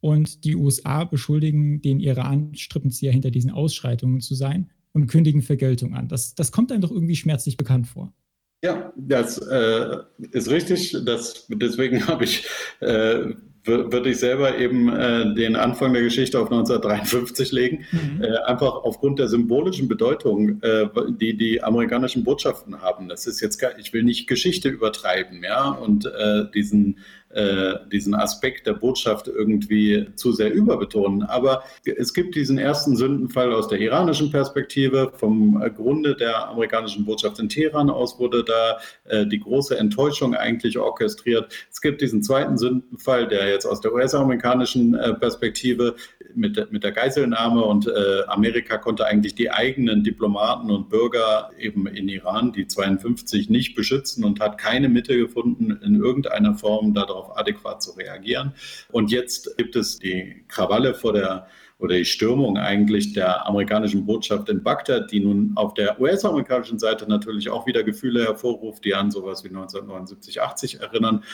[0.00, 5.94] Und die USA beschuldigen den Iran, Strippenzieher hinter diesen Ausschreitungen zu sein und kündigen Vergeltung
[5.94, 6.08] an.
[6.08, 8.14] Das, das kommt einem doch irgendwie schmerzlich bekannt vor.
[8.62, 9.96] Ja, das äh,
[10.32, 10.96] ist richtig.
[11.04, 12.46] Das, deswegen habe ich
[12.80, 13.34] äh,
[13.64, 18.22] würde ich selber eben äh, den Anfang der Geschichte auf 1953 legen, mhm.
[18.22, 23.08] äh, einfach aufgrund der symbolischen Bedeutung, äh, die die amerikanischen Botschaften haben.
[23.08, 26.98] Das ist jetzt, gar, ich will nicht Geschichte übertreiben, ja, und äh, diesen
[27.30, 31.22] äh, diesen Aspekt der Botschaft irgendwie zu sehr überbetonen.
[31.22, 35.12] Aber es gibt diesen ersten Sündenfall aus der iranischen Perspektive.
[35.14, 40.78] Vom Grunde der amerikanischen Botschaft in Teheran aus wurde da äh, die große Enttäuschung eigentlich
[40.78, 41.52] orchestriert.
[41.70, 45.94] Es gibt diesen zweiten Sündenfall, der jetzt aus der US-amerikanischen äh, Perspektive
[46.34, 51.86] mit, mit der Geiselnahme und äh, Amerika konnte eigentlich die eigenen Diplomaten und Bürger eben
[51.86, 57.19] in Iran, die 52, nicht beschützen und hat keine Mittel gefunden, in irgendeiner Form darauf
[57.36, 58.54] adäquat zu reagieren.
[58.90, 61.46] Und jetzt gibt es die Krawalle vor der
[61.80, 67.08] oder die Stürmung eigentlich der amerikanischen Botschaft in Bagdad, die nun auf der US-amerikanischen Seite
[67.08, 71.24] natürlich auch wieder Gefühle hervorruft, die an sowas wie 1979, 80 erinnern.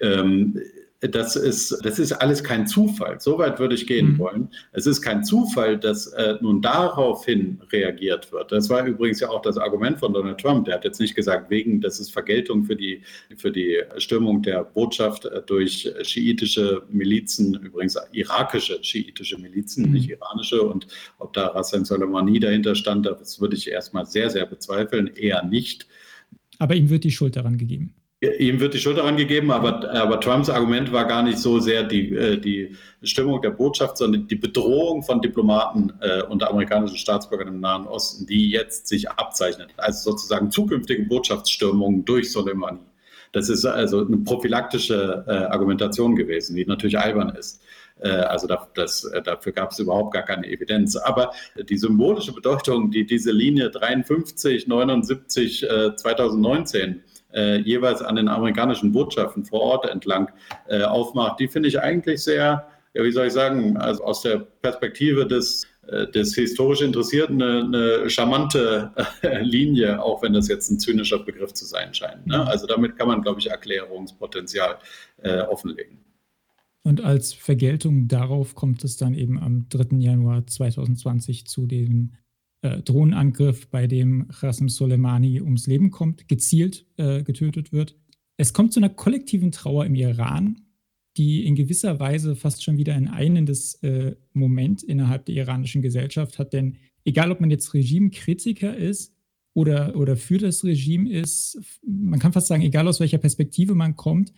[0.00, 0.60] Ähm,
[1.00, 3.20] das ist, das ist alles kein Zufall.
[3.20, 4.18] So weit würde ich gehen mhm.
[4.18, 4.48] wollen.
[4.72, 8.52] Es ist kein Zufall, dass äh, nun daraufhin reagiert wird.
[8.52, 10.64] Das war übrigens ja auch das Argument von Donald Trump.
[10.66, 13.02] Der hat jetzt nicht gesagt, wegen, das ist Vergeltung für die,
[13.36, 19.92] für die Stürmung der Botschaft äh, durch schiitische Milizen, übrigens irakische schiitische Milizen, mhm.
[19.92, 20.62] nicht iranische.
[20.62, 20.86] Und
[21.18, 25.08] ob da Hassan Soleimani dahinter stand, das würde ich erstmal sehr, sehr bezweifeln.
[25.14, 25.86] Eher nicht.
[26.58, 27.94] Aber ihm wird die Schuld daran gegeben.
[28.38, 31.82] Ihm wird die Schuld daran gegeben, aber, aber Trumps Argument war gar nicht so sehr
[31.82, 37.48] die, äh, die Stimmung der Botschaft, sondern die Bedrohung von Diplomaten äh, und amerikanischen Staatsbürgern
[37.48, 39.70] im Nahen Osten, die jetzt sich abzeichnet.
[39.76, 42.80] Also sozusagen zukünftige Botschaftsstürmungen durch Soleimani.
[43.34, 47.60] Das ist also eine prophylaktische äh, Argumentation gewesen, die natürlich albern ist.
[48.00, 50.94] Äh, also das, das, äh, dafür gab es überhaupt gar keine Evidenz.
[50.94, 51.32] Aber
[51.68, 57.02] die symbolische Bedeutung, die diese Linie 53, 79, 2019
[57.34, 60.30] äh, jeweils an den amerikanischen Botschaften vor Ort entlang
[60.68, 64.38] äh, aufmacht, die finde ich eigentlich sehr, ja, wie soll ich sagen, also aus der
[64.38, 68.92] Perspektive des äh, des historisch Interessierten eine, eine charmante
[69.22, 72.26] äh, Linie, auch wenn das jetzt ein zynischer Begriff zu sein scheint.
[72.26, 72.46] Ne?
[72.46, 74.78] Also damit kann man, glaube ich, Erklärungspotenzial
[75.22, 75.98] äh, offenlegen.
[76.82, 79.96] Und als Vergeltung darauf kommt es dann eben am 3.
[79.98, 82.12] Januar 2020 zu dem
[82.64, 87.94] äh, Drohnenangriff, bei dem Qasem Soleimani ums Leben kommt, gezielt äh, getötet wird.
[88.38, 90.62] Es kommt zu einer kollektiven Trauer im Iran,
[91.18, 96.38] die in gewisser Weise fast schon wieder ein einendes äh, Moment innerhalb der iranischen Gesellschaft
[96.38, 96.54] hat.
[96.54, 99.14] Denn egal, ob man jetzt Regimekritiker ist
[99.52, 103.94] oder, oder für das Regime ist, man kann fast sagen, egal aus welcher Perspektive man
[103.94, 104.32] kommt,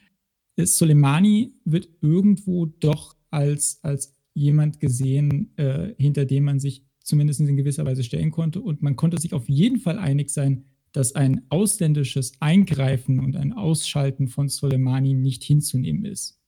[0.58, 7.56] Soleimani wird irgendwo doch als, als jemand gesehen, äh, hinter dem man sich zumindest in
[7.56, 8.60] gewisser Weise stellen konnte.
[8.60, 13.52] Und man konnte sich auf jeden Fall einig sein, dass ein ausländisches Eingreifen und ein
[13.52, 16.40] Ausschalten von Soleimani nicht hinzunehmen ist.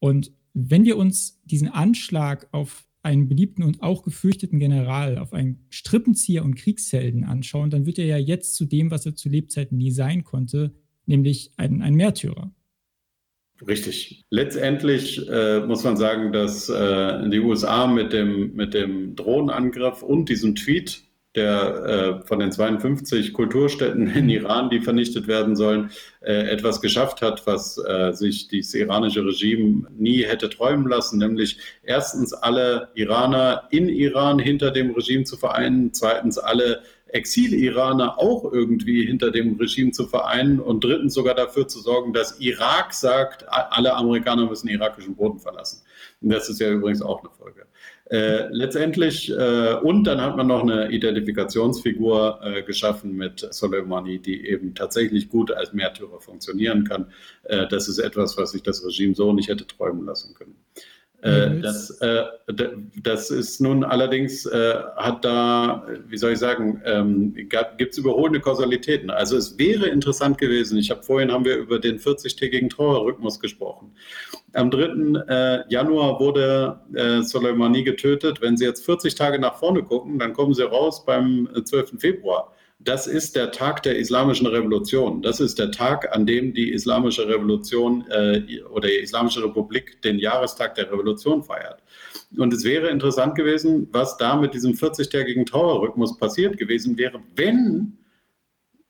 [0.00, 5.66] Und wenn wir uns diesen Anschlag auf einen beliebten und auch gefürchteten General, auf einen
[5.68, 9.76] Strippenzieher und Kriegshelden anschauen, dann wird er ja jetzt zu dem, was er zu Lebzeiten
[9.76, 12.52] nie sein konnte, nämlich ein, ein Märtyrer.
[13.66, 14.24] Richtig.
[14.30, 20.28] Letztendlich äh, muss man sagen, dass äh, die USA mit dem, mit dem Drohnenangriff und
[20.28, 21.02] diesem Tweet,
[21.36, 25.90] der äh, von den 52 Kulturstätten in Iran, die vernichtet werden sollen,
[26.20, 31.58] äh, etwas geschafft hat, was äh, sich das iranische Regime nie hätte träumen lassen, nämlich
[31.82, 39.06] erstens alle Iraner in Iran hinter dem Regime zu vereinen, zweitens alle Exil-Iraner auch irgendwie
[39.06, 43.94] hinter dem Regime zu vereinen und drittens sogar dafür zu sorgen, dass Irak sagt, alle
[43.94, 45.82] Amerikaner müssen irakischen Boden verlassen.
[46.20, 47.66] Und das ist ja übrigens auch eine Folge.
[48.10, 54.46] Äh, letztendlich, äh, und dann hat man noch eine Identifikationsfigur äh, geschaffen mit Soleimani, die
[54.46, 57.12] eben tatsächlich gut als Märtyrer funktionieren kann.
[57.44, 60.56] Äh, das ist etwas, was sich das Regime so nicht hätte träumen lassen können.
[61.24, 62.24] Äh, das, äh,
[63.02, 67.34] das ist nun allerdings, äh, hat da, wie soll ich sagen, ähm,
[67.78, 69.08] gibt es überholende Kausalitäten.
[69.08, 73.94] Also es wäre interessant gewesen, ich habe vorhin haben wir über den 40-tägigen Trauerrhythmus gesprochen.
[74.52, 75.24] Am 3.
[75.26, 76.80] Äh, Januar wurde
[77.22, 78.42] Soleimani getötet.
[78.42, 81.94] Wenn Sie jetzt 40 Tage nach vorne gucken, dann kommen Sie raus beim 12.
[81.98, 85.22] Februar das ist der Tag der Islamischen Revolution.
[85.22, 90.18] Das ist der Tag, an dem die Islamische Revolution äh, oder die Islamische Republik den
[90.18, 91.82] Jahrestag der Revolution feiert.
[92.36, 97.98] Und es wäre interessant gewesen, was da mit diesem 40-tägigen Trauerrhythmus passiert gewesen wäre, wenn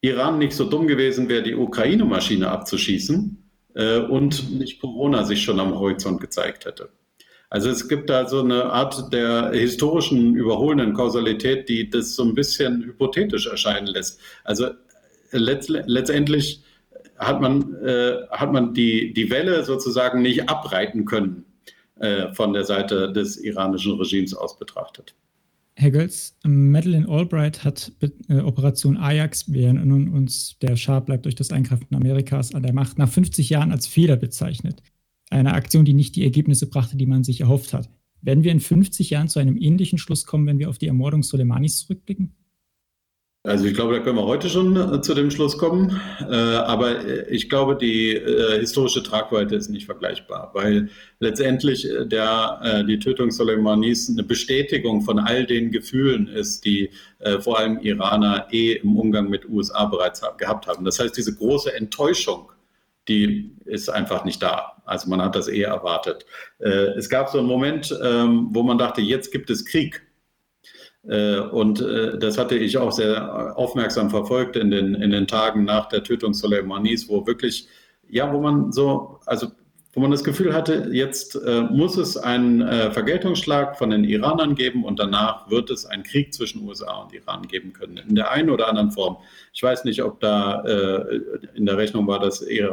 [0.01, 5.61] Iran nicht so dumm gewesen wäre, die Ukraine-Maschine abzuschießen äh, und nicht Corona sich schon
[5.61, 6.90] am Horizont gezeigt hätte.
[7.55, 12.35] Also es gibt da so eine Art der historischen überholenden Kausalität, die das so ein
[12.35, 14.19] bisschen hypothetisch erscheinen lässt.
[14.43, 14.71] Also
[15.31, 16.65] letzt, letztendlich
[17.17, 21.45] hat man, äh, hat man die, die Welle sozusagen nicht abreiten können
[22.01, 25.15] äh, von der Seite des iranischen Regimes aus betrachtet.
[25.77, 27.93] Herr Götz, Madeleine Albright hat
[28.29, 32.73] äh, Operation Ajax, wir erinnern uns, der Schah bleibt durch das Eingreifen Amerikas an der
[32.73, 34.83] Macht, nach 50 Jahren als Fehler bezeichnet.
[35.31, 37.91] Eine Aktion, die nicht die Ergebnisse brachte, die man sich erhofft hat.
[38.23, 41.23] Werden wir in 50 Jahren zu einem ähnlichen Schluss kommen, wenn wir auf die Ermordung
[41.23, 42.35] Soleimanis zurückblicken?
[43.47, 46.01] Also ich glaube, da können wir heute schon äh, zu dem Schluss kommen.
[46.21, 48.19] Äh, aber äh, ich glaube, die
[48.59, 50.89] historische Tragweite ist nicht vergleichbar, weil
[51.21, 56.91] letztendlich der, die Tötung Soleimanis eine Bestätigung von all den Gefühlen ist, die
[57.41, 60.85] vor allem Iraner eh im Umgang mit USA bereits gehabt haben.
[60.85, 62.51] Das heißt, diese große Enttäuschung,
[63.09, 64.83] die ist einfach nicht da.
[64.85, 66.27] Also man hat das eh erwartet.
[66.59, 70.03] es gab so einen Moment, ähm, wo man dachte, jetzt gibt es Krieg.
[71.07, 75.65] Äh, und äh, das hatte ich auch sehr aufmerksam verfolgt in den, in den Tagen
[75.65, 77.69] nach der Tötung Soleimanis, wo wirklich,
[78.09, 79.49] ja, wo man so, also
[79.95, 84.57] wo man das Gefühl hatte, jetzt äh, muss es einen äh, Vergeltungsschlag von den Iranern
[84.57, 88.31] geben und danach wird es einen Krieg zwischen USA und Iran geben können, in der
[88.31, 89.19] einen oder anderen Form.
[89.53, 91.21] Ich weiß nicht, ob da äh,
[91.55, 92.66] in der Rechnung war, dass äh,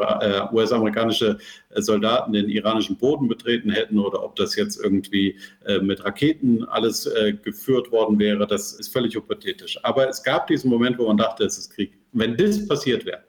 [0.52, 1.38] US-amerikanische
[1.76, 7.06] Soldaten den iranischen Boden betreten hätten oder ob das jetzt irgendwie äh, mit Raketen alles
[7.06, 8.48] äh, geführt worden wäre.
[8.48, 9.78] Das ist völlig hypothetisch.
[9.84, 11.94] Aber es gab diesen Moment, wo man dachte, es ist Krieg.
[12.14, 13.22] Wenn das passiert wäre,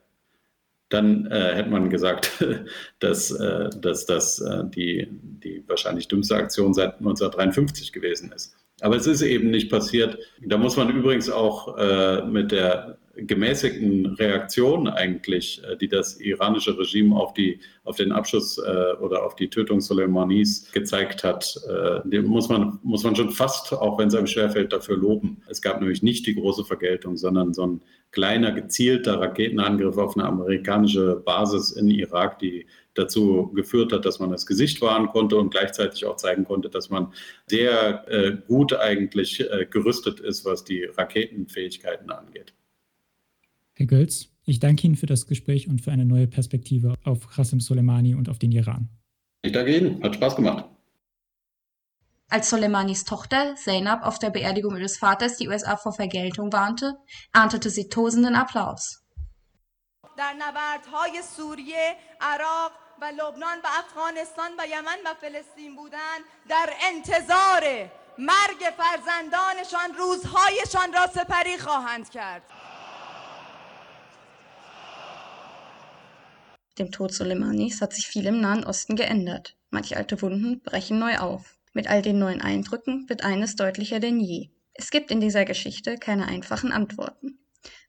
[0.93, 2.44] dann äh, hätte man gesagt,
[2.98, 8.56] dass, äh, dass das äh, die, die wahrscheinlich dümmste Aktion seit 1953 gewesen ist.
[8.81, 10.19] Aber es ist eben nicht passiert.
[10.44, 16.78] Da muss man übrigens auch äh, mit der gemäßigten Reaktion eigentlich, äh, die das iranische
[16.78, 22.20] Regime auf, die, auf den Abschuss äh, oder auf die Tötung Soleimanis gezeigt hat, äh,
[22.20, 25.43] muss, man, muss man schon fast, auch wenn es einem schwerfällt, dafür loben.
[25.48, 27.82] Es gab nämlich nicht die große Vergeltung, sondern so ein
[28.12, 34.30] kleiner, gezielter Raketenangriff auf eine amerikanische Basis in Irak, die dazu geführt hat, dass man
[34.30, 37.12] das Gesicht wahren konnte und gleichzeitig auch zeigen konnte, dass man
[37.47, 42.52] sehr äh, gut eigentlich äh, gerüstet ist, was die Raketenfähigkeiten angeht.
[43.76, 47.60] Herr Gölz, ich danke Ihnen für das Gespräch und für eine neue Perspektive auf Qasem
[47.60, 48.89] Soleimani und auf den Iran.
[49.44, 50.65] Ich danke Ihnen, hat Spaß gemacht.
[52.30, 56.95] Als Soleimanis Tochter Zainab auf der Beerdigung ihres Vaters die USA vor Vergeltung warnte,
[57.34, 59.03] erntete sie tosenden Applaus.
[60.18, 62.72] در نبردهای سوریه، عراق
[63.02, 67.64] و لبنان و افغانستان و یمن و فلسطین بودند در انتظار
[68.18, 72.41] مرگ فرزندانشان روزهایشان را سپری خواهند کرد.
[76.78, 79.57] Dem Tod Soleimanis hat sich viel im Nahen Osten geändert.
[79.70, 81.59] Manche alte Wunden brechen neu auf.
[81.74, 84.51] Mit all den neuen Eindrücken wird eines deutlicher denn je.
[84.74, 87.39] Es gibt in dieser Geschichte keine einfachen Antworten.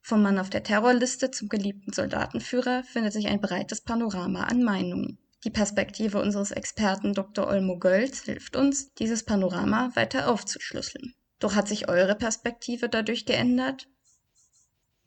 [0.02, 5.18] Vom Mann auf der Terrorliste zum geliebten Soldatenführer findet sich ein breites Panorama an Meinungen.
[5.46, 7.48] Die Perspektive unseres Experten Dr.
[7.48, 11.14] Olmo Gölz hilft uns, dieses Panorama weiter aufzuschlüsseln.
[11.40, 13.88] Doch hat sich eure Perspektive dadurch geändert?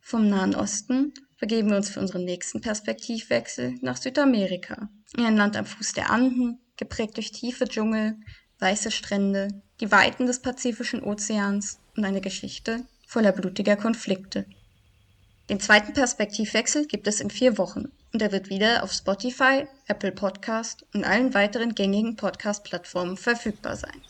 [0.01, 5.57] Vom Nahen Osten begeben wir uns für unseren nächsten Perspektivwechsel nach Südamerika, in ein Land
[5.57, 8.17] am Fuß der Anden, geprägt durch tiefe Dschungel,
[8.59, 9.49] weiße Strände,
[9.81, 14.47] die Weiten des Pazifischen Ozeans und eine Geschichte voller blutiger Konflikte.
[15.49, 20.13] Den zweiten Perspektivwechsel gibt es in vier Wochen und er wird wieder auf Spotify, Apple
[20.13, 24.03] Podcast und allen weiteren gängigen Podcast-Plattformen verfügbar sein.